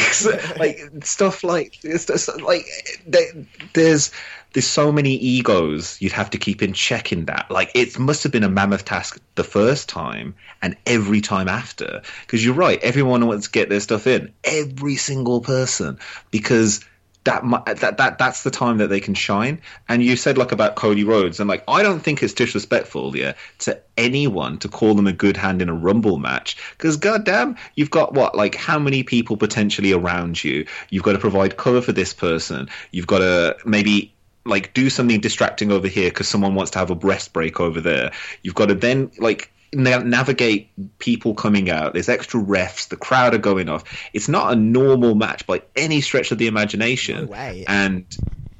[0.60, 2.65] like stuff like it's just, like
[3.07, 3.26] there,
[3.73, 4.11] there's
[4.53, 7.49] there's so many egos you'd have to keep in check in that.
[7.49, 12.01] Like it must have been a mammoth task the first time and every time after.
[12.21, 15.97] Because you're right, everyone wants to get their stuff in, every single person,
[16.31, 16.85] because
[17.23, 17.43] that
[17.80, 19.61] that that that's the time that they can shine.
[19.88, 23.34] And you said like about Cody Rhodes, and like I don't think it's disrespectful, yeah,
[23.59, 27.89] to anyone to call them a good hand in a Rumble match because goddamn, you've
[27.89, 30.67] got what like how many people potentially around you?
[30.89, 32.69] You've got to provide cover for this person.
[32.91, 34.13] You've got to maybe
[34.45, 37.79] like do something distracting over here because someone wants to have a breast break over
[37.79, 38.11] there.
[38.41, 41.93] You've got to then like na- navigate people coming out.
[41.93, 42.89] There's extra refs.
[42.89, 43.83] The crowd are going off.
[44.13, 47.25] It's not a normal match by any stretch of the imagination.
[47.25, 47.65] No way.
[47.67, 48.05] And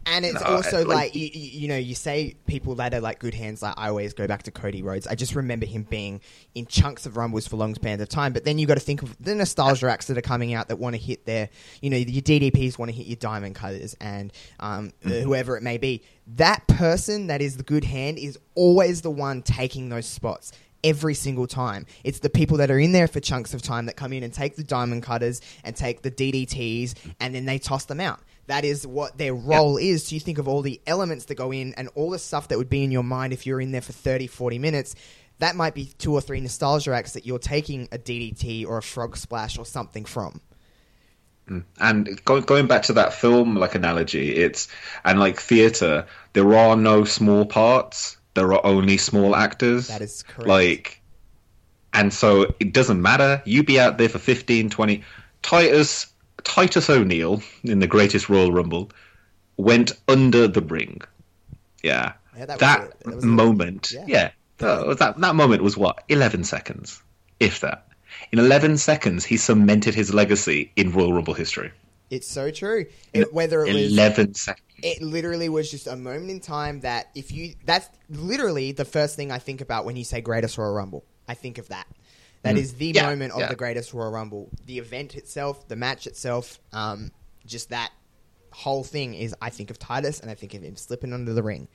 [0.06, 3.34] And it's No, also like- you, you know you say people that are like good
[3.34, 5.08] hands like I always go back to Cody Rhodes.
[5.08, 6.22] I just remember him being
[6.56, 8.34] in chunks of rumbles for long spans of time.
[8.34, 10.78] But then you got to think of the nostalgia acts that are coming out that
[10.78, 11.50] want to hit their
[11.82, 15.22] you know your DDPs want to hit your diamond cutters and um, Mm-hmm.
[15.24, 16.04] whoever it may be.
[16.36, 20.52] That person that is the good hand is always the one taking those spots.
[20.84, 23.96] Every single time, it's the people that are in there for chunks of time that
[23.96, 27.86] come in and take the diamond cutters and take the DDTs, and then they toss
[27.86, 28.20] them out.
[28.48, 30.08] That is what their role is.
[30.08, 32.58] So you think of all the elements that go in and all the stuff that
[32.58, 34.96] would be in your mind if you're in there for 30, 40 minutes.
[35.40, 38.84] That might be two or three nostalgia acts that you're taking a DDT or a
[38.84, 40.42] frog splash or something from.
[41.50, 41.66] Mm.
[41.78, 44.70] and go, going back to that film like analogy, it's
[45.04, 48.18] and like theater, there are no small parts.
[48.34, 49.90] There are only small actors.
[49.90, 50.48] That is correct.
[50.48, 51.02] Like,
[51.94, 53.42] and so it doesn't matter.
[53.46, 55.04] You be out there for 15, 20.
[55.42, 56.13] Titus
[56.44, 58.92] Titus O'Neil in the Greatest Royal Rumble
[59.58, 61.02] went under the ring.
[61.84, 63.92] Yeah, Yeah, that that, that moment.
[63.94, 64.06] yeah.
[64.08, 67.02] yeah, that, that that moment was what eleven seconds,
[67.40, 67.88] if that.
[68.32, 71.72] In eleven seconds, he cemented his legacy in Royal Rumble history.
[72.10, 72.86] It's so true.
[73.14, 74.62] It, whether it was Eleven seconds.
[74.84, 79.16] it literally was just a moment in time that if you that's literally the first
[79.16, 81.04] thing I think about when you say greatest Royal Rumble.
[81.28, 81.88] I think of that.
[82.44, 82.96] That is the Mm.
[82.96, 83.48] Yeah, moment of yeah.
[83.50, 84.50] the greatest Royal Rumble.
[84.66, 87.12] The event itself, the match itself, um,
[87.46, 87.92] just that
[88.52, 91.42] whole thing is I think of Titus and I think of him slipping under the
[91.42, 91.68] ring.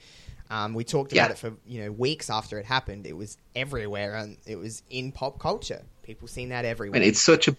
[0.50, 1.32] Um, we talked about Yeah.
[1.32, 3.06] it for you know weeks after it happened.
[3.06, 5.82] It was everywhere and it was in pop culture.
[6.02, 6.96] People seen that everywhere.
[7.00, 7.56] And it's such a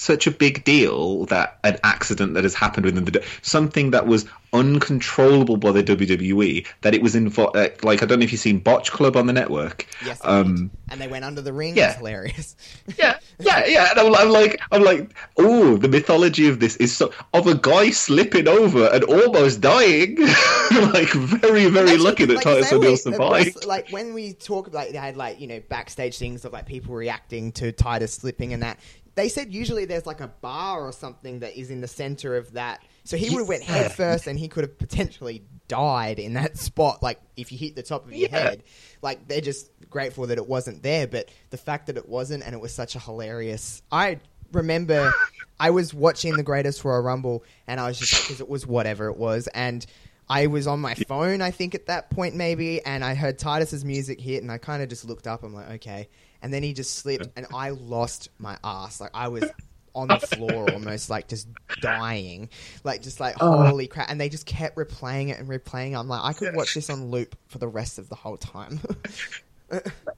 [0.00, 4.26] such a big deal that an accident that has happened within the something that was
[4.52, 7.56] uncontrollable by the WWE that it was involved.
[7.56, 9.86] Uh, like I don't know if you've seen Botch Club on the network.
[10.06, 11.76] yes, Um, and they went under the ring.
[11.76, 11.88] yeah.
[11.88, 12.56] It's hilarious.
[12.96, 13.90] yeah, yeah, yeah.
[13.90, 17.54] And I'm, I'm like, I'm like, oh, the mythology of this is so of a
[17.56, 20.16] guy slipping over and almost dying.
[20.92, 23.46] like very, very Actually, lucky that like, Titus O'Neil survived.
[23.46, 26.66] wrest- Like when we talk, like they had like you know backstage things of like
[26.66, 28.78] people reacting to Titus slipping and that.
[29.18, 32.52] They said usually there's like a bar or something that is in the center of
[32.52, 32.82] that.
[33.02, 36.56] So he would have went head first, and he could have potentially died in that
[36.68, 37.02] spot.
[37.02, 38.38] Like if you hit the top of your Yeah.
[38.38, 38.62] head,
[39.02, 41.08] like they're just grateful that it wasn't there.
[41.08, 43.82] But the fact that it wasn't, and it was such a hilarious.
[43.90, 44.20] I
[44.52, 45.12] remember
[45.60, 49.08] I was watching the Greatest Royal Rumble, and I was just because it was whatever
[49.08, 49.84] it was, and
[50.30, 53.84] I was on my phone, I think, at that point, maybe, and I heard Titus's
[53.84, 55.42] music hit, and I kind of just looked up.
[55.42, 56.08] I'm like, okay.
[56.42, 59.00] And then he just slipped, and I lost my ass.
[59.00, 59.44] Like, I was
[59.94, 61.48] on the floor almost, like, just
[61.80, 62.48] dying.
[62.84, 63.66] Like, just like, oh.
[63.66, 64.10] holy crap.
[64.10, 65.96] And they just kept replaying it and replaying it.
[65.96, 68.80] I'm like, I could watch this on loop for the rest of the whole time.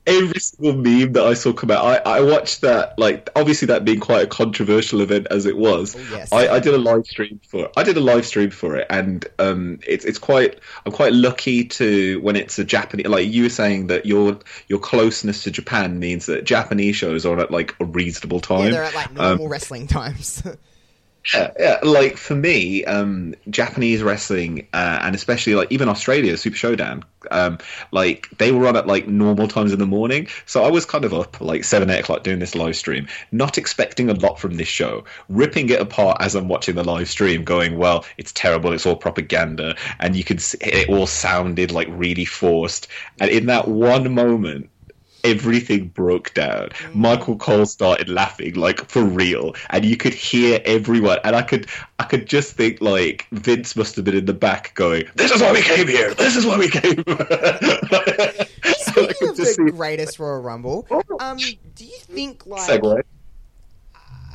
[0.07, 2.99] Every single meme that I saw come out, I, I watched that.
[2.99, 5.97] Like, obviously, that being quite a controversial event as it was.
[5.97, 6.33] Oh, yes.
[6.33, 7.71] I, I did a live stream for.
[7.77, 10.61] I did a live stream for it, and um, it's it's quite.
[10.87, 13.07] I'm quite lucky to when it's a Japanese.
[13.07, 17.39] Like you were saying that your your closeness to Japan means that Japanese shows are
[17.41, 18.67] at like a reasonable time.
[18.67, 20.43] Yeah, they're at like normal wrestling times.
[21.35, 26.57] Yeah, yeah, like for me, um, Japanese wrestling, uh, and especially like even Australia, Super
[26.57, 27.59] Showdown, um,
[27.93, 30.29] like they were on at like normal times in the morning.
[30.47, 33.59] So I was kind of up like seven, eight o'clock doing this live stream, not
[33.59, 37.45] expecting a lot from this show, ripping it apart as I'm watching the live stream,
[37.45, 41.89] going, well, it's terrible, it's all propaganda, and you could see it all sounded like
[41.91, 42.89] really forced.
[43.21, 44.71] And in that one moment,
[45.25, 46.71] everything broke down.
[46.95, 51.19] Michael Cole started laughing like for real, and you could hear everyone.
[51.25, 51.67] And I could,
[51.99, 55.41] I could just think like Vince must have been in the back going, "This is
[55.41, 56.15] why we came here.
[56.15, 56.97] This is why we came."
[58.81, 60.87] Speaking of the greatest Royal Rumble,
[61.21, 63.03] um, do you think like Segue.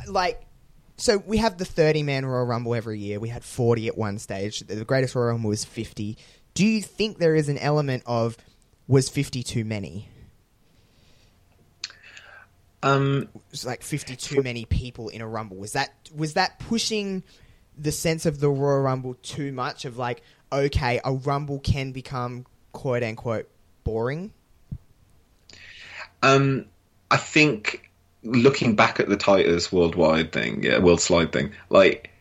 [0.07, 0.41] like
[0.97, 3.19] so we have the 30 man Royal Rumble every year.
[3.19, 4.61] We had 40 at one stage.
[4.61, 6.17] The greatest Royal Rumble was 50.
[6.53, 8.37] Do you think there is an element of
[8.87, 10.09] was 50 too many?
[12.85, 15.57] Um, was like 50 too many people in a rumble.
[15.57, 17.23] Was that was that pushing
[17.75, 20.21] the sense of the royal rumble too much of like
[20.51, 23.49] okay a rumble can become quote unquote
[23.83, 24.31] boring?
[26.21, 26.65] Um,
[27.09, 27.89] I think
[28.21, 32.11] looking back at the Titus worldwide thing, yeah, world slide thing, like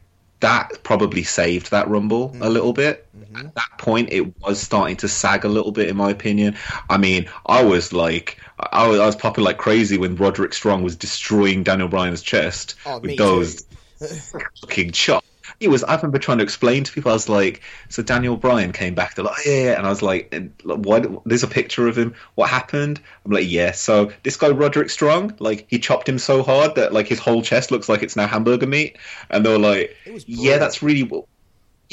[0.41, 3.07] that probably saved that rumble a little bit.
[3.37, 6.57] At that point, it was starting to sag a little bit, in my opinion.
[6.89, 10.83] I mean, I was like, I was, I was popping like crazy when Roderick Strong
[10.83, 13.67] was destroying Daniel Bryan's chest Oh, with those
[14.61, 15.27] fucking chops.
[15.61, 15.85] He was.
[15.85, 17.11] I remember trying to explain to people.
[17.11, 19.15] I was like, "So Daniel Bryan came back.
[19.15, 20.35] They're like, oh, yeah, yeah," and I was like,
[20.65, 21.23] "What?
[21.27, 22.15] There's a picture of him.
[22.35, 26.43] What happened?" I'm like, "Yeah." So this guy Roderick Strong, like, he chopped him so
[26.43, 28.97] hard that like his whole chest looks like it's now hamburger meat,
[29.31, 29.97] and they were like,
[30.27, 31.29] "Yeah, that's really well."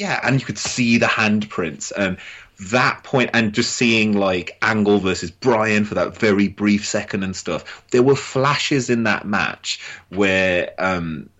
[0.02, 2.18] Yeah, and you could see the handprints and
[2.70, 7.36] that point, and just seeing like Angle versus Bryan for that very brief second and
[7.36, 7.84] stuff.
[7.92, 11.30] There were flashes in that match where um,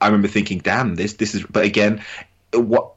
[0.00, 2.02] I remember thinking, "Damn, this this is." But again,
[2.54, 2.94] what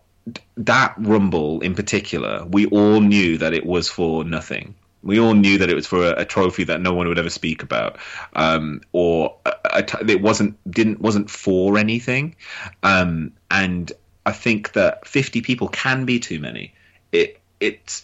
[0.56, 4.76] that Rumble in particular, we all knew that it was for nothing.
[5.04, 7.30] We all knew that it was for a, a trophy that no one would ever
[7.30, 7.98] speak about,
[8.34, 12.38] um, or a, a t- it wasn't didn't wasn't for anything.
[12.82, 13.92] Um, and
[14.26, 16.74] I think that fifty people can be too many.
[17.12, 18.04] It it's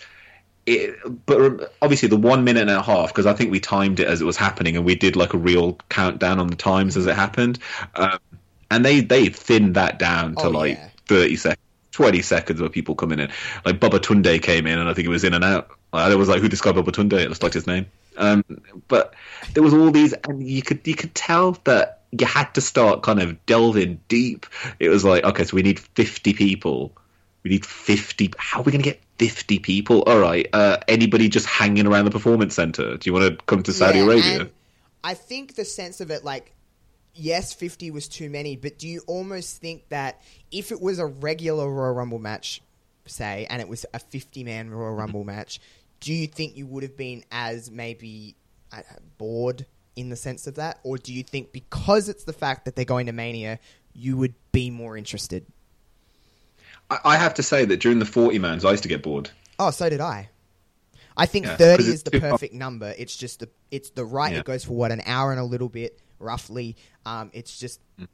[0.66, 4.08] it, but obviously the one minute and a half because I think we timed it
[4.08, 7.08] as it was happening and we did like a real countdown on the times as
[7.08, 7.60] it happened,
[7.96, 8.20] um,
[8.70, 10.90] and they they thinned that down to Oh, like yeah.
[11.08, 11.62] thirty seconds.
[11.94, 13.28] 20 seconds of people coming in.
[13.66, 15.72] Like Babatunde came in, and I think it was in and out.
[15.92, 17.88] I was like, "Who described Babatunde?" It looks like his name.
[18.18, 18.44] Um,
[18.88, 19.16] but
[19.56, 23.04] there was all these, and you could you could tell that you had to start
[23.04, 24.46] kind of delving deep.
[24.80, 26.94] It was like, okay, so we need 50 people.
[27.44, 28.34] We need 50.
[28.38, 30.04] How are we going to get 50 people?
[30.04, 30.48] All right.
[30.54, 32.98] Uh, anybody just hanging around the performance center?
[32.98, 34.50] Do you want to come to Saudi Yeah, Arabia?
[35.04, 36.54] I think the sense of it, like,
[37.14, 40.22] yes, 50 was too many, but do you almost think that
[40.52, 42.62] if it was a regular Royal Rumble match,
[43.06, 45.60] say, and it was a 50 man Royal Rumble match,
[46.00, 48.36] do you think you would have been as maybe
[48.72, 48.82] uh,
[49.18, 49.66] bored
[49.98, 50.80] in the sense of that?
[50.84, 53.60] Or do you think because it's the fact that they're going to Mania,
[53.94, 55.46] you would be more interested?
[56.90, 59.30] I, I have to say that during the 40 mans, I used to get bored.
[59.60, 60.30] Oh, so did I.
[61.18, 62.94] I think Yeah, 30 'cause is the perfect number.
[62.98, 64.32] It's just the it's the right.
[64.34, 64.40] Yeah.
[64.40, 66.76] It goes for what an hour and a little bit roughly.
[67.06, 68.08] Um, it's just Mm.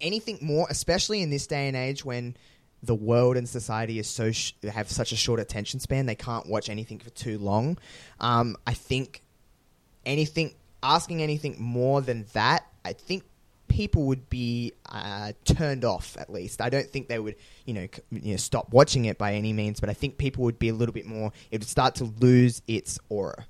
[0.00, 2.34] anything more, especially in this day and age when
[2.82, 6.06] the world and society is so sh- have such a short attention span.
[6.06, 7.76] They can't watch anything for too long.
[8.20, 9.22] Um, I think
[10.06, 10.54] anything
[10.86, 13.24] asking anything more than that, I think
[13.68, 16.16] people would be uh, turned off.
[16.18, 19.18] At least I don't think they would, you know, c- you know, stop watching it
[19.18, 19.80] by any means.
[19.80, 21.32] But I think people would be a little bit more.
[21.50, 23.46] It would start to lose its aura.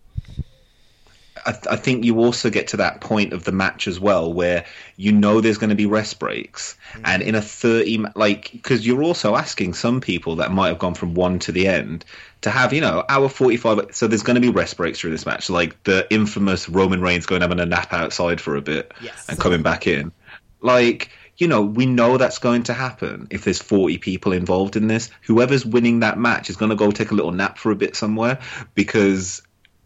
[1.46, 4.32] I, th- I think you also get to that point of the match as well
[4.32, 4.64] where
[4.96, 7.02] you know there's going to be rest breaks, mm-hmm.
[7.04, 10.80] and in a thirty ma- like because you're also asking some people that might have
[10.80, 12.04] gone from one to the end
[12.40, 13.78] to have you know hour forty five.
[13.92, 17.26] So there's going to be rest breaks through this match, like the infamous Roman Reigns
[17.26, 19.26] going having a nap outside for a bit Yes.
[19.28, 20.12] and coming back in,
[20.60, 21.10] like.
[21.38, 25.10] You know, we know that's going to happen if there's 40 people involved in this.
[25.26, 27.94] Whoever's winning that match is going to go take a little nap for a bit
[27.94, 28.40] somewhere
[28.74, 29.42] because,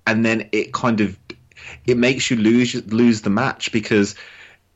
[0.07, 1.19] and then it kind of
[1.91, 4.15] it makes you lose lose the match because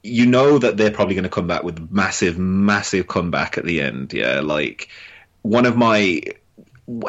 [0.03, 3.81] you know that they're probably going to come back with massive massive comeback at the
[3.81, 4.89] end yeah like
[5.43, 6.20] one of my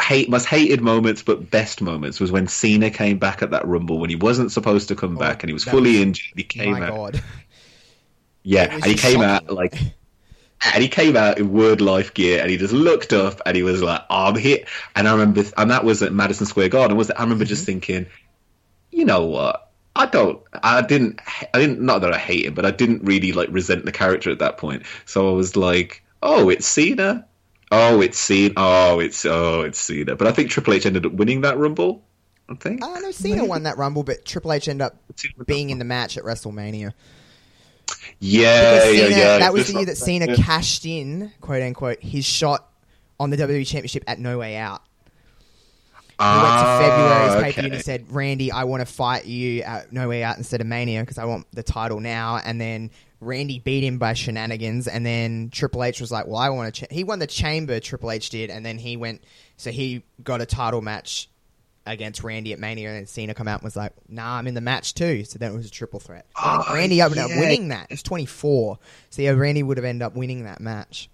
[0.02, 4.00] hate most hated moments, but best moments was when Cena came back at that Rumble
[4.00, 6.34] when he wasn't supposed to come Oh, back and he was fully was- injured.
[6.38, 7.22] He came My out, God.
[8.44, 9.24] yeah, and he came shocking.
[9.48, 9.76] out like.
[10.74, 13.62] And he came out in word life gear, and he just looked up, and he
[13.64, 14.66] was like, oh, "I'm here."
[14.96, 16.96] And I remember, and that was at Madison Square Garden.
[16.98, 17.50] Was I remember Mm-hmm.
[17.50, 18.06] just thinking,
[18.92, 19.65] you know what?
[19.96, 20.42] I don't.
[20.62, 21.22] I didn't.
[21.54, 21.80] I didn't.
[21.80, 24.58] Not that I hate him, but I didn't really like resent the character at that
[24.58, 24.84] point.
[25.06, 27.26] So I was like, "Oh, it's Cena.
[27.72, 28.54] Oh, it's Cena.
[28.58, 32.04] Oh, it's oh, it's Cena." But I think Triple H ended up winning that Rumble.
[32.50, 32.82] I think.
[32.84, 34.98] Oh no, Cena won that Rumble, but Triple H ended up
[35.46, 36.94] being in the match at WrestleMania.
[38.20, 39.38] Yeah, Because yeah, yeah.
[39.40, 40.36] that was the year that Cena yeah.
[40.36, 42.70] cashed in, quote unquote, his shot
[43.20, 44.82] on the WWE Championship at No Way Out.
[46.18, 48.86] He went to Ah, February's pay per view and he said, Randy, I want to
[48.86, 52.38] fight you at No Way Out instead of Mania because I want the title now.
[52.44, 54.88] And then Randy beat him by shenanigans.
[54.88, 56.88] And then Triple H was like, Well, I want to.
[56.90, 58.50] He won the chamber, Triple H did.
[58.50, 59.24] And then he went,
[59.58, 61.30] so he got a title match
[61.86, 62.88] against Randy at Mania.
[62.90, 65.26] And then Cena come out and was like, Nah, I'm in the match too.
[65.26, 66.26] So then it was a triple threat.
[66.42, 67.88] Oh, Randy ended up winning that.
[67.90, 68.80] It's 24.
[69.10, 71.10] So yeah, Randy would have ended up winning that match.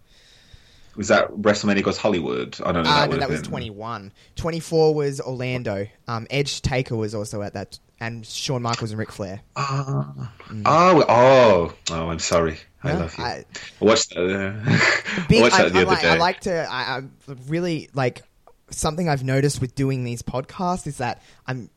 [0.96, 2.58] Was that WrestleMania goes Hollywood?
[2.66, 2.90] I don't know.
[2.90, 4.12] Uh, that no, that was been- 21.
[4.36, 5.88] 24 was Orlando.
[6.08, 9.42] Um, Edge Taker was also at that, and Shawn Michaels and Ric Flair.
[9.56, 10.34] Ah.
[10.66, 12.10] Oh, oh, oh!
[12.10, 12.58] I'm sorry.
[12.84, 12.94] I Mm.
[12.94, 13.24] Yeah, love you.
[13.24, 13.46] I- I
[13.86, 14.20] watched that.
[14.20, 16.10] Uh, Big, I watched I, that the I other like, day.
[16.10, 16.68] I like to.
[16.70, 17.02] I, I
[17.48, 18.24] really like
[18.70, 21.70] something I've noticed with doing these podcasts is that I'm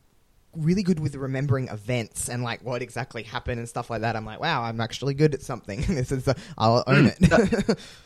[0.55, 4.15] really good with remembering events and like what exactly happened and stuff like that.
[4.15, 5.81] I'm like, wow, I'm actually good at something.
[5.87, 7.69] this is, the, I'll own Mm.
[7.69, 7.79] it.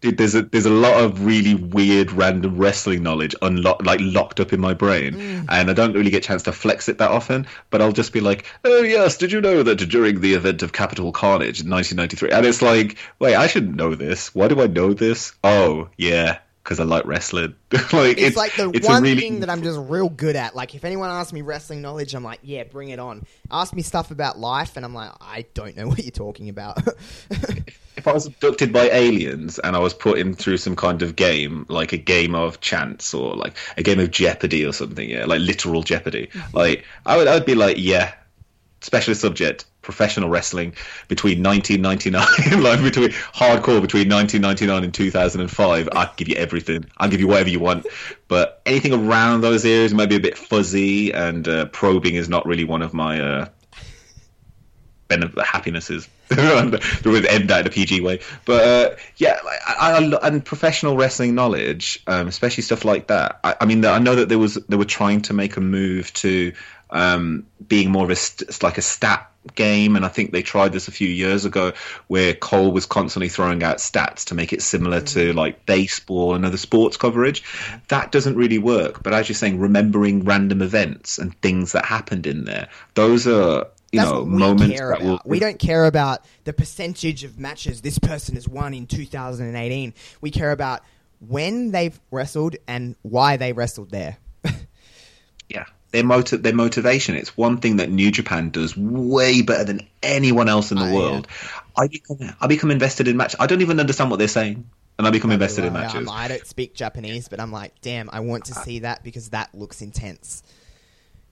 [0.00, 4.40] Dude, there's a there's a lot of really weird random wrestling knowledge unlocked like locked
[4.40, 5.44] up in my brain, Mm.
[5.50, 7.46] and I don't really get a chance to flex it that often.
[7.68, 10.72] But I'll just be like, "Oh yes, did you know that during the event of
[10.72, 14.34] Capital Carnage in 1993?" And it's like, wait, I shouldn't know this.
[14.34, 15.32] Why do I know this?
[15.44, 16.38] Oh yeah,
[16.70, 17.56] because I like wrestling.
[17.92, 20.54] like it's, like the it's one really- thing that I'm just real good at.
[20.54, 23.26] Like, if anyone asks me wrestling knowledge, I'm like, yeah, bring it on.
[23.50, 26.78] Ask me stuff about life, and I'm like, I don't know what you're talking about.
[27.30, 31.16] if I was abducted by aliens and I was put in through some kind of
[31.16, 35.24] game, like a game of chance or like a game of Jeopardy or something, yeah,
[35.24, 36.56] like literal Jeopardy, Mm-hmm.
[36.56, 38.14] like I would, I would be like, yeah,
[38.80, 40.74] specialist subject, professional wrestling
[41.08, 45.88] between 1999, like between hardcore between 1999 and 2005.
[45.92, 46.86] I'll give you everything.
[46.96, 47.86] I'll give you whatever you want,
[48.28, 52.46] but anything around those areas might be a bit fuzzy, and uh, probing is not
[52.46, 53.20] really one of my.
[53.20, 53.48] Uh,
[55.10, 58.20] benefit happinesses with end that in a PG way.
[58.46, 63.40] But uh, yeah, I, I, and professional wrestling knowledge, um, especially stuff like that.
[63.44, 66.14] I, I mean, I know that there was they were trying to make a move
[66.14, 66.52] to
[66.92, 70.72] um, being more of a st- like a stat game, and I think they tried
[70.72, 71.72] this a few years ago,
[72.08, 76.44] where Cole was constantly throwing out stats to make it similar to like baseball and
[76.44, 77.42] other sports coverage.
[77.88, 79.02] That doesn't really work.
[79.02, 83.66] But as you're saying, remembering random events and things that happened in there, those are
[83.92, 87.98] you That's know moments that will We don't care about the percentage of matches this
[87.98, 89.94] person has won in 2018.
[90.20, 90.82] We care about
[91.26, 94.18] when they've wrestled and why they wrestled there.
[95.48, 99.80] yeah their motive their motivation it's one thing that new japan does way better than
[100.02, 100.94] anyone else in the yeah.
[100.94, 101.26] world
[101.76, 104.68] i become i become invested in match i don't even understand what they're saying
[104.98, 108.10] and i become invested in matches um, I don't speak Japanese, but I'm like, damn,
[108.12, 110.42] I want to see that because that looks intense.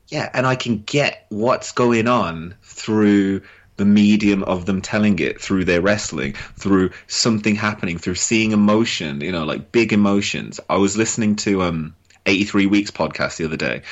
[0.08, 3.42] yeah and i can get what's going on through
[3.76, 9.20] the medium of them telling it through their wrestling through something happening through seeing emotion
[9.20, 11.94] you know like big emotions i was listening to um
[12.28, 13.82] 83 weeks podcast the other day.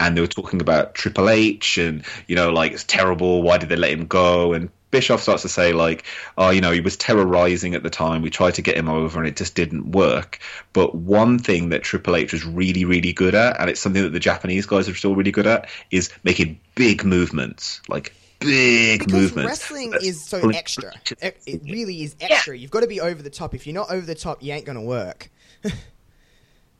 [0.00, 3.42] And they were talking about triple h and you know like it's terrible.
[3.42, 4.52] Why did they let him go?
[4.52, 6.04] And bischoff starts to say like
[6.38, 8.22] oh you know he was Terra Ryzing at the time.
[8.22, 10.38] We tried to get him over and it just didn't work.
[10.72, 14.10] But one thing that triple h was really really good at and it's something that
[14.12, 17.80] the japanese guys are still really good at is making big movements.
[17.88, 19.48] Like big Because movements.
[19.48, 20.92] wrestling That's is so pulling- extra.
[21.22, 22.56] It, it really is extra.
[22.56, 23.54] You've got to be over the top.
[23.54, 25.30] If you're not over the top, you ain't going to work.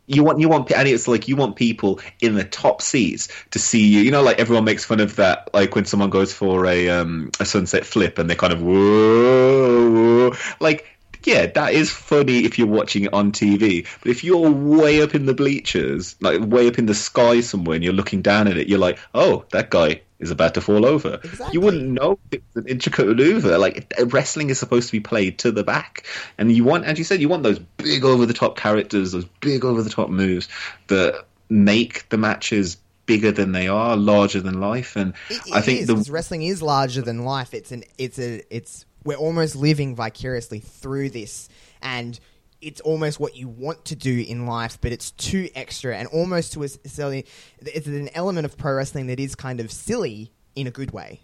[0.06, 3.58] you want you want and it's like you want people in the top seats to
[3.58, 6.66] see you you know like everyone makes fun of that like when someone goes for
[6.66, 9.90] a um a sunset flip and they kind of whoa,
[10.30, 10.36] whoa.
[10.60, 10.86] like
[11.24, 15.14] yeah that is funny if you're watching it on tv but if you're way up
[15.14, 18.58] in the bleachers like way up in the sky somewhere and you're looking down at
[18.58, 21.46] it you're like oh that guy is about to fall over Exactly.
[21.52, 25.52] you wouldn't know it's an intricate maneuver like wrestling is supposed to be played to
[25.52, 26.04] the back
[26.38, 29.26] and you want as you said you want those big over the top characters those
[29.40, 30.48] big over the top moves
[30.88, 32.76] that make the matches
[33.06, 36.62] bigger than they are larger than life and It, i think is, the wrestling is
[36.62, 37.52] larger than life.
[37.52, 41.50] It's an it's a it's we're almost living vicariously through this,
[41.82, 42.18] and
[42.60, 46.52] it's almost what you want to do in life, but it's too extra and almost
[46.54, 47.26] to a silly.
[47.60, 51.20] It's an element of pro wrestling that is kind of silly in a good way.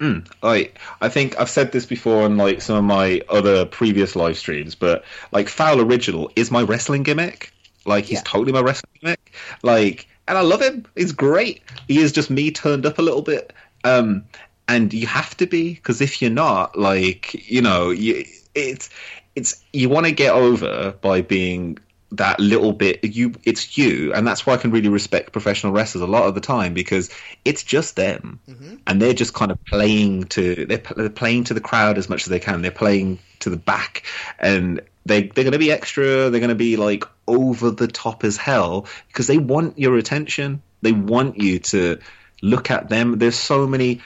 [0.00, 0.70] Mm, I
[1.00, 4.74] I think I've said this before on like some of my other previous live streams,
[4.74, 7.52] but like Fowl Original is my wrestling gimmick.
[7.84, 8.22] Like he's Yeah.
[8.24, 9.32] totally my wrestling gimmick.
[9.62, 10.86] Like, and I love him.
[10.94, 11.62] He's great.
[11.88, 13.52] He is just me turned up a little bit.
[13.84, 14.24] Um,
[14.68, 18.24] and you have to be because if you're not, like, you know, you,
[18.54, 18.90] it's
[19.38, 21.78] it's you want to get over by being
[22.10, 26.00] that little bit you it's you and that's why i can really respect professional wrestlers
[26.00, 27.10] a lot of the time because
[27.44, 28.40] it's just them.
[28.86, 32.22] And they're just kind of playing to they're, they're playing to the crowd as much
[32.22, 32.62] as they can.
[32.62, 34.04] They're playing to the back
[34.38, 38.24] and they they're going to be extra they're going to be like over the top
[38.24, 40.62] as hell because they want your attention.
[40.82, 41.98] They want you to
[42.42, 43.18] look at them.
[43.18, 44.00] There's so many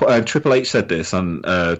[0.00, 1.76] uh, Triple H said this on uh,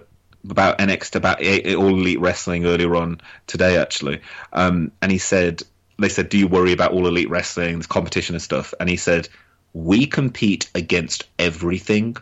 [0.49, 1.39] about NXT about
[1.75, 4.21] All Elite Wrestling earlier on today, actually,
[4.53, 5.63] um, and he said
[5.99, 8.97] they said, "Do you worry about All Elite Wrestling, this competition and stuff?" And he
[8.97, 9.29] said,
[9.73, 12.17] "We compete against everything,"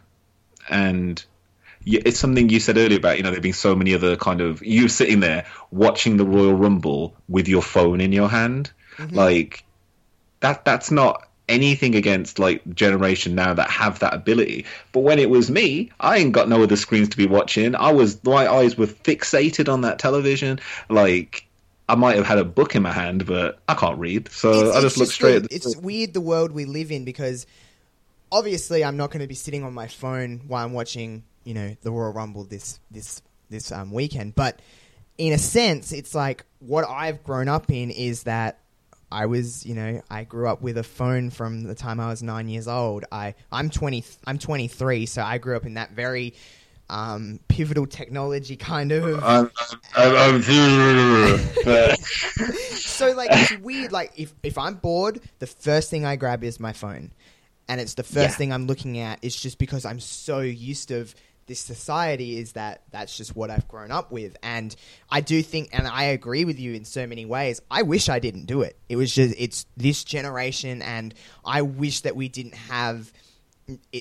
[0.70, 1.24] and
[1.86, 4.64] it's something you said earlier about you know there being so many other kind of
[4.64, 8.72] you sitting there watching the Royal Rumble with your phone in your hand,
[9.12, 9.64] like
[10.42, 14.66] that that's not anything against like generation now that have that ability.
[14.94, 17.76] But when it was me i ain't got no other screens to be watching.
[17.76, 20.60] I was my eyes were fixated on that television.
[20.90, 21.46] Like
[21.90, 24.32] i might have had a book in my hand but i can't read.
[24.32, 27.04] So It's- i just look straight at the It's weird the world we live in
[27.04, 27.46] because
[28.32, 31.76] obviously I'm not going to be sitting on my phone while I'm watching, you know,
[31.82, 34.36] the Royal Rumble this this this um, weekend.
[34.36, 34.60] But
[35.18, 38.60] in a sense, it's like what I've grown up in is that
[39.12, 42.22] I was, you know, I grew up with a phone from the time I was
[42.22, 43.06] nine years old.
[43.12, 46.36] I I'm twenty I'm 23, so I grew up in that very
[46.92, 49.24] um, pivotal technology kind of.
[49.24, 49.52] I'm,
[49.96, 50.42] I'm, I'm,
[51.64, 52.00] but
[52.80, 53.92] so like it's weird.
[53.92, 57.12] Like if if I'm bored, the first thing I grab is my phone,
[57.68, 58.28] and it's the first Yeah.
[58.30, 59.20] thing I'm looking at.
[59.22, 61.14] It's just because I'm so used of
[61.50, 64.74] this society is that that's just what I've grown up with, and
[65.10, 67.60] I do think, and I agree with you in so many ways.
[67.70, 68.78] I wish I didn't do it.
[68.88, 71.14] It was just it's this generation, and
[71.44, 73.12] I wish that we didn't have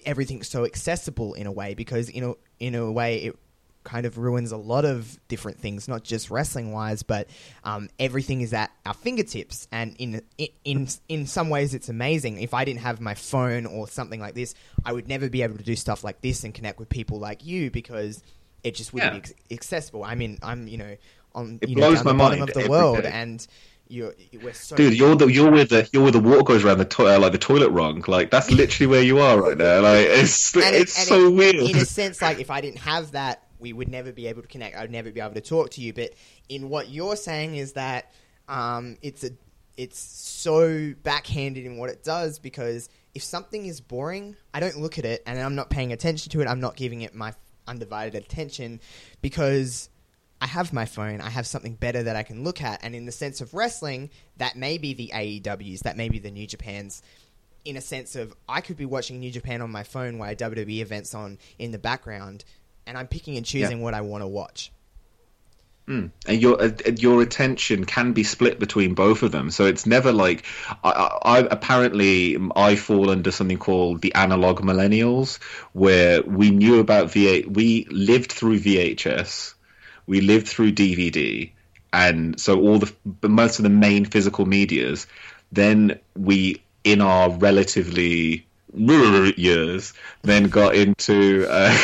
[0.04, 3.38] everything so accessible in a way because in a in a way it
[3.84, 7.26] kind of ruins a lot of different things, not just wrestling wise, but
[7.64, 9.66] um, everything is at our fingertips.
[9.72, 10.22] And in
[10.64, 12.40] in in some ways, it's amazing.
[12.40, 15.56] If I didn't have my phone or something like this, I would never be able
[15.56, 18.22] to do stuff like this and connect with people like you because
[18.64, 19.32] it just wouldn't Yeah.
[19.48, 20.04] be accessible.
[20.04, 20.96] I mean, I'm you know
[21.34, 23.10] on It you know, blows the my bottom mind of the world, day.
[23.12, 23.46] and
[23.90, 26.76] you're we're so dude you're the you're with the you're where the water goes around
[26.76, 29.80] the to- uh, like the toilet rung like that's literally where you are right now
[29.80, 32.60] like it's And it- it's and so it- weird In a sense, like if I
[32.60, 34.76] didn't have that, we would never be able to connect.
[34.76, 35.92] I'd never be able to talk to you.
[35.92, 36.12] But
[36.48, 38.12] in what you're saying is that
[38.48, 39.30] um, it's a
[39.76, 44.98] it's so backhanded in what it does because if something is boring, I don't look
[44.98, 46.48] at it and I'm not paying attention to it.
[46.48, 47.32] I'm not giving it my
[47.68, 48.80] undivided attention
[49.20, 49.88] because
[50.40, 51.20] I have my phone.
[51.20, 52.82] I have something better that I can look at.
[52.82, 56.30] And in the sense of wrestling, that may be the AEWs, that may be the
[56.32, 57.02] New Japans
[57.64, 60.80] in a sense of I could be watching New Japan on my phone while WWE
[60.80, 62.44] events on in the background,
[62.88, 64.72] and I'm picking and choosing what I want to watch.
[65.86, 66.10] Mm.
[66.26, 70.12] And your uh, your attention can be split between both of them, so it's never
[70.12, 70.44] like
[70.84, 75.38] I, I, I apparently I fall under something called the analog millennials,
[75.72, 79.54] where we knew about V8, we lived through VHS,
[80.06, 81.52] we lived through DVD,
[81.90, 82.92] and so all the
[83.22, 85.06] most of the main physical medias.
[85.52, 91.76] Then we, in our relatively years, then got into uh,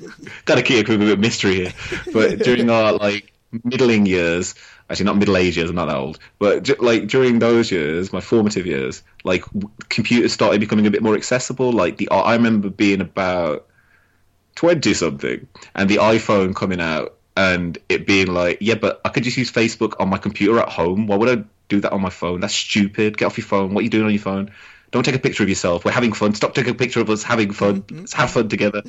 [0.44, 1.72] got to keep a bit of mystery here,
[2.12, 3.32] but during our like
[3.62, 4.54] middling years,
[4.90, 8.20] actually not middle age years, I'm not that old, but like during those years, my
[8.20, 9.44] formative years, like
[9.88, 11.72] computers started becoming a bit more accessible.
[11.72, 13.66] Like the I remember being about
[14.54, 17.14] twenty something, and the iPhone coming out.
[17.36, 20.68] And it being like, yeah, but I could just use Facebook on my computer at
[20.68, 21.08] home.
[21.08, 22.38] Why would I do that on my phone?
[22.38, 23.18] That's stupid.
[23.18, 23.74] Get off your phone.
[23.74, 24.52] What are you doing on your phone?
[24.94, 25.84] Don't take a picture of yourself.
[25.84, 26.34] We're having fun.
[26.34, 27.84] Stop taking a picture of us having fun.
[27.90, 28.84] Let's have fun together.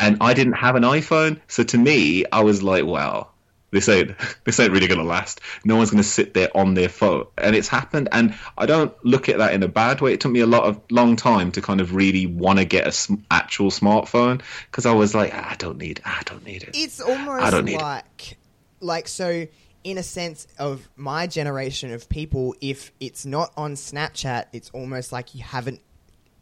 [0.00, 3.28] And I didn't have an iPhone, so to me, I was like, wow,
[3.70, 5.40] this ain't this ain't really gonna last.
[5.64, 8.08] No one's gonna sit there on their phone, and it's happened.
[8.10, 10.12] And I don't look at that in a bad way.
[10.12, 12.88] It took me a lot of long time to kind of really want to get
[12.88, 14.42] a sm- actual smartphone
[14.72, 16.70] because I was like, "Ah, I don't need, I don't need it.
[16.74, 17.80] It's almost I don't need it.
[17.80, 18.38] like,
[18.80, 19.46] like so.
[19.84, 25.12] In a sense of my generation of people, if it's not on Snapchat, it's almost
[25.12, 25.80] like you haven't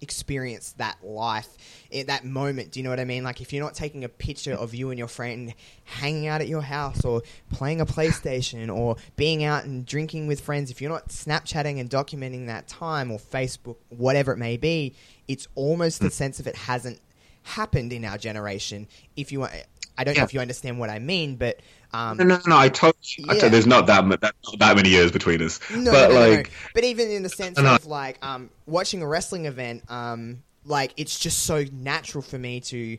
[0.00, 1.48] experience that life
[1.90, 2.72] in that moment.
[2.72, 3.24] Do you know what i mean?
[3.24, 5.54] Like if you're not taking a picture of you and your friend
[5.84, 7.22] hanging out at your house or
[7.52, 11.88] playing a playstation or being out and drinking with friends if you're not snapchatting and
[11.88, 14.94] documenting that time or facebook whatever it may be
[15.28, 16.12] it's almost the hmm.
[16.12, 17.00] sense of it hasn't
[17.42, 19.52] happened in our generation if you want
[19.96, 21.60] i don't know if you understand what i mean but
[21.92, 22.56] um No, no, no.
[22.56, 22.94] I totally.
[23.20, 23.32] I Yeah.
[23.34, 25.60] totally there's not that, that not that many years between us.
[25.70, 26.52] No, but no, like, no.
[26.74, 31.18] But even in the sense of like um, watching a wrestling event, um, like it's
[31.18, 32.98] just so natural for me to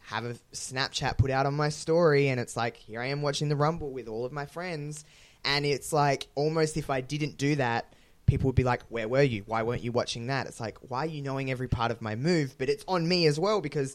[0.00, 3.48] have a Snapchat put out on my story, and it's like here I am watching
[3.48, 5.04] the Rumble with all of my friends,
[5.44, 7.92] and it's like almost if I didn't do that.
[8.26, 9.44] People would be like, "Where were you?
[9.46, 12.16] Why weren't you watching that?" It's like, "Why are you knowing every part of my
[12.16, 13.94] move?" But it's on me as well because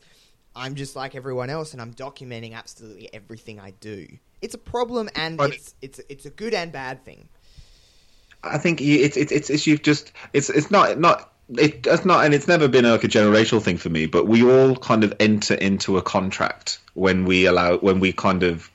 [0.55, 4.07] I'm just like everyone else, and I'm documenting absolutely everything I do.
[4.41, 7.27] It's a problem, and But- it's it's it's a good and bad thing.
[8.43, 12.05] I think you- it's it's it's, it's you've just it's it's not not it does
[12.05, 14.05] not and it's never been like a generational thing for me.
[14.07, 18.43] But we all kind of enter into a contract when we allow when we kind
[18.43, 18.69] of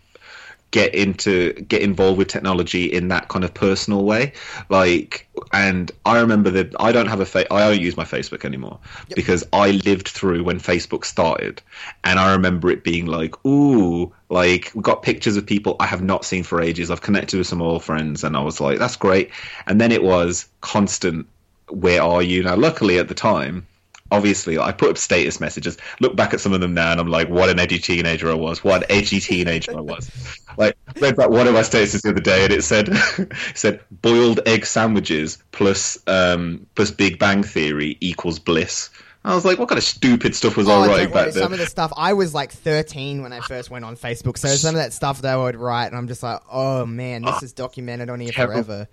[0.70, 4.32] get into get involved with technology in that kind of personal way.
[4.68, 8.44] Like and i remember that i don't have a fa- i don't use my facebook
[8.44, 8.78] anymore
[9.14, 11.62] because i lived through when facebook started.
[12.04, 16.02] And i remember it being like ooh like we got pictures of people i have
[16.02, 16.90] not seen for ages.
[16.90, 19.30] I've connected with some old friends and i was like that's great.
[19.66, 21.26] And then it was constant
[21.68, 22.42] where are you?
[22.42, 23.66] Now luckily at the time
[24.10, 25.76] obviously I put up status messages.
[26.00, 28.34] Look back at some of them now, and I'm like, what an edgy teenager I
[28.34, 28.62] was.
[28.62, 30.10] What an edgy teenager I was.
[30.58, 32.88] Like read back one of my statuses the other day, and it said
[33.18, 38.88] it said boiled egg sandwiches plus um, plus Big Bang Theory equals bliss.
[39.22, 41.42] I was like, what kind of stupid stuff was I Oh, writing back then?
[41.42, 44.48] Some of the stuff I was like 13 when I first went on Facebook, so
[44.48, 47.42] some of that stuff that I would write, and I'm just like, oh man, this
[47.42, 48.88] is documented on here forever.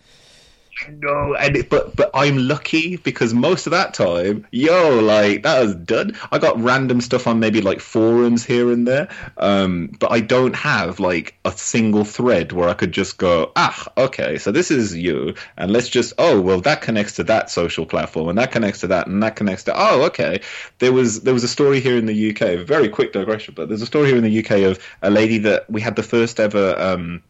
[0.90, 5.62] No, and it, but but I'm lucky because most of that time, yo, like that
[5.62, 6.18] was done.
[6.32, 10.56] I got random stuff on maybe like forums here and there, um, but I don't
[10.56, 14.96] have like a single thread where I could just go, ah, okay, so this is
[14.96, 18.82] you, and let's just, oh, well, that connects to that social platform, and that connects
[18.82, 20.42] to that, and that connects to, oh, okay.
[20.80, 23.82] There was there was a story here in the UK, very quick digression, but there's
[23.82, 26.76] a story here in the UK of a lady that we had the first ever.
[26.78, 27.24] Um,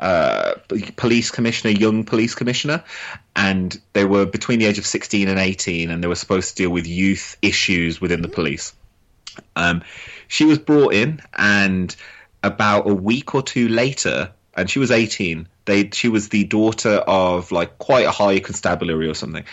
[0.00, 0.54] uh,
[0.96, 2.82] police commissioner, young police commissioner,
[3.36, 6.62] and they were between the age of 16 and 18, and they were supposed to
[6.62, 8.74] deal with youth issues within the police.
[9.54, 9.82] Um,
[10.26, 11.94] she was brought in, and
[12.42, 15.46] about a week or two later, and she was 18.
[15.66, 19.44] They, she was the daughter of like quite a high constabulary or something.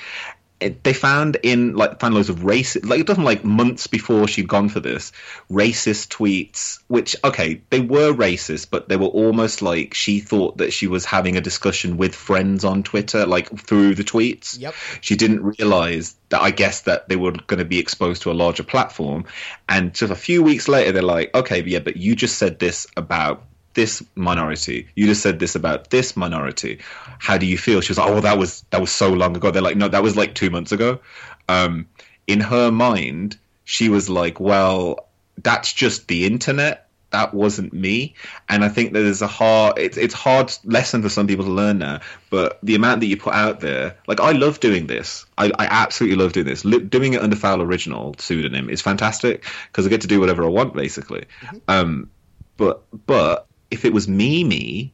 [0.59, 4.27] It, they found in like found loads of racist like it doesn't like months before
[4.27, 5.11] she'd gone for this
[5.51, 10.73] racist tweets which okay they were racist but they were almost like she thought that
[10.73, 14.73] she was having a discussion with friends on twitter like through the tweets Yep.
[15.01, 18.34] she didn't realize that I guess that they were going to be exposed to a
[18.34, 19.25] larger platform.
[19.69, 22.88] And just a few weeks later, they're like, okay, yeah, but you just said this
[22.97, 23.43] about
[23.77, 24.87] this minority.
[24.95, 26.79] You just said this about this minority.
[27.19, 27.79] How do you feel?
[27.79, 29.51] She was like, oh, well, that was that was so long ago.
[29.51, 30.99] They're like, no, that was like two months ago.
[31.47, 31.87] Um,
[32.25, 35.07] in her mind, she was like, well,
[35.43, 36.89] that's just the internet.
[37.11, 38.15] That wasn't me,
[38.49, 39.77] and I think that there's a hard.
[39.77, 42.01] It's it's hard lesson for some people to learn now.
[42.31, 45.25] But the amount that you put out there, like I love doing this.
[45.37, 46.63] I, I absolutely love doing this.
[46.63, 50.49] Doing it under Fowl Original pseudonym is fantastic because I get to do whatever I
[50.49, 51.25] want basically.
[51.69, 52.09] Um,
[52.57, 54.94] but but if it was me, me,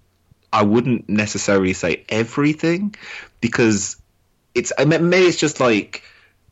[0.51, 2.95] I wouldn't necessarily say everything
[3.41, 3.97] because
[4.53, 6.03] it's I mean, maybe it's just like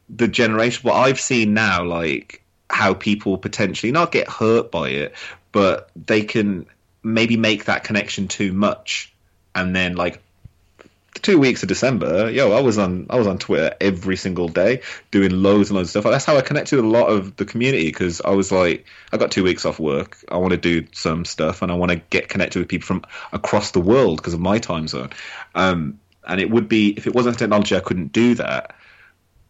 [0.09, 0.81] the generation.
[0.83, 5.15] What I've seen now, like how people potentially not get hurt by it,
[5.51, 6.65] but they can
[7.03, 9.13] maybe make that connection too much,
[9.53, 10.21] and then like
[11.21, 14.81] two weeks of December, yo, I was on I was on Twitter every single day
[15.11, 16.11] doing loads and loads of stuff.
[16.11, 19.17] That's how I connected with a lot of the community because I was like, I
[19.17, 20.17] got two weeks off work.
[20.29, 23.03] I want to do some stuff and I want to get connected with people from
[23.31, 25.11] across the world because of my time zone.
[25.55, 28.75] Um, and it would be if it wasn't technology, I couldn't do that.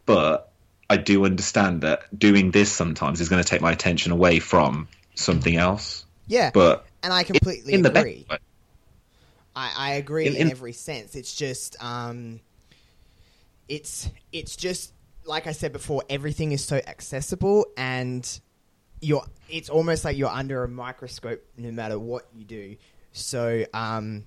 [0.05, 0.51] But
[0.89, 4.87] I do understand that doing this sometimes is going to take my attention away from
[5.15, 6.05] something else.
[6.27, 8.25] Yeah, But and I completely in the best agree.
[8.29, 8.37] way.
[9.55, 11.15] I, I agree in, In- in- every sense.
[11.15, 12.39] It's just, um,
[13.67, 14.93] it's it's just
[15.25, 16.03] like I said before.
[16.09, 18.27] Everything is so accessible, and
[19.01, 19.23] you're.
[19.49, 22.75] It's almost like you're under a microscope, no matter what you do.
[23.13, 24.25] So, um,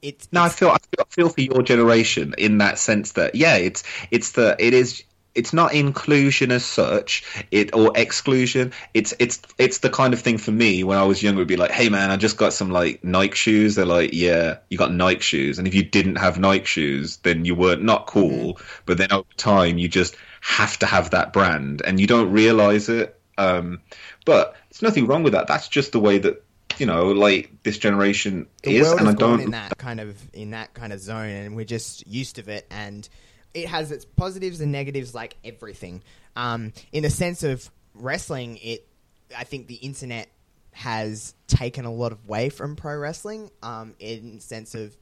[0.00, 3.12] it's No, I it's- feel I feel, I feel for your generation in that sense
[3.12, 5.02] that yeah, it's it's the it is
[5.34, 8.72] it's not inclusion as such, it or exclusion.
[8.94, 11.56] It's it's it's the kind of thing for me when I was younger would be
[11.56, 13.74] like, hey man, I just got some like Nike shoes.
[13.74, 17.44] They're like, yeah, you got Nike shoes, and if you didn't have Nike shoes, then
[17.44, 18.58] you were not cool.
[18.86, 22.88] But then over time, you just have to have that brand, and you don't realize
[22.88, 23.18] it.
[23.38, 23.80] Um,
[24.26, 25.46] but there's nothing wrong with that.
[25.46, 26.44] That's just the way that
[26.78, 29.40] you know, like this generation the is, and I don't.
[29.40, 32.66] in that kind of in that kind of zone, and we're just used to it.
[32.70, 33.08] And
[33.54, 36.02] it has its positives and negatives, like everything.
[36.36, 38.86] Um, in the sense of wrestling, it
[39.36, 40.28] I think the internet
[40.72, 43.50] has taken a lot of way from pro wrestling.
[43.62, 44.96] Um, in sense of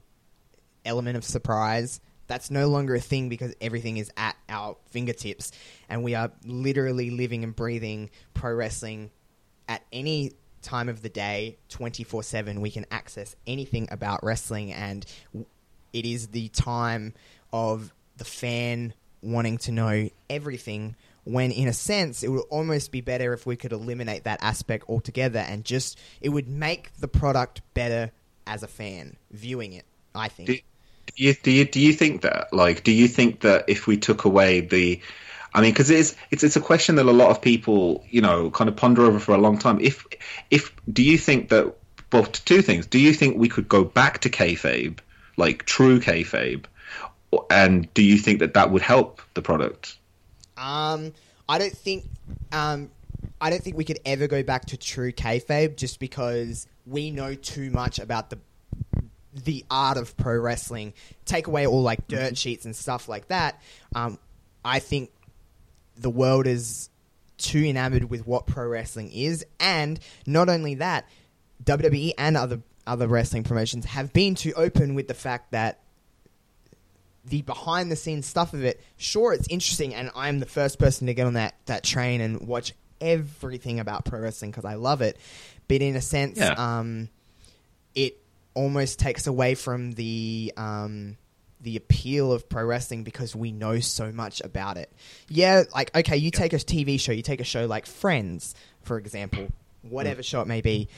[0.85, 2.01] element of surprise.
[2.27, 5.51] That's no longer a thing because everything is at our fingertips,
[5.89, 9.11] and we are literally living and breathing pro wrestling
[9.69, 10.33] at any
[10.63, 12.61] time of the day, 24 7.
[12.61, 15.05] We can access anything about wrestling, and
[15.93, 17.15] it is the time
[17.53, 20.95] of the fan wanting to know everything.
[21.25, 24.85] When, in a sense, it would almost be better if we could eliminate that aspect
[24.89, 28.13] altogether and just, it would make the product better
[28.47, 29.85] as a fan viewing it,
[30.15, 30.47] I think.
[30.49, 30.55] Do,
[31.17, 33.97] do you do you do you think that like do you think that if we
[33.97, 35.01] took away the
[35.53, 38.51] I mean, because it's it's it's a question that a lot of people, you know,
[38.51, 39.81] kind of ponder over for a long time.
[39.81, 40.07] If
[40.51, 41.75] if do you think that?
[42.13, 42.87] Well, two things.
[42.87, 44.99] Do you think we could go back to kayfabe,
[45.37, 46.65] like true kayfabe,
[47.51, 49.97] and do you think that that would help the product?
[50.57, 51.13] Um,
[51.49, 52.05] I don't think,
[52.53, 52.91] um,
[53.41, 57.35] I don't think we could ever go back to true kayfabe just because we know
[57.35, 58.39] too much about the
[59.33, 60.93] the art of pro wrestling.
[61.25, 63.61] Take away all like dirt sheets and stuff like that.
[63.95, 64.19] Um,
[64.65, 65.11] I think
[65.97, 66.91] the world is
[67.39, 71.09] too enamored with what pro wrestling is, and not only that,
[71.65, 75.81] WWE and other other wrestling promotions have been too open with the fact that
[77.25, 81.07] the behind the scenes stuff of it, sure, it's interesting, and I'm the first person
[81.07, 85.01] to get on that that train and watch everything about pro wrestling because I love
[85.03, 85.19] it.
[85.69, 86.55] But in a sense, Yeah.
[86.57, 87.09] um,
[87.95, 88.19] it
[88.55, 91.17] almost takes away from the um,
[91.61, 94.91] the appeal of pro wrestling because we know so much about it.
[95.29, 98.97] Yeah, like okay, you take a TV show, you take a show like Friends, for
[98.99, 99.49] example,
[99.83, 100.89] whatever show it may be.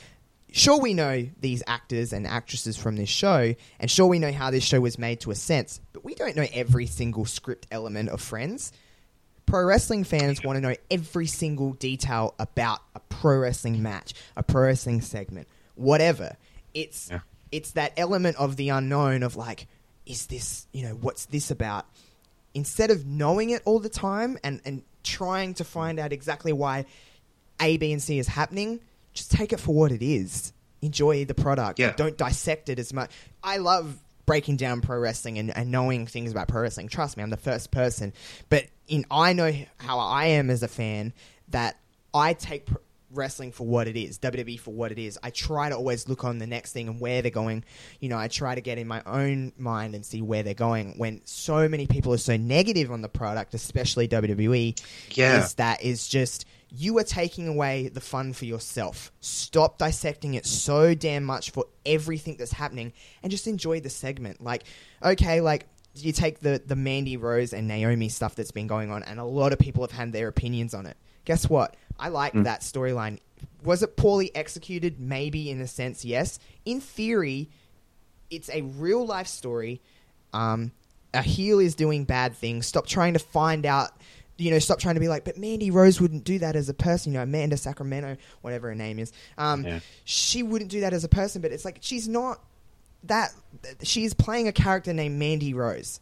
[0.55, 4.51] Sure, we know these actors and actresses from this show, and sure, we know how
[4.51, 8.09] this show was made to a sense, but we don't know every single script element
[8.09, 8.71] of Friends.
[9.47, 14.43] Pro wrestling fans want to know every single detail about a pro wrestling match, a
[14.43, 16.37] pro wrestling segment, whatever.
[16.75, 17.21] It's Yeah.
[17.51, 19.65] it's that element of the unknown of like,
[20.05, 21.87] is this you know what's this about?
[22.53, 26.85] Instead of knowing it all the time and and trying to find out exactly why
[27.59, 28.79] A, B, and C is happening,
[29.13, 30.53] just take it for what it is.
[30.81, 31.79] Enjoy the product.
[31.79, 31.93] Yeah.
[31.95, 33.11] Don't dissect it as much.
[33.43, 36.87] I love breaking down pro wrestling and, and knowing things about pro wrestling.
[36.87, 38.13] Trust me, I'm the first person.
[38.49, 41.13] But in I know how I am as a fan
[41.49, 41.77] that
[42.13, 42.77] I take pr-
[43.11, 45.19] wrestling for what it is, WWE for what it is.
[45.21, 47.63] I try to always look on the next thing and where they're going.
[47.99, 50.95] You know, I try to get in my own mind and see where they're going.
[50.97, 54.81] When so many people are so negative on the product, especially WWE,
[55.15, 55.43] Yeah.
[55.43, 59.11] is that is just you are taking away the fun for yourself.
[59.19, 64.41] Stop dissecting it so damn much for everything that's happening and just enjoy the segment.
[64.41, 64.63] Like,
[65.03, 69.03] okay, like you take the the Mandy Rose and Naomi stuff that's been going on
[69.03, 70.97] and a lot of people have had their opinions on it.
[71.25, 71.75] Guess what?
[71.99, 73.19] I like that storyline.
[73.63, 74.99] Was it poorly executed?
[74.99, 76.39] Maybe in a sense, yes.
[76.65, 77.49] In theory,
[78.31, 79.81] it's a real life story.
[80.33, 80.71] Um,
[81.13, 82.65] a heel is doing bad things.
[82.65, 83.91] Stop trying to find out.
[84.37, 86.73] You know, stop trying to be like, but Mandy Rose wouldn't do that as a
[86.73, 87.11] person.
[87.11, 89.11] You know, Amanda Saccomanno, whatever her name is.
[89.37, 89.79] Um, Yeah.
[90.05, 91.41] She wouldn't do that as a person.
[91.41, 92.39] But it's like she's not
[93.03, 93.31] that.
[93.83, 95.99] She's playing a character named Mandy Rose.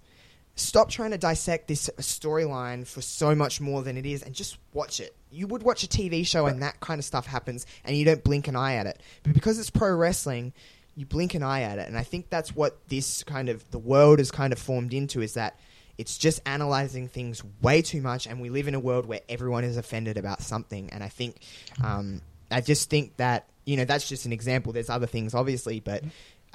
[0.56, 4.58] Stop trying to dissect this storyline for so much more than it is, and just
[4.74, 5.16] watch it.
[5.32, 8.24] You would watch a TV show and that kind of stuff happens, and you don't
[8.24, 9.02] blink an eye at it.
[9.24, 10.52] But because it's pro wrestling,
[10.95, 13.80] you blink an eye at it, and I think that's what this kind of the
[13.80, 15.58] world is kind of formed into is that
[16.02, 19.64] it's just analyzing things way too much, and we live in a world where everyone
[19.64, 20.90] is offended about something.
[20.90, 21.41] And I think,
[21.84, 24.73] um, I just think that you know that's just an example.
[24.73, 26.03] There's other things, obviously, but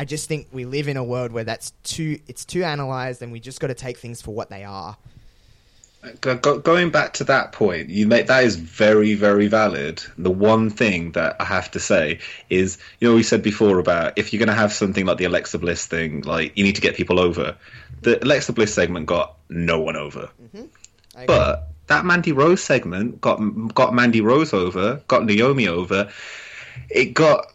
[0.01, 3.31] I just think we live in a world where that's too it's too analyzed, and
[3.31, 4.97] we just got to take things for what they are.
[6.20, 10.02] Go, go, going back to that point, you make that is very, very valid.
[10.18, 12.18] The one thing that I have to say
[12.48, 15.24] is, you know, we said before about if you're going to have something like the
[15.24, 17.56] Alexa Bliss thing, like you need to get people over.
[18.02, 20.64] The Alexa Bliss segment got no one over, mm-hmm.
[21.14, 21.27] agree.
[21.27, 23.36] but that Mandy Rose segment got
[23.74, 26.10] got Mandy Rose over, got Naomi over.
[26.90, 27.52] It got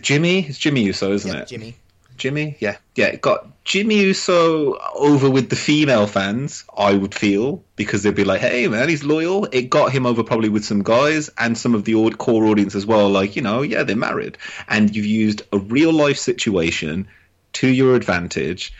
[0.00, 0.40] Jimmy.
[0.46, 1.48] It's Jimmy Uso, isn't Yep, it?
[1.48, 1.74] Jimmy.
[2.18, 6.64] Jimmy, yeah, yeah, it got Jimmy Uso over with the female fans.
[6.76, 10.24] I would feel because they'd be like, "Hey, man, he's loyal." It got him over
[10.24, 13.08] probably with some guys and some of the core audience as well.
[13.08, 14.36] Like, you know, yeah, they're married,
[14.68, 17.06] and you've used a real life situation
[17.54, 18.72] to your advantage,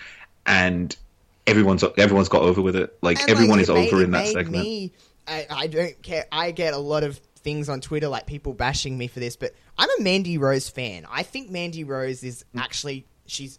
[0.48, 0.96] and
[1.46, 2.96] everyone's everyone's got over with it.
[3.02, 4.64] Like And, everyone like, is made- over in that segment.
[4.64, 4.92] Me,
[5.28, 6.26] I, I don't care.
[6.32, 9.54] I get a lot of things on Twitter, like people bashing me for this, but
[9.76, 11.06] I'm a Mandy Rose fan.
[11.10, 12.60] I think Mandy Rose is Mm.
[12.62, 13.58] actually she's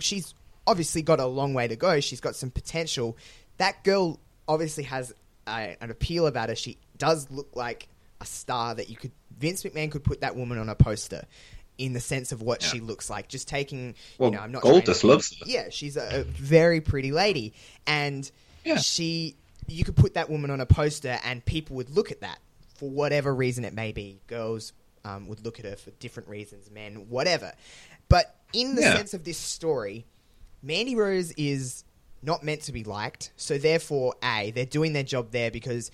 [0.00, 0.34] she's
[0.66, 2.00] obviously got a long way to go.
[2.00, 3.16] She's got some potential.
[3.58, 4.18] That girl
[4.48, 5.12] obviously has
[5.46, 6.56] a, an appeal about her.
[6.56, 7.88] She does look like
[8.20, 11.24] a star that you could Vince McMahon could put that woman on a poster.
[11.78, 12.68] In the sense of what Yeah.
[12.70, 15.44] she looks like, just taking, Well, you know, I'm not Goldust to- loves her.
[15.46, 17.52] Yeah, she's a, a very pretty lady,
[17.86, 18.30] and
[18.64, 18.78] Yeah.
[18.78, 19.36] she
[19.68, 22.38] you could put that woman on a poster and people would look at that
[22.76, 24.72] for whatever reason it may be girls
[25.04, 27.52] um, would look at her for different reasons men whatever
[28.08, 28.94] but in the Yeah.
[28.94, 30.06] sense of this story
[30.62, 31.82] mandy rose is
[32.22, 35.90] not meant to be liked so therefore a they're doing their job there because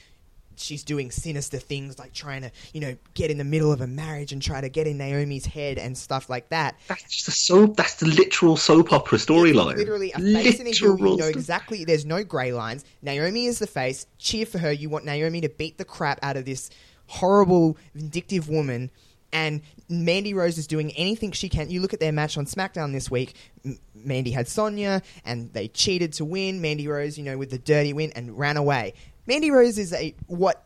[0.56, 3.86] she's doing sinister things like trying to you know get in the middle of a
[3.86, 7.30] marriage and try to get in naomi's head and stuff like that That's just a
[7.30, 7.76] soap.
[7.76, 9.76] That's the literal soap opera storyline.
[9.76, 10.98] Literally a face a heel.
[10.98, 11.84] You know exactly.
[11.84, 12.84] There's no grey lines.
[13.02, 14.06] Naomi is the face.
[14.18, 14.72] Cheer for her.
[14.72, 16.70] You want Naomi to beat the crap out of this
[17.06, 18.90] horrible, vindictive woman.
[19.34, 21.70] And Mandy Rose is doing anything she can.
[21.70, 23.34] You look at their match on SmackDown this week.
[23.64, 26.60] M- Mandy had Sonya, and they cheated to win.
[26.60, 28.92] Mandy Rose, you know, with the dirty win, and ran away.
[29.26, 30.64] Mandy Rose is a what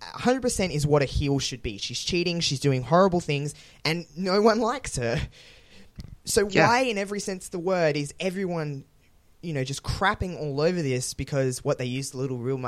[0.00, 1.78] 100% is what a heel should be.
[1.78, 3.54] She's cheating, she's doing horrible things,
[3.84, 5.20] and no one likes her.
[6.24, 6.68] So Yeah.
[6.68, 8.84] why, in every sense of the word, is everyone,
[9.42, 12.60] you know, just crapping all over this because what they used the little real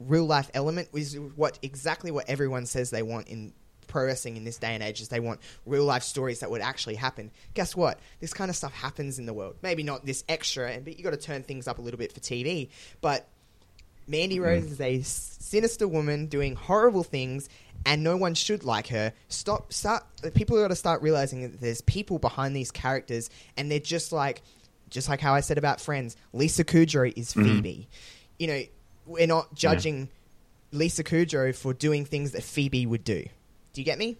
[0.00, 3.52] real life element is what exactly what everyone says they want in
[3.86, 6.62] pro wrestling in this day and age is they want real life stories that would
[6.62, 7.30] actually happen.
[7.52, 8.00] Guess what?
[8.18, 9.56] This kind of stuff happens in the world.
[9.62, 12.12] Maybe not this extra, and but you got to turn things up a little bit
[12.12, 12.70] for TV.
[13.00, 13.28] But
[14.06, 14.44] Mandy mm.
[14.44, 17.48] Rose is a sinister woman doing horrible things,
[17.86, 19.12] and no one should like her.
[19.28, 19.72] Stop.
[19.72, 20.04] Start.
[20.34, 24.42] People got to start realizing that there's people behind these characters, and they're just like,
[24.90, 26.16] just like how I said about Friends.
[26.32, 27.44] Lisa Kudrow is mm-hmm.
[27.44, 27.88] Phoebe.
[28.38, 28.62] You know,
[29.06, 30.08] we're not judging
[30.72, 33.24] Lisa Kudrow for doing things that Phoebe would do.
[33.72, 34.16] Do you get me?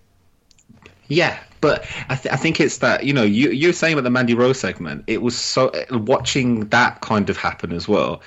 [1.09, 4.11] Yeah, but I, th- I think it's that you know you you're saying about the
[4.11, 5.05] Mandy Rose segment.
[5.06, 8.23] It was so watching that kind of happen as well.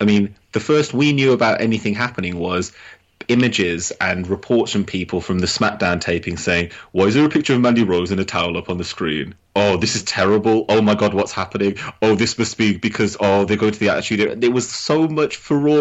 [0.00, 2.72] I mean, the first we knew about anything happening was
[3.28, 7.54] images and reports from people from the SmackDown taping saying, "Why is there a picture
[7.54, 9.34] of Mandy Rose in a towel up on the screen?
[9.58, 10.66] Oh, this is terrible.
[10.68, 11.76] Oh my God, what's happening?
[12.02, 15.08] Oh, this must be because oh they go to the Attitude." Era." There was so
[15.08, 15.76] much furore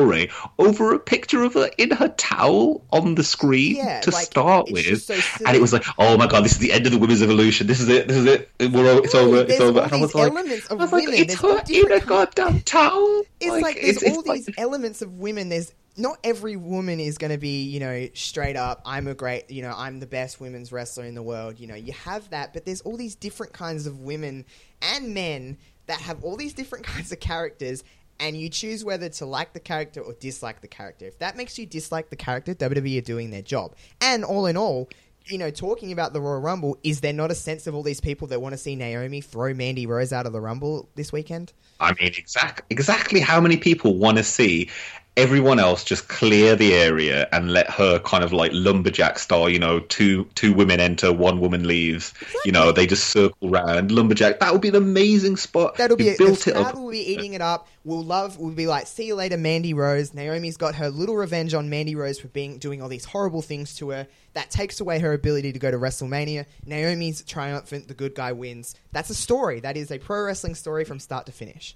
[0.57, 4.71] over a picture of her in her towel on the screen Yeah, to like, start
[4.71, 5.13] with, so
[5.45, 7.67] and it was like, "Oh my God, this is the end of the women's evolution.
[7.67, 8.07] This is it.
[8.07, 8.49] This is it.
[8.59, 9.41] We're o- it's over.
[9.41, 11.19] It's over." And I was like, elements of I was like, women.
[11.19, 14.55] "It's There's her in a goddamn towel." It's like, there's it's- all it's like- these
[14.57, 15.49] elements of women.
[15.49, 18.81] There's not every woman is going to be, you know, straight up.
[18.85, 21.59] I'm a great, you know, I'm the best women's wrestler in the world.
[21.59, 24.45] You know, you have that, but there's all these different kinds of women
[24.81, 25.57] and men
[25.87, 27.83] that have all these different kinds of characters,
[28.19, 31.05] and you choose whether to like the character or dislike the character.
[31.05, 33.75] If that makes you dislike the character, WWE are doing their job.
[34.01, 34.89] And all in all.
[35.27, 37.99] You know, talking about the Royal Rumble, is there not a sense of all these
[37.99, 41.51] people that want to see Naomi throw Mandy Rose out of the Rumble this weekend?
[41.79, 44.69] I mean, exact, exactly how many people want to see
[45.17, 49.59] everyone else just clear the area and let her kind of like lumberjack style, you
[49.59, 52.13] know, two two women enter, one woman leaves.
[52.43, 54.39] You know, they just circle round lumberjack.
[54.39, 55.75] That would be an amazing spot.
[55.77, 56.17] That'll be You it.
[56.17, 56.75] built the it up.
[56.75, 57.67] will be eating it up.
[57.83, 58.37] We'll love.
[58.39, 60.13] We'll be like, see you later, Mandy Rose.
[60.13, 63.75] Naomi's got her little revenge on Mandy Rose for being doing all these horrible things
[63.77, 64.07] to her.
[64.33, 66.45] That takes away her ability to go to WrestleMania.
[66.65, 67.87] Naomi's triumphant.
[67.87, 68.75] The good guy wins.
[68.91, 69.59] That's a story.
[69.61, 71.75] That is a pro wrestling story from start to finish.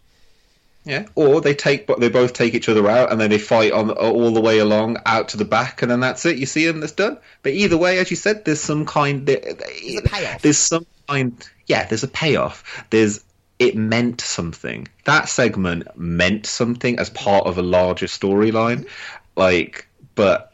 [0.85, 3.91] Yeah, or they take, they both take each other out, and then they fight on
[3.91, 6.37] all the way along out to the back, and then that's it.
[6.37, 7.17] You see them, that's done.
[7.43, 10.41] But either way, as you said, there's some kind, there, There's payoff.
[10.41, 11.85] There's some kind, yeah.
[11.85, 12.85] There's a payoff.
[12.89, 13.23] There's
[13.59, 14.87] it meant something.
[15.03, 18.87] That segment meant something as part of a larger storyline,
[19.35, 19.85] like.
[20.15, 20.53] But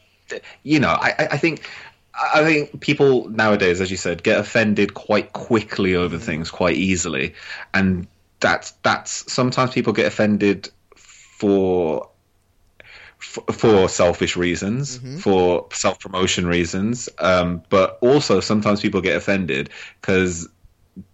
[0.64, 1.68] you know, I, I I think.
[2.18, 7.36] I think people nowadays, as you said, get offended quite quickly over things, quite easily,
[7.74, 8.08] and
[8.40, 12.10] that's that's sometimes people get offended for
[13.18, 19.70] for, for selfish reasons, for self promotion reasons, um, but also sometimes people get offended
[20.02, 20.48] because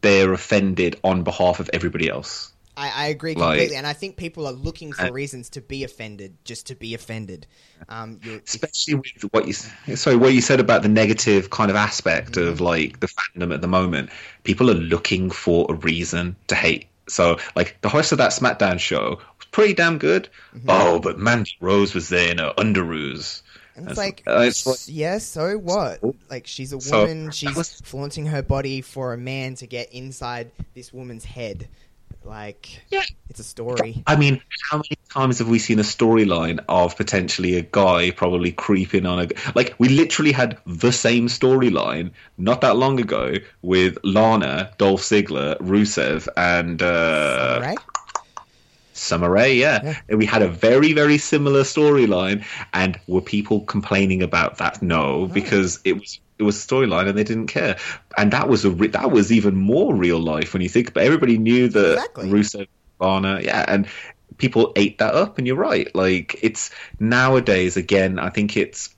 [0.01, 2.51] they're offended on behalf of everybody else.
[2.77, 5.61] I, I agree Like- completely, and I think people are looking for And- reasons to
[5.61, 7.45] be offended, just to be offended.
[7.89, 12.37] Um, especially with what you sorry what you said about the negative kind of aspect
[12.37, 14.09] of like the fandom at the moment
[14.43, 18.79] people are looking for a reason to hate so like the host of that smackdown
[18.79, 20.29] show was pretty damn good
[20.67, 23.41] oh but mandy rose was there in her underoos
[23.75, 26.01] And it's like, uh, it's like- yeah, so what?
[26.29, 27.27] Like, she's a woman.
[27.27, 31.69] that she's was- flaunting her body for a man to get inside this woman's head.
[32.23, 33.03] Like, Yeah.
[33.29, 34.03] it's a story.
[34.05, 38.51] I mean, how many times have we seen a storyline of potentially a guy probably
[38.51, 43.97] creeping on a like we literally had the same storyline not that long ago with
[44.03, 47.77] Lana, Dolph Ziggler, Rusev, and uh, right?
[49.01, 49.79] Summer Rae, yeah.
[49.83, 49.97] Yeah.
[50.09, 54.81] And we had a very, very similar storyline, and were people complaining about that?
[54.81, 57.77] No, because it was it was a storyline, and they didn't care.
[58.17, 61.03] And that was a re- that was even more real life when you think about.
[61.03, 61.07] It.
[61.07, 62.29] Everybody knew that Exactly.
[62.29, 62.67] Rusev,
[62.99, 63.87] Lana, yeah, and
[64.37, 65.37] people ate that up.
[65.37, 66.69] And you're right, like it's
[66.99, 68.19] nowadays again.
[68.19, 68.93] I think it's.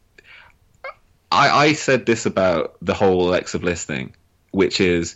[1.32, 4.14] I I said this about the whole Alexa Bliss thing,
[4.52, 5.16] which is,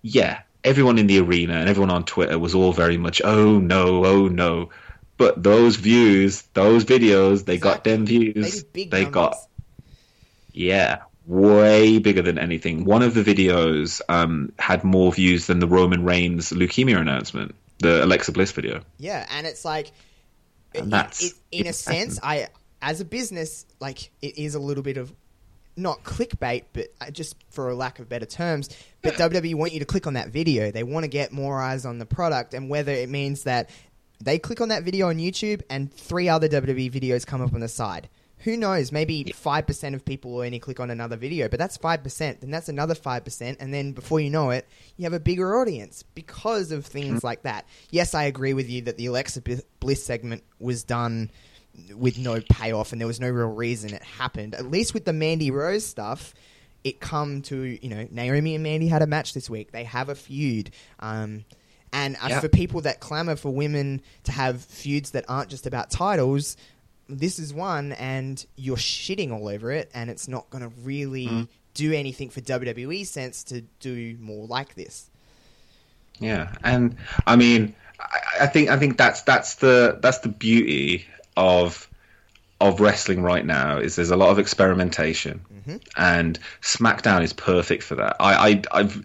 [0.00, 4.04] yeah, everyone in the arena and everyone on Twitter was all very much, oh no,
[4.04, 4.70] oh no.
[5.18, 8.64] But those views, those videos, they got them views.
[8.72, 9.36] They got,
[10.52, 12.84] yeah, way bigger than anything.
[12.84, 18.04] One of the videos um, had more views than the Roman Reigns leukemia announcement, the
[18.04, 18.82] Alexa Bliss video.
[18.98, 19.92] Yeah, and it's like,
[20.74, 22.48] And it- that's- it- in a sense, I
[22.80, 25.12] as a business, like it is a little bit of
[25.76, 28.68] not clickbait, but uh, just for a lack of better terms.
[29.02, 30.70] But WWE want you to click on that video.
[30.70, 33.70] They want to get more eyes on the product, and whether it means that
[34.20, 37.60] they click on that video on YouTube and three other WWE videos come up on
[37.60, 38.08] the side.
[38.38, 38.90] Who knows?
[38.90, 42.40] Maybe five percent of people will only click on another video, but that's five percent.
[42.40, 45.60] Then that's another five percent, and then before you know it, you have a bigger
[45.60, 47.66] audience because of things like that.
[47.90, 49.42] Yes, I agree with you that the Alexa
[49.78, 51.30] Bliss segment was done
[51.96, 54.54] with no payoff and there was no real reason it happened.
[54.54, 56.34] At least with the Mandy Rose stuff,
[56.84, 59.72] it come to you know Naomi and Mandy had a match this week.
[59.72, 60.70] They have a feud.
[61.00, 61.44] Um,
[61.92, 62.40] and Yeah.
[62.40, 66.56] for people that clamor for women to have feuds that aren't just about titles,
[67.08, 71.48] this is one, and you're shitting all over it, and it's not going to really
[71.74, 75.10] do anything for WWE sense to do more like this.
[76.18, 76.96] Yeah, and
[77.26, 81.88] I mean, I, I think I think that's that's the that's the beauty of
[82.60, 85.40] of wrestling right now is there's a lot of experimentation,
[85.96, 88.16] and SmackDown is perfect for that.
[88.20, 89.02] I, I I've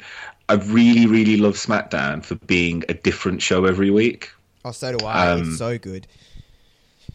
[0.50, 4.32] I really really love SmackDown for being a different show every week.
[4.64, 5.32] Oh, so do I.
[5.32, 6.08] Um, it's so good.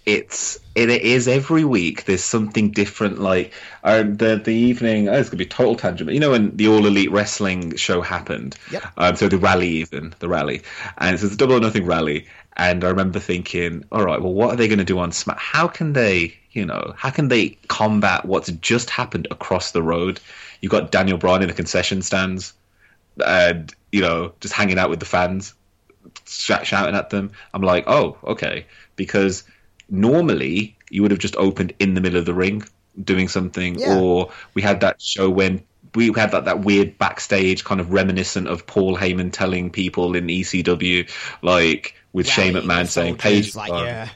[0.05, 2.05] It's it is every week.
[2.05, 3.21] There's something different.
[3.21, 3.53] Like
[3.85, 6.07] um, the the evening, oh, it's gonna be total tangent.
[6.09, 8.83] But you know when the All Elite Wrestling show happened, Yep.
[8.97, 10.63] um, so the rally even the rally,
[10.99, 12.27] and so it's a double or nothing rally.
[12.57, 15.39] And I remember thinking, all right, well, what are they going to do on Smack?
[15.39, 20.21] How can they, you know, how can they combat what's just happened across the road?
[20.61, 22.53] You've got Daniel Bryan in the concession stands,
[23.25, 25.55] and you know, just hanging out with the fans
[26.27, 27.33] sh- shouting at them.
[27.55, 28.67] I'm like, oh, okay,
[28.97, 29.45] because
[29.93, 32.65] normally you would have just opened in the middle of the ring
[33.03, 33.99] doing something, Yeah.
[33.99, 35.63] or we had that show when
[35.95, 40.27] we had that, that weird backstage kind of reminiscent of Paul Heyman telling people in
[40.27, 41.09] ECW,
[41.43, 44.09] like with Shane Rallying McMahon saying, "Page, like, yeah.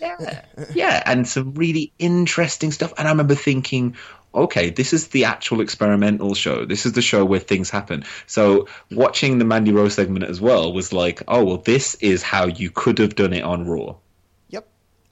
[0.00, 0.42] yeah,
[0.74, 2.92] yeah, and some really interesting stuff.
[2.98, 3.96] And I remember thinking,
[4.34, 6.64] okay, this is the actual experimental show.
[6.64, 8.04] This is the show where things happen.
[8.26, 12.46] So watching the Mandy Rose segment as well was like, oh well, this is how
[12.46, 13.94] you could have done it on Raw.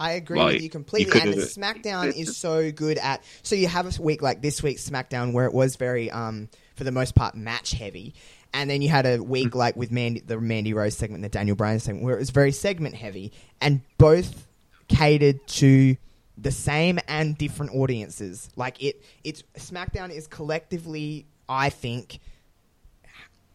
[0.04, 1.18] I agree Like, with you completely.
[1.18, 3.24] you and SmackDown is so good at.
[3.42, 6.84] So you have a week like this week's SmackDown where it was very, um, for
[6.84, 8.14] the most part, match heavy.
[8.52, 9.58] And then you had a week Hmm.
[9.58, 12.52] like with Mandy, the Mandy Rose segment, the Daniel Bryan segment, where it was very
[12.52, 13.32] segment heavy.
[13.60, 14.46] And both
[14.88, 15.96] catered to
[16.36, 18.50] the same and different audiences.
[18.56, 22.18] Like it, it's SmackDown is collectively, I think,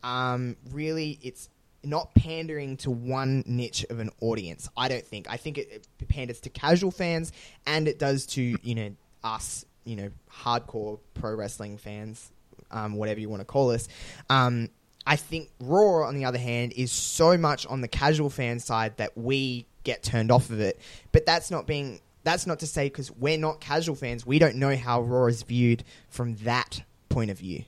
[0.04, 1.50] um, really it's
[1.84, 4.70] not pandering to one niche of an audience.
[4.76, 5.28] I don't think.
[5.30, 7.32] I think it, it panders to casual fans
[7.66, 8.92] and it does to you know
[9.24, 12.32] us, you know, hardcore pro wrestling fans,
[12.72, 13.88] um, whatever you want to call us.
[14.30, 14.70] Um,
[15.06, 18.98] I think Raw, on the other hand, is so much on the casual fan side
[18.98, 20.80] that we get turned off of it.
[21.12, 22.02] But that's not being.
[22.24, 25.42] That's not to say because we're not casual fans, we don't know how Raw is
[25.42, 27.64] viewed from that point of view.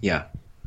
[0.00, 0.24] Yeah,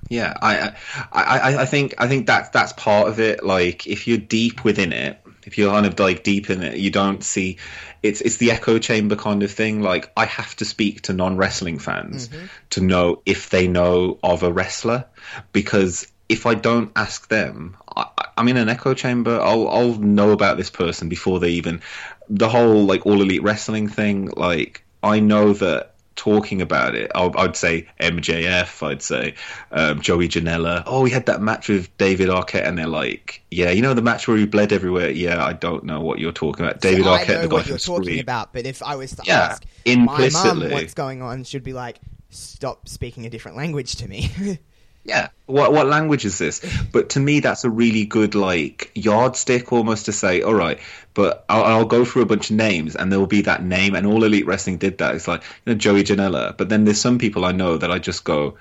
[0.10, 0.34] yeah.
[0.42, 0.74] I,
[1.12, 3.44] I, I, I think, I think that that's part of it.
[3.44, 6.90] Like, if you're deep within it, if you're kind of like deep in it, you
[6.90, 7.58] don't see.
[8.02, 9.82] It's it's the echo chamber kind of thing.
[9.82, 12.46] Like, I have to speak to non wrestling fans mm-hmm.
[12.72, 15.06] to know if they know of a wrestler,
[15.52, 18.08] because if I don't ask them, I,
[18.38, 19.40] I'm in an echo chamber.
[19.40, 21.82] I'll I'll know about this person before they even.
[22.30, 24.30] The whole like all elite wrestling thing.
[24.36, 29.36] Like, I know that talking about it, I, I'd say MJF, I'd say
[29.72, 30.84] um, Joey Janela.
[30.86, 34.02] Oh, we had that match with David Arquette, and they're like, yeah, you know the
[34.02, 35.10] match where he bled everywhere.
[35.10, 36.82] Yeah, I don't know what you're talking about.
[36.82, 38.20] David So I Arquette, know the guy what from you're talking Scream.
[38.20, 39.66] about, but if I was to Yeah, ask
[40.04, 42.00] my mum what's going on, should be like,
[42.30, 44.60] stop speaking a different language to me.
[45.04, 46.62] yeah, what what language is this?
[46.94, 50.80] But to me, that's a really good like yardstick almost to say, all right,
[51.14, 53.96] but I'll, I'll go through a bunch of names and there will be that name,
[53.96, 55.16] and all Elite Wrestling did that.
[55.16, 58.00] It's like you know Joey Janela, but then there's some people I know that I
[58.00, 58.58] just go.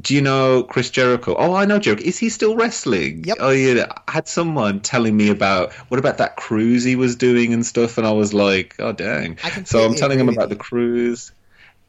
[0.00, 1.36] Do you know Chris Jericho?
[1.38, 2.02] Oh, I know Jericho.
[2.02, 3.22] Is he still wrestling?
[3.24, 3.36] Yep.
[3.38, 3.86] Oh, yeah.
[4.08, 7.96] I had someone telling me about what about that cruise he was doing and stuff,
[7.96, 9.38] and I was like, oh, dang.
[9.64, 11.30] So I'm telling him about with the cruise,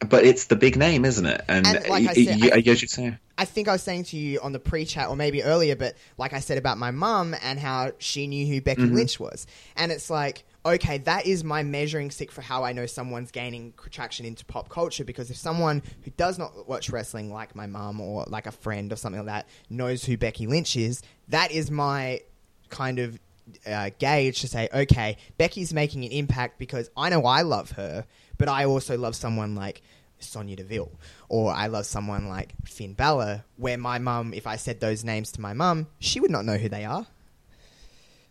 [0.06, 1.44] but it's the big name, isn't it?
[1.48, 4.18] And, And like I said, y- I- you say, I think I was saying to
[4.18, 7.60] you on the pre-chat or maybe earlier, but like I said about my mum and
[7.60, 8.95] how she knew who Becky Mm-hmm.
[8.95, 9.45] Lynch was,
[9.76, 13.73] and it's like, okay, that is my measuring stick for how I know someone's gaining
[13.91, 15.03] traction into pop culture.
[15.03, 18.91] Because if someone who does not watch wrestling, like my mum or like a friend
[18.91, 22.22] or something like that, knows who Becky Lynch is, that is my
[22.69, 23.19] kind of
[23.68, 28.06] uh, gauge to say, okay, Becky's making an impact because I know I love her,
[28.40, 29.84] but I also love someone like
[30.26, 30.92] Sonya Deville,
[31.30, 35.32] or I love someone like Finn Balor, where my mum, if I said those names
[35.34, 37.08] to my mum, she would not know who they are.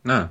[0.05, 0.31] No.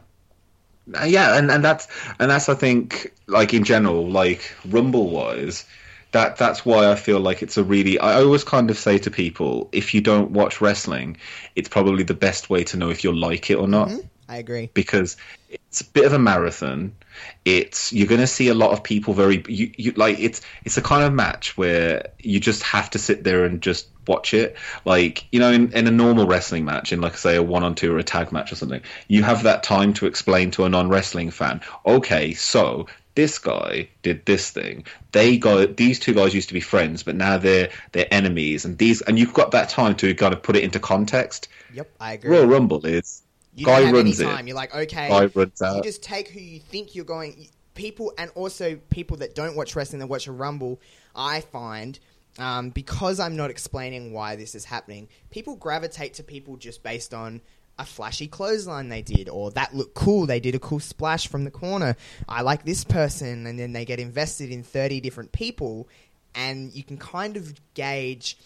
[0.93, 1.87] Uh, yeah, and, and that's
[2.19, 5.65] and that's I think like in general, like Rumble wise,
[6.11, 9.09] that that's why I feel like it's a really I always kind of say to
[9.09, 11.17] people, if you don't watch wrestling,
[11.55, 13.91] it's probably the best way to know if you'll like it or not.
[14.27, 14.69] I agree.
[14.73, 15.17] Because
[15.49, 16.95] it's a bit of a marathon.
[17.45, 20.77] It's you're going to see a lot of people very you, you like it's it's
[20.77, 24.55] a kind of match where you just have to sit there and just watch it.
[24.85, 27.75] Like you know, in, in a normal wrestling match, in like say a one on
[27.75, 30.69] two or a tag match or something, you have that time to explain to a
[30.69, 31.61] non wrestling fan.
[31.85, 34.85] Okay, so this guy did this thing.
[35.11, 38.77] They got these two guys used to be friends, but now they're they're enemies, and
[38.77, 41.47] these and you've got that time to kind of put it into context.
[41.73, 42.29] Yep, I agree.
[42.29, 43.22] Royal Rumble is
[43.55, 44.25] you guy don't have any runs it.
[44.25, 44.47] time.
[44.47, 47.47] You're like, okay, Guy runs you just take who you think you're going.
[47.75, 50.79] People, and also people that don't watch wrestling that watch a Rumble,
[51.15, 51.99] I find.
[52.39, 57.13] Um, because I'm not explaining why this is happening, people gravitate to people just based
[57.13, 57.41] on
[57.77, 60.25] a flashy clothesline they did, or that looked cool.
[60.25, 61.95] They did a cool splash from the corner.
[62.27, 65.87] I like this person, and then they get invested in 30 different people,
[66.33, 68.37] and you can kind of gauge,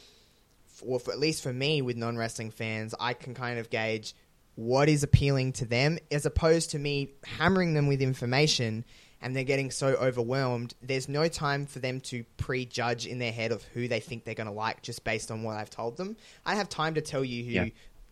[0.86, 4.14] or for, at least for me with non wrestling fans, I can kind of gauge
[4.58, 8.84] what is appealing to them as opposed to me hammering them with information
[9.22, 10.74] and they're getting so overwhelmed.
[10.82, 14.34] There's no time for them to prejudge in their head of who they think they're
[14.34, 16.18] going to like just based on what I've told them.
[16.44, 17.66] I have time to tell you who Yeah.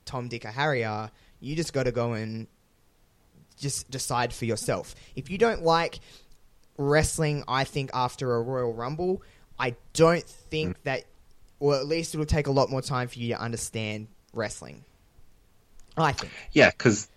[0.05, 1.09] Tom, Dick, or Harry are.
[1.39, 2.45] You just got to go and
[3.57, 4.93] just decide for yourself.
[5.15, 5.99] If you don't like
[6.77, 9.23] wrestling, I think after a Royal Rumble,
[9.57, 10.83] I don't think mm.
[10.83, 11.05] that,
[11.59, 14.83] or at least it'll take a lot more time for you to understand wrestling.
[15.97, 16.31] Oh, I think.
[16.51, 17.07] Yeah, because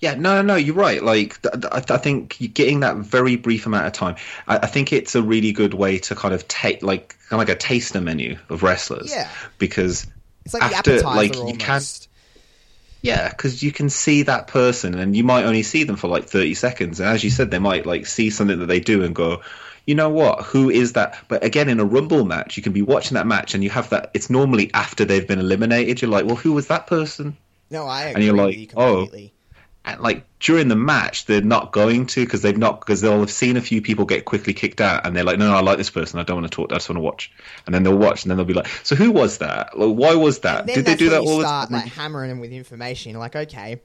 [0.00, 1.02] yeah, no, no, no, you're right.
[1.02, 4.16] Like, th- th- I think you getting that very brief amount of time,
[4.48, 7.46] I, I think it's a really good way to kind of take, like, kind of
[7.48, 9.10] like a taster menu of wrestlers.
[9.12, 9.28] Yeah.
[9.58, 10.06] Because
[10.46, 11.60] It's like after, like, you almost.
[11.60, 12.08] can't.
[13.02, 16.26] Yeah, because you can see that person, and you might only see them for like
[16.26, 17.00] thirty seconds.
[17.00, 19.40] And as you said, they might like see something that they do and go,
[19.86, 20.42] "You know what?
[20.44, 23.54] Who is that?" But again, in a Rumble match, you can be watching that match,
[23.54, 24.10] and you have that.
[24.12, 26.02] It's normally after they've been eliminated.
[26.02, 27.38] You're like, "Well, who was that person?"
[27.70, 29.08] No, I agree And you're like, oh.
[29.84, 33.30] and like during the match they're not going to because they've not because they'll have
[33.30, 35.78] seen a few people get quickly kicked out and they're like no, no i like
[35.78, 36.18] this person.
[36.18, 37.32] I don't want to talk i just want to watch.
[37.66, 39.78] And then they'll watch and then they'll be like so who was that?
[39.78, 40.66] Like, why was that?
[40.66, 41.84] Did they do that all start the time?
[41.84, 43.18] like hammering them with information.
[43.18, 43.80] Like, okay,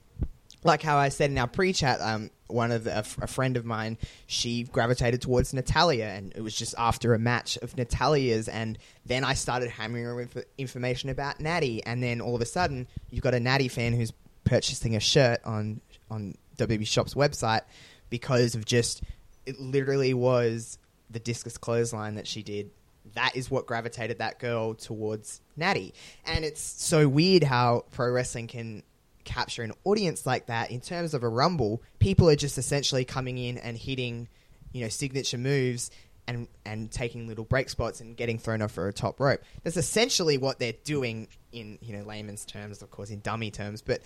[0.63, 3.57] like how I said in our pre-chat, um, one of the, a, f- a friend
[3.57, 3.97] of mine,
[4.27, 9.23] she gravitated towards Natalya, and it was just after a match of Natalya's, and then
[9.23, 13.23] I started hammering her with information about Natty, and then all of a sudden, you've
[13.23, 14.13] got a Natty fan who's
[14.43, 17.61] purchasing a shirt on on WB Shop's website
[18.09, 19.01] because of just
[19.45, 20.77] it literally was
[21.09, 22.71] the discus clothesline that she did.
[23.13, 25.93] That is what gravitated that girl towards Natty.
[26.25, 28.83] And it's so weird how pro wrestling can
[29.25, 31.81] capture an audience like that in terms of a rumble.
[31.99, 34.27] People are just essentially coming in and hitting,
[34.71, 35.91] you know, signature moves
[36.27, 39.41] and and taking little break spots and getting thrown off for a top rope.
[39.63, 43.81] That's essentially what they're doing in, you know, layman's terms, of course, in dummy terms,
[43.81, 44.01] but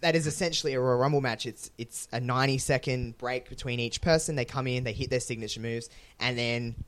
[0.00, 1.46] that is essentially a Royal Rumble match.
[1.46, 4.36] It's it's a ninety second break between each person.
[4.36, 5.90] They come in, they hit their signature moves,
[6.20, 6.84] and then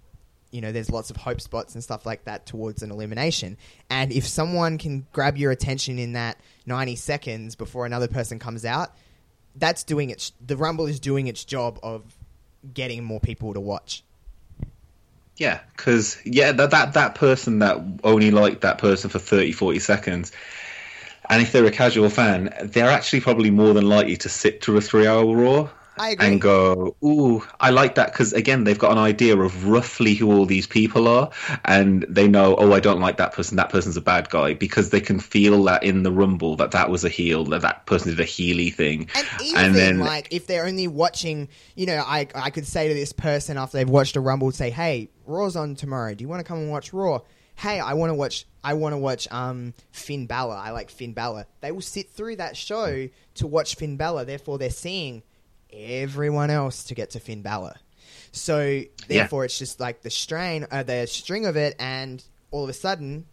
[0.51, 3.57] you know there's lots of hope spots and stuff like that towards an elimination.
[3.89, 8.65] And if someone can grab your attention in that ninety seconds before another person comes
[8.65, 8.95] out,
[9.57, 10.33] that's doing its.
[10.45, 12.03] The Rumble is doing its job of
[12.75, 14.03] getting more people to watch.
[15.37, 19.79] yeah because yeah that, that that person that only liked that person for 30 40
[19.79, 20.33] seconds
[21.31, 24.77] and if they're a casual fan they're actually probably more than likely to sit through
[24.77, 25.69] a three hour raw
[26.01, 26.27] I agree.
[26.29, 30.33] and go, "Ooh, I like that," because again, they've got an idea of roughly who
[30.33, 31.29] all these people are,
[31.63, 33.57] and they know, "Oh, I don't like that person.
[33.57, 36.89] That person's a bad guy," because they can feel that in the rumble that that
[36.89, 40.29] was a heel, that that person did a heely thing, And even and then like
[40.31, 43.89] if they're only watching, you know, I I could say to this person after they've
[43.89, 46.15] watched a Rumble, say, "Hey, Raw's on tomorrow.
[46.15, 47.21] Do you want to come and watch Raw?"
[47.57, 48.47] Hey, I want to watch.
[48.65, 50.55] I want to watch um, Finn Balor.
[50.55, 51.45] I like Finn Balor.
[51.61, 54.25] They will sit through that show to watch Finn Balor.
[54.25, 55.23] Therefore, they're seeing
[55.73, 57.75] everyone else to get to Finn Balor.
[58.33, 62.71] So therefore, it's just like the strain, uh, the string of it, and all of
[62.71, 63.27] a sudden,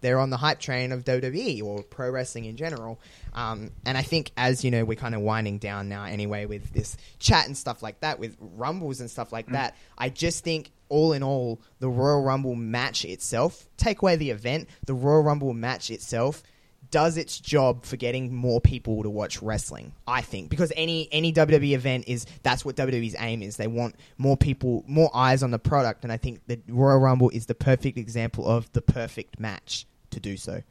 [0.00, 3.00] they're on the hype train of WWE or pro wrestling in general.
[3.34, 6.72] Um, and I think as you know, we're kind of winding down now anyway with
[6.72, 9.76] this chat and stuff like that, with rumbles and stuff like that.
[9.96, 14.68] I just think all in all, the Royal Rumble match itself, take away the event,
[14.86, 16.42] the Royal Rumble match itself
[16.90, 19.92] does its job for getting more people to watch wrestling.
[20.06, 23.56] I think because any any WWE event is that's what WWE's aim is.
[23.56, 27.30] They want more people, more eyes on the product, and I think the Royal Rumble
[27.30, 30.62] is the perfect example of the perfect match to do so.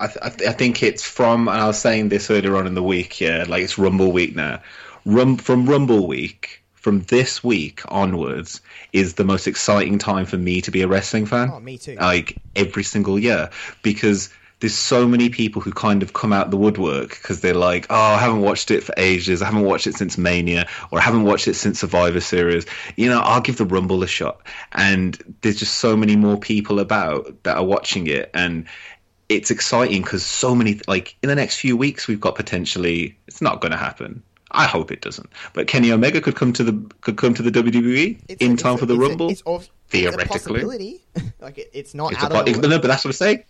[0.00, 2.66] I, th- I, th- I think it's from, and I was saying this earlier on
[2.66, 4.60] in the week, yeah, like it's Rumble Week now.
[5.04, 8.60] Rum- from Rumble Week, from this week onwards,
[8.92, 11.50] is the most exciting time for me to be a wrestling fan.
[11.52, 11.94] Oh, me too.
[11.94, 13.48] Like every single year,
[13.82, 14.28] because
[14.62, 17.96] there's so many people who kind of come out the woodwork because they're like, oh,
[17.96, 19.42] I haven't watched it for ages.
[19.42, 22.64] I haven't watched it since Mania, or I haven't watched it since Survivor Series.
[22.94, 24.40] You know, I'll give the Rumble a shot.
[24.70, 28.64] And there's just so many more people about that are watching it, and
[29.28, 33.40] it's exciting because so many like in the next few weeks we've got potentially it's
[33.40, 34.22] not going to happen
[34.52, 35.28] i hope it doesn't.
[35.54, 38.56] But kenny omega could come to the could come to the wwe It's in a-
[38.56, 39.30] time it's for the a- rumble?
[39.30, 40.22] it's of- Theoretically.
[40.22, 41.00] it's a possibility.
[41.40, 43.44] like it, it's not a out po- of the no, but that's what i'm saying.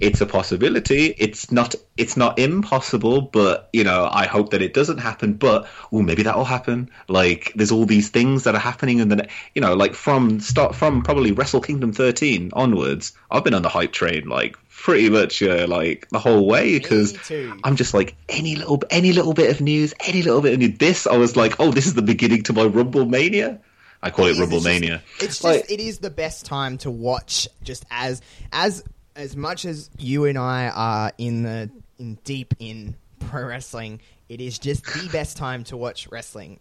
[0.00, 1.14] It's a possibility.
[1.18, 5.68] It's not it's not impossible but you know i hope that it doesn't happen but
[5.92, 6.90] oh maybe that'll happen.
[7.06, 10.74] Like there's all these things that are happening and then you know like from start
[10.74, 15.42] from probably wrestle kingdom 13 onwards i've been on the hype train like pretty much
[15.42, 17.16] uh, like the whole way because
[17.64, 20.76] i'm just like any little any little bit of news any little bit of news
[20.78, 23.58] this i was like oh this is the beginning to my rumble mania
[24.02, 26.44] i call it, is, rumble it's just- mania It's just Like- it is the best
[26.44, 27.48] time to watch.
[27.62, 28.20] Just as
[28.52, 28.84] as
[29.16, 34.40] as much as you and I are in the in deep in pro wrestling, it
[34.42, 36.58] is just the best time to watch wrestling.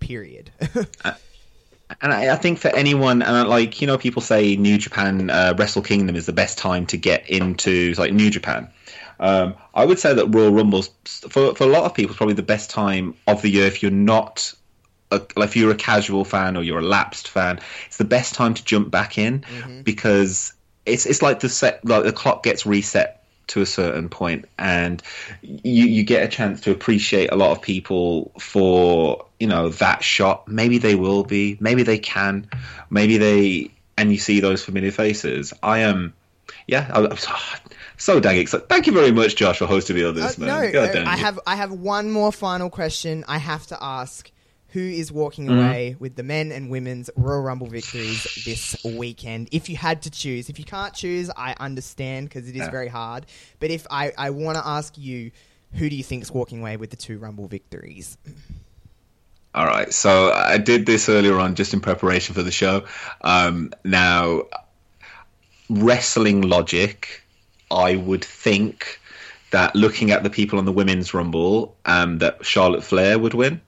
[0.00, 0.50] Period.
[2.00, 5.30] And I, I think for anyone, and I like you know, people say New Japan
[5.30, 8.68] uh, Wrestle Kingdom is the best time to get into like New Japan.
[9.18, 12.34] Um, I would say that Royal Rumble's for for a lot of people is probably
[12.34, 14.52] the best time of the year if you're not.
[15.12, 18.34] A, like if you're a casual fan or you're a lapsed fan, it's the best
[18.34, 19.44] time to jump back in
[19.84, 20.52] because
[20.84, 25.02] it's it's like the set like the clock gets reset to a certain point and
[25.42, 30.02] you you get a chance to appreciate a lot of people for you know that
[30.02, 30.48] shot.
[30.48, 31.56] Maybe they will be.
[31.60, 32.48] Maybe they can.
[32.90, 35.52] Maybe they and you see those familiar faces.
[35.62, 36.12] I am
[36.66, 37.32] yeah I, I'm so,
[37.96, 38.68] so dang excited.
[38.68, 40.48] Thank you very much josh for hosting me on Uh, this man.
[40.48, 41.24] no, God uh, I you.
[41.24, 43.24] have I have one more final question.
[43.28, 44.30] I have to ask:
[44.76, 45.56] Who is walking Mm-hmm.
[45.56, 49.48] away with the men and women's Royal Rumble victories this weekend?
[49.50, 52.70] If you had to choose, if you can't choose, I understand because it is Yeah.
[52.70, 53.24] very hard.
[53.58, 55.30] But if I I want to ask you,
[55.72, 58.18] who do you think's walking away with the two Rumble victories?
[59.54, 62.84] All right, so I did this earlier on just in preparation for the show.
[63.22, 64.42] Um, now,
[65.70, 67.22] wrestling logic,
[67.70, 69.00] I would think
[69.52, 73.62] that looking at the people on the women's rumble, um, that Charlotte Flair would win.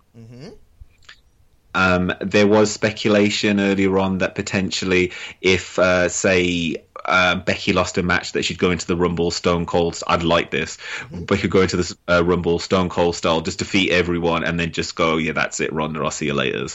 [1.75, 8.03] Um, there was speculation earlier on that potentially, if uh, say uh, Becky lost a
[8.03, 10.01] match, that she'd go into the Rumble Stone Cold.
[10.07, 10.79] I'd like this.
[11.11, 14.73] Becky could go into this uh, Rumble Stone Cold style, just defeat everyone, and then
[14.73, 16.01] just go, yeah, that's it, Ronda.
[16.01, 16.67] I'll see you later.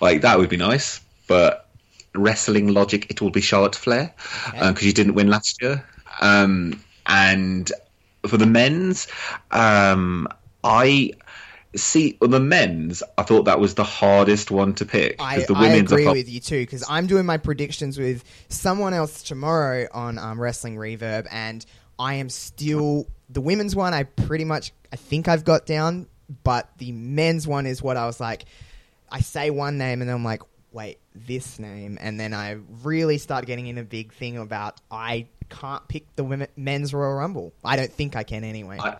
[0.00, 1.66] Like that would be nice, but
[2.14, 4.14] wrestling logic, it will be Charlotte Flair
[4.52, 5.84] because she didn't win last year.
[6.20, 7.70] Um, and
[8.26, 9.06] for the men's,
[9.50, 10.28] um,
[10.62, 11.12] I
[11.76, 13.02] see on the men's.
[13.18, 15.92] I thought that was the hardest one to pick I, the I women's.
[15.92, 20.18] agree thought- with you too because I'm doing my predictions with someone else tomorrow on
[20.18, 21.64] um, Wrestling Reverb, and
[21.98, 23.94] I am still the women's one.
[23.94, 26.06] I pretty much I think I've got down,
[26.44, 28.44] but the men's one is what I was like.
[29.10, 30.42] I say one name and then I'm like,
[30.72, 35.26] wait, this name, and then I really start getting in a big thing about I
[35.48, 37.52] can't pick the women men's Royal Rumble.
[37.64, 38.78] I don't think I can anyway.
[38.80, 38.98] I-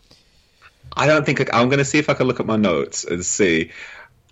[0.97, 3.05] I don't think I, I'm going to see if I can look at my notes
[3.05, 3.71] and see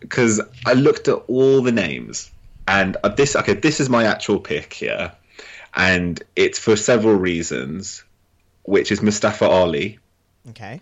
[0.00, 2.30] because I looked at all the names
[2.66, 3.36] and uh, this.
[3.36, 5.12] Okay, this is my actual pick here,
[5.74, 8.04] and it's for several reasons,
[8.62, 9.98] which is Mustafa Ali.
[10.50, 10.80] okay,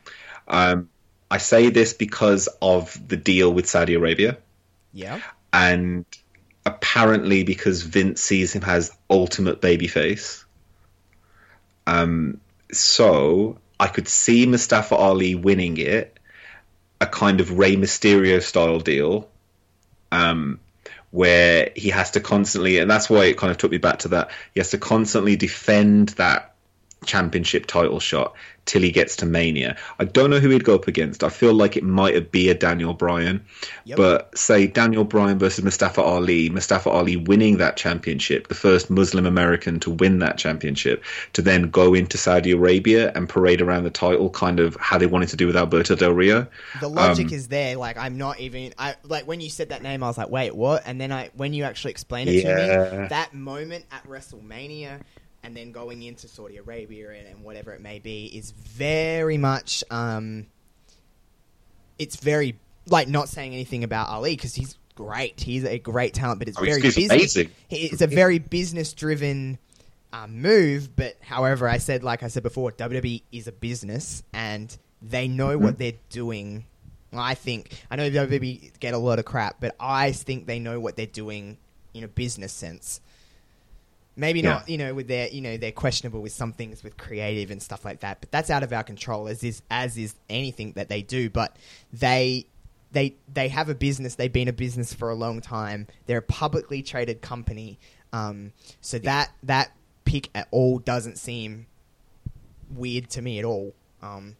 [0.49, 0.89] Um,
[1.31, 4.39] I say this because of the deal with Saudi Arabia.
[4.93, 5.21] Yeah.
[5.53, 6.05] And
[6.65, 10.45] apparently because Vince sees him as ultimate babyface.
[11.87, 12.41] Um,
[12.73, 16.19] so I could see Mustafa Ali winning it,
[17.01, 19.29] a kind of Rey Mysterio style deal,
[20.11, 20.61] um,
[21.11, 24.09] where he has to constantly, and that's why it kind of took me back to
[24.09, 24.31] that.
[24.55, 26.56] He has to constantly defend that
[27.07, 28.35] championship title shot
[28.67, 29.77] till he gets to Mania.
[29.99, 31.25] I don't know who he'd go up against.
[31.25, 33.43] I feel like it might be a Daniel Bryan,
[33.85, 33.97] yep.
[33.97, 39.25] but say Daniel Bryan versus Mustafa Ali, Mustafa Ali winning that championship, the first Muslim
[39.25, 43.91] American to win that championship, to then go into Saudi Arabia and parade around the
[43.91, 46.47] title, kind of how they wanted to do with Alberto Del Rio.
[46.81, 47.77] The logic um, is there.
[47.77, 48.75] Like I'm not even.
[48.79, 50.83] I like when you said that name, I was like, wait, what?
[50.87, 52.91] And then I, when you actually explained it yeah.
[52.91, 55.01] to me, that moment at WrestleMania
[55.47, 59.85] and then going into Saudi Arabia and, and whatever it may be is very much.
[59.93, 60.47] Um,
[62.01, 62.59] it's very
[62.89, 65.41] like not saying anything about Ali because he's great.
[65.41, 67.11] He's a great talent, but it's oh, very business.
[67.13, 67.51] Amazing.
[67.71, 69.59] It's a very business driven
[70.13, 70.97] um, move.
[70.97, 75.51] But however, I said like I said before, WWE is a business and they know
[75.51, 75.63] mm-hmm.
[75.63, 76.67] what they're doing.
[77.13, 80.81] I think I know WWE get a lot of crap, but I think they know
[80.81, 81.57] what they're doing
[81.95, 83.01] in a business sense.
[84.17, 84.51] Maybe yeah.
[84.51, 87.63] not, you know, with their, you know, they're questionable with some things with creative and
[87.63, 88.21] stuff like that.
[88.21, 91.29] But that's out of our control, as is as is anything that they do.
[91.29, 91.57] But
[91.93, 92.47] they
[92.93, 94.15] they they have a business.
[94.15, 95.87] They've been a business for a long time.
[96.07, 97.79] They're a publicly traded company.
[98.13, 99.73] Um, so that that
[100.05, 101.67] pick at all doesn't seem
[102.71, 103.75] weird to me at all.
[104.03, 104.37] Um,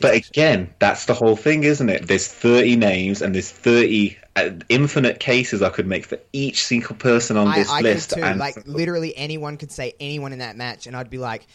[0.00, 2.06] but again, that's the whole thing, isn't it?
[2.06, 6.96] There's 30 names and there's 30 uh, infinite cases I could make for each single
[6.96, 8.10] person on this I, I list.
[8.10, 8.24] Could too.
[8.24, 11.46] And like literally anyone could say anyone in that match, and I'd be like,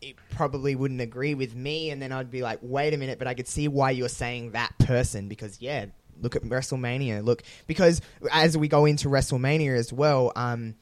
[0.00, 3.28] it probably wouldn't agree with me, and then I'd be like, wait a minute, but
[3.28, 5.86] I could see why you're saying that person because yeah,
[6.20, 7.24] look at WrestleMania.
[7.24, 8.00] Look because
[8.30, 10.74] as we go into WrestleMania as well, um,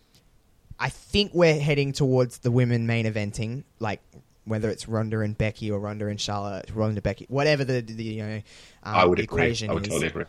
[0.79, 4.01] I think we're heading towards the women main eventing, like
[4.45, 8.23] whether it's Ronda and Becky or Ronda and Charlotte, Ronda Becky, whatever the, the you
[8.23, 8.37] know
[8.83, 9.73] um, I would equation agree.
[9.73, 9.89] I would is.
[9.89, 10.25] totally agree.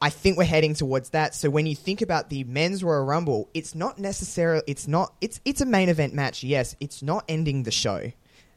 [0.00, 1.32] I think we're heading towards that.
[1.32, 5.40] So when you think about the men's Royal Rumble, it's not necessarily it's not it's
[5.44, 6.42] it's a main event match.
[6.42, 8.10] Yes, it's not ending the show.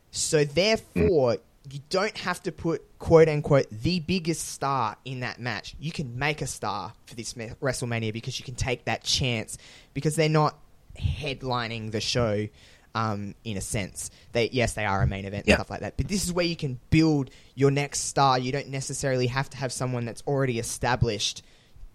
[0.09, 1.39] So therefore, mm.
[1.69, 5.75] you don't have to put quote unquote the biggest star in that match.
[5.79, 9.59] You can make a star for this WrestleMania because you can take that chance
[9.93, 10.57] because they're not
[10.99, 12.47] headlining the show
[12.95, 14.09] um, in a sense.
[14.31, 15.97] They yes, they are a main event and stuff like that.
[15.97, 18.39] But this is where you can build your next star.
[18.39, 21.43] You don't necessarily have to have someone that's already established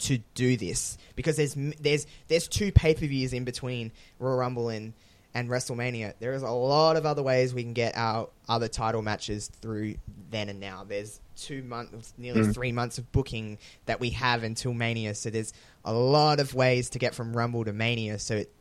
[0.00, 4.68] to do this because there's there's there's two pay per views in between Royal Rumble
[4.68, 4.92] and
[5.32, 6.14] and WrestleMania.
[6.20, 9.94] There is a lot of other ways we can get our other title matches through
[10.30, 10.84] then and now.
[10.86, 12.52] There's two months, nearly mm.
[12.52, 15.14] three months of booking that we have until Mania.
[15.14, 15.52] So there's
[15.84, 18.18] a lot of ways to get from Rumble to Mania.
[18.18, 18.52] So it,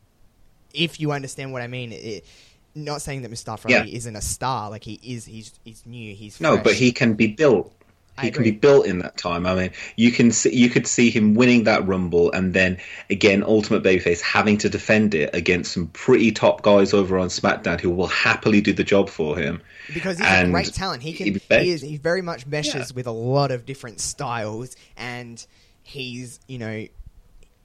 [0.74, 1.92] if you understand what I mean.
[1.92, 2.24] It,
[2.72, 3.80] not saying that Mustafa yeah.
[3.80, 5.24] Ali isn't a star, like he is.
[5.24, 6.14] He's he's new.
[6.14, 7.74] He's no, but he can be built.
[8.20, 9.46] He can be built in that time.
[9.46, 12.78] I mean, you can see, you could see him winning that Rumble, and then
[13.08, 17.80] again, Ultimate Babyface having to defend it against some pretty top guys over on SmackDown
[17.80, 19.62] who will happily do the job for him.
[19.92, 21.02] Because he's and a great talent.
[21.02, 21.26] He can.
[21.26, 21.80] He is.
[21.80, 22.94] He very much meshes yeah.
[22.94, 25.44] with a lot of different styles, and
[25.82, 26.86] he's you know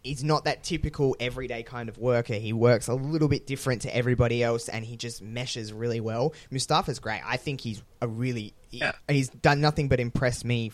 [0.05, 2.35] he's not that typical everyday kind of worker.
[2.35, 6.33] He works a little bit different to everybody else, and he just meshes really well.
[6.51, 7.21] Mustafa's great.
[7.25, 8.93] I think he's a really yeah.
[9.07, 10.71] he's done nothing but impress me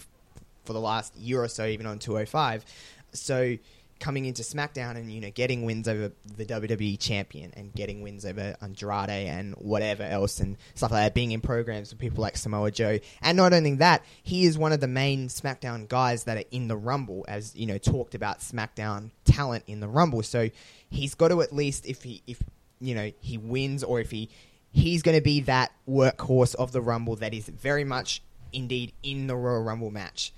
[0.66, 2.66] for the last year or so, even on 205.
[3.14, 3.58] So
[4.02, 8.26] coming into SmackDown and you know getting wins over the WWE champion and getting wins
[8.26, 12.36] over Andrade and whatever else and stuff like that, being in programs with people like
[12.36, 16.38] Samoa Joe, and not only that, he is one of the main SmackDown guys that
[16.38, 20.24] are in the Rumble, as you know talked about SmackDown talent in the Rumble.
[20.24, 20.50] So
[20.90, 22.44] he's got to at least if he if
[22.82, 24.30] you know he wins or if he
[24.72, 28.22] he's going to be that workhorse of the Rumble that is very much
[28.52, 30.34] indeed in the Royal Rumble match.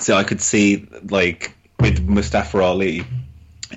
[0.00, 3.04] So I could see like with Mustafa Ali,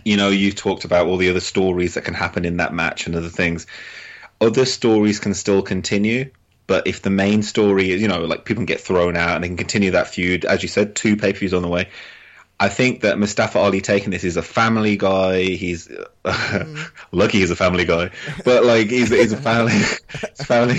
[0.06, 3.08] you know, you talked about all the other stories that can happen in that match
[3.08, 3.68] and other things.
[4.40, 6.32] Other stories can still continue,
[6.68, 9.44] but if the main story is, you know, like people can get thrown out and
[9.44, 11.90] they can continue that feud, as you said, two pay per views on the way.
[12.62, 15.42] I think that Mustafa Ali taking this is a family guy.
[15.46, 16.92] He's mm.
[17.12, 18.12] lucky he's a family guy,
[18.46, 19.74] but like he's he's a family,
[20.38, 20.76] he's family.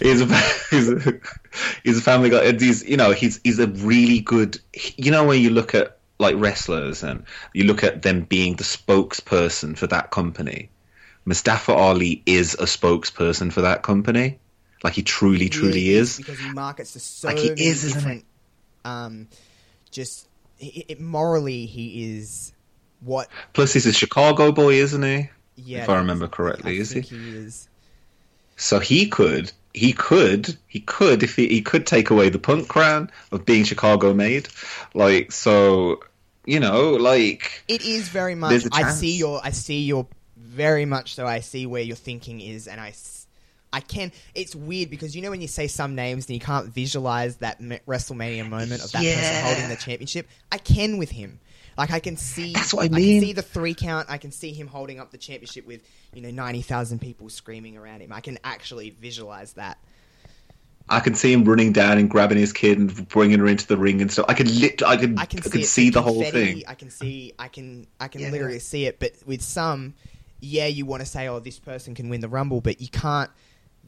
[0.00, 0.36] He's a,
[0.70, 1.20] he's a
[1.84, 2.52] he's a family guy.
[2.52, 4.58] He's you know he's he's a really good.
[4.96, 8.64] You know when you look at like wrestlers and you look at them being the
[8.64, 10.70] spokesperson for that company,
[11.26, 14.38] Mustafa Ali is a spokesperson for that company.
[14.82, 16.16] like he truly, truly really is.
[16.16, 18.24] because he markets to so Like he many is, isn't different.
[18.86, 19.28] Um,
[19.90, 20.27] just
[20.60, 22.52] it, it, morally, he is
[23.00, 23.28] what.
[23.52, 25.30] Plus, he's a Chicago boy, isn't he?
[25.56, 27.02] Yeah, If I remember correctly, I is he?
[27.02, 27.68] think he is.
[28.56, 32.68] So he could, he could, he could, if he, he could take away the punk
[32.68, 34.48] crown of being Chicago made,
[34.94, 36.00] like so,
[36.44, 38.64] you know, like It is very much.
[38.72, 39.40] I see your.
[39.42, 40.06] I see your.
[40.36, 41.26] Very much so.
[41.26, 42.94] I see where your thinking is, and I.
[43.72, 44.12] s- I can.
[44.34, 47.60] It's weird because you know when you say some names and you can't visualize that
[47.60, 50.26] WrestleMania moment of that person holding the championship.
[50.50, 51.40] I can with him.
[51.76, 52.52] Like I can see.
[52.54, 53.20] That's what I can mean.
[53.20, 54.10] see the three count.
[54.10, 55.82] I can see him holding up the championship with
[56.12, 58.12] you know ninety thousand people screaming around him.
[58.12, 59.78] I can actually visualize that.
[60.90, 63.76] I can see him running down and grabbing his kid and bringing her into the
[63.76, 64.24] ring and stuff.
[64.28, 66.62] I could lit, I could, I can see, could it, see the whole thing.
[66.66, 68.30] I can see, I can, I can Yeah.
[68.30, 68.98] literally see it.
[68.98, 69.92] But with some,
[70.40, 73.30] yeah, you want to say, oh, this person can win the rumble, but you can't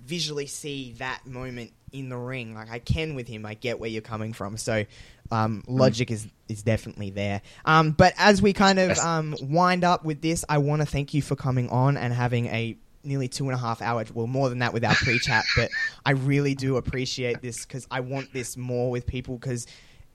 [0.05, 2.55] visually see that moment in the ring.
[2.55, 3.47] Like I can with him.
[3.47, 4.57] I get where you're coming from.
[4.57, 4.85] So
[5.31, 7.43] um, logic is is definitely there.
[7.65, 11.15] Um, but as we kind of um, wind up with this, I want to thank
[11.15, 14.49] you for coming on and having a nearly two and a half hour well more
[14.51, 15.71] than that with our pre-chat but
[16.05, 19.67] i really do appreciate this because i want this more with people because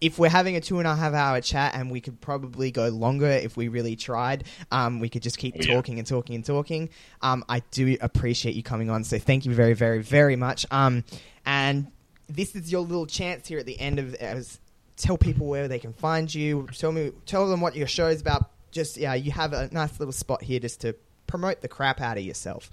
[0.01, 2.89] if we're having a two and a half hour chat and we could probably go
[2.89, 5.73] longer if we really tried um, we could just keep yeah.
[5.73, 6.89] talking and talking and talking.
[7.21, 10.65] Um, i do appreciate you coming on so thank you very very very much.
[10.71, 11.03] Um,
[11.45, 11.87] and
[12.27, 14.59] this is your little chance here at the end of as
[14.97, 16.67] tell people where they can find you.
[16.77, 18.49] Tell me tell them what your show is about.
[18.71, 20.95] Just yeah you have a nice little spot here just to
[21.27, 22.69] promote the crap out of yourself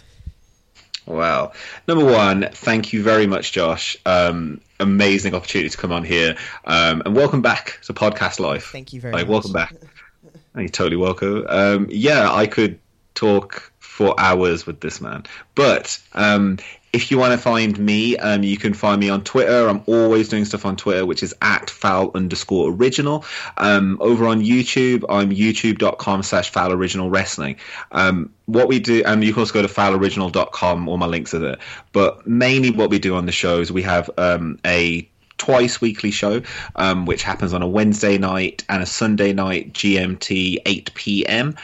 [1.06, 1.52] Wow.
[1.88, 3.96] Number one, thank you very much, Josh.
[4.06, 6.36] Um, amazing opportunity to come on here.
[6.64, 8.70] Um, and welcome back to Podcast Life.
[8.70, 9.30] Thank you very like, much.
[9.30, 9.74] welcome back.
[10.56, 11.46] You're totally welcome.
[11.48, 12.78] Um, yeah, I could
[13.14, 15.22] talk for hours with this man.
[15.54, 16.58] But um,
[16.94, 19.68] if you want to find me, um, you can find me on Twitter.
[19.68, 23.26] I'm always doing stuff on Twitter, which is at fowl underscore original.
[23.58, 27.56] Um, over on YouTube, I'm youtube.com slash fowl original wrestling.
[27.92, 31.38] Um, what we do, and you can also go to fowloriginal.com, all my links are
[31.38, 31.58] there.
[31.92, 35.06] But mainly what we do on the show is we have um, a
[35.36, 36.40] twice weekly show,
[36.76, 41.56] um, which happens on a Wednesday night and a Sunday night, GMT 8 p.m.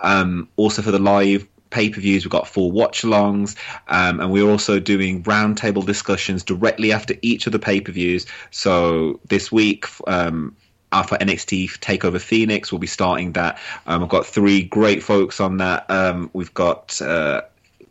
[0.00, 1.46] Um, also for the live
[1.76, 3.54] pay per views, we've got full watch alongs,
[3.88, 8.24] um, and we're also doing roundtable discussions directly after each of the pay per views.
[8.50, 10.56] So this week, um,
[11.06, 13.58] for NXT Takeover Phoenix, we'll be starting that.
[13.86, 15.90] Um, I've got three great folks on that.
[15.90, 17.00] Um, we've got.
[17.02, 17.42] Uh,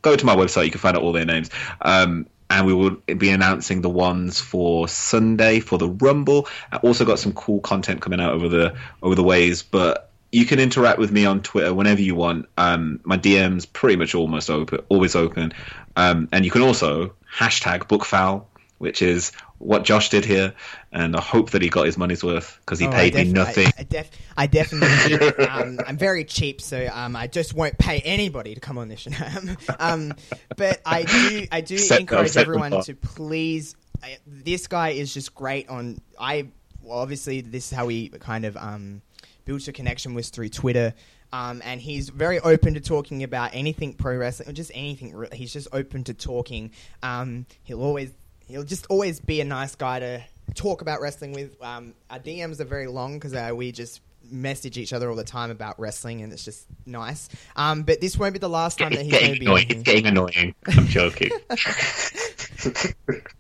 [0.02, 0.66] go to my website.
[0.66, 1.52] You can find out all their names.
[1.82, 6.48] Um, and we will be announcing the ones for Sunday for the Rumble.
[6.72, 10.46] I also got some cool content coming out over the over the ways, but you
[10.46, 12.46] can interact with me on Twitter whenever you want.
[12.58, 15.54] Um, my DMs pretty much almost open, always open,
[15.96, 18.44] um, and you can also hashtag bookfowl,
[18.78, 20.54] which is what Josh did here,
[20.92, 23.68] and I hope that he got his money's worth because he Oh, paid me nothing.
[23.68, 25.46] I, I, def- I definitely.
[25.48, 29.08] um, I'm very cheap, so um, I just won't pay anybody to come on this
[29.80, 30.14] um,
[30.58, 33.78] but I do, I do Set- encourage everyone to please.
[34.04, 36.02] I, this guy is just great on.
[36.20, 36.50] I
[36.84, 39.02] well, obviously this is how we kind of um,
[39.46, 40.94] built a connection was through Twitter.
[41.32, 45.28] Um, and he's very open to talking about anything pro wrestling, or just anything.
[45.34, 46.72] He's just open to talking.
[47.04, 48.14] Um, he'll always,
[48.48, 51.62] he'll just always be a nice guy to talk about wrestling with.
[51.62, 54.02] Um, our DMs are very long because uh, we just
[54.32, 57.30] message each other all the time about wrestling, and it's just nice.
[57.56, 59.68] Um, but this won't be the last time that he's going to be on annoying.
[59.68, 59.76] here.
[59.78, 60.56] It's getting annoying.
[60.68, 61.32] I'm joking.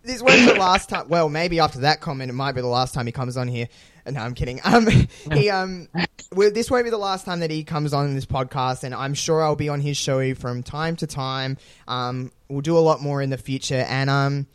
[0.03, 1.07] this won't be the last time.
[1.09, 3.67] Well, maybe after that comment, it might be the last time he comes on here.
[4.09, 4.61] No, I'm kidding.
[4.65, 4.87] Um,
[5.31, 5.87] he um,
[6.33, 9.13] well, this won't be the last time that he comes on this podcast, and I'm
[9.13, 11.57] sure I'll be on his show from time to time.
[11.87, 14.47] Um, we'll do a lot more in the future, and um,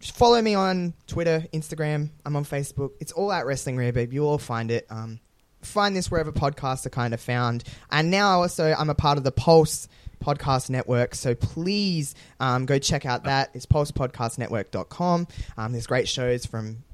[0.00, 2.10] follow me on Twitter, Instagram.
[2.24, 2.92] I'm on Facebook.
[3.00, 4.12] It's all at Wrestling Reverb.
[4.12, 4.86] You'll all find it.
[4.90, 5.20] Um,
[5.62, 7.64] find this wherever podcasts are kind of found.
[7.90, 9.88] And now also I'm a part of the Pulse
[10.20, 13.50] Podcast Network, so please um, go check out that.
[13.54, 15.28] It's pulsepodcastnetwork.com.
[15.56, 16.84] Um, there's great shows from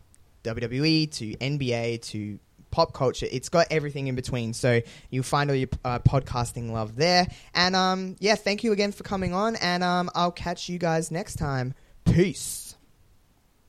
[0.44, 2.39] WWE to NBA to
[2.70, 3.26] pop culture.
[3.31, 4.52] It's got everything in between.
[4.52, 7.26] So you'll find all your uh, podcasting love there.
[7.55, 9.56] And um, yeah, thank you again for coming on.
[9.56, 11.74] And um, I'll catch you guys next time.
[12.05, 12.64] Peace.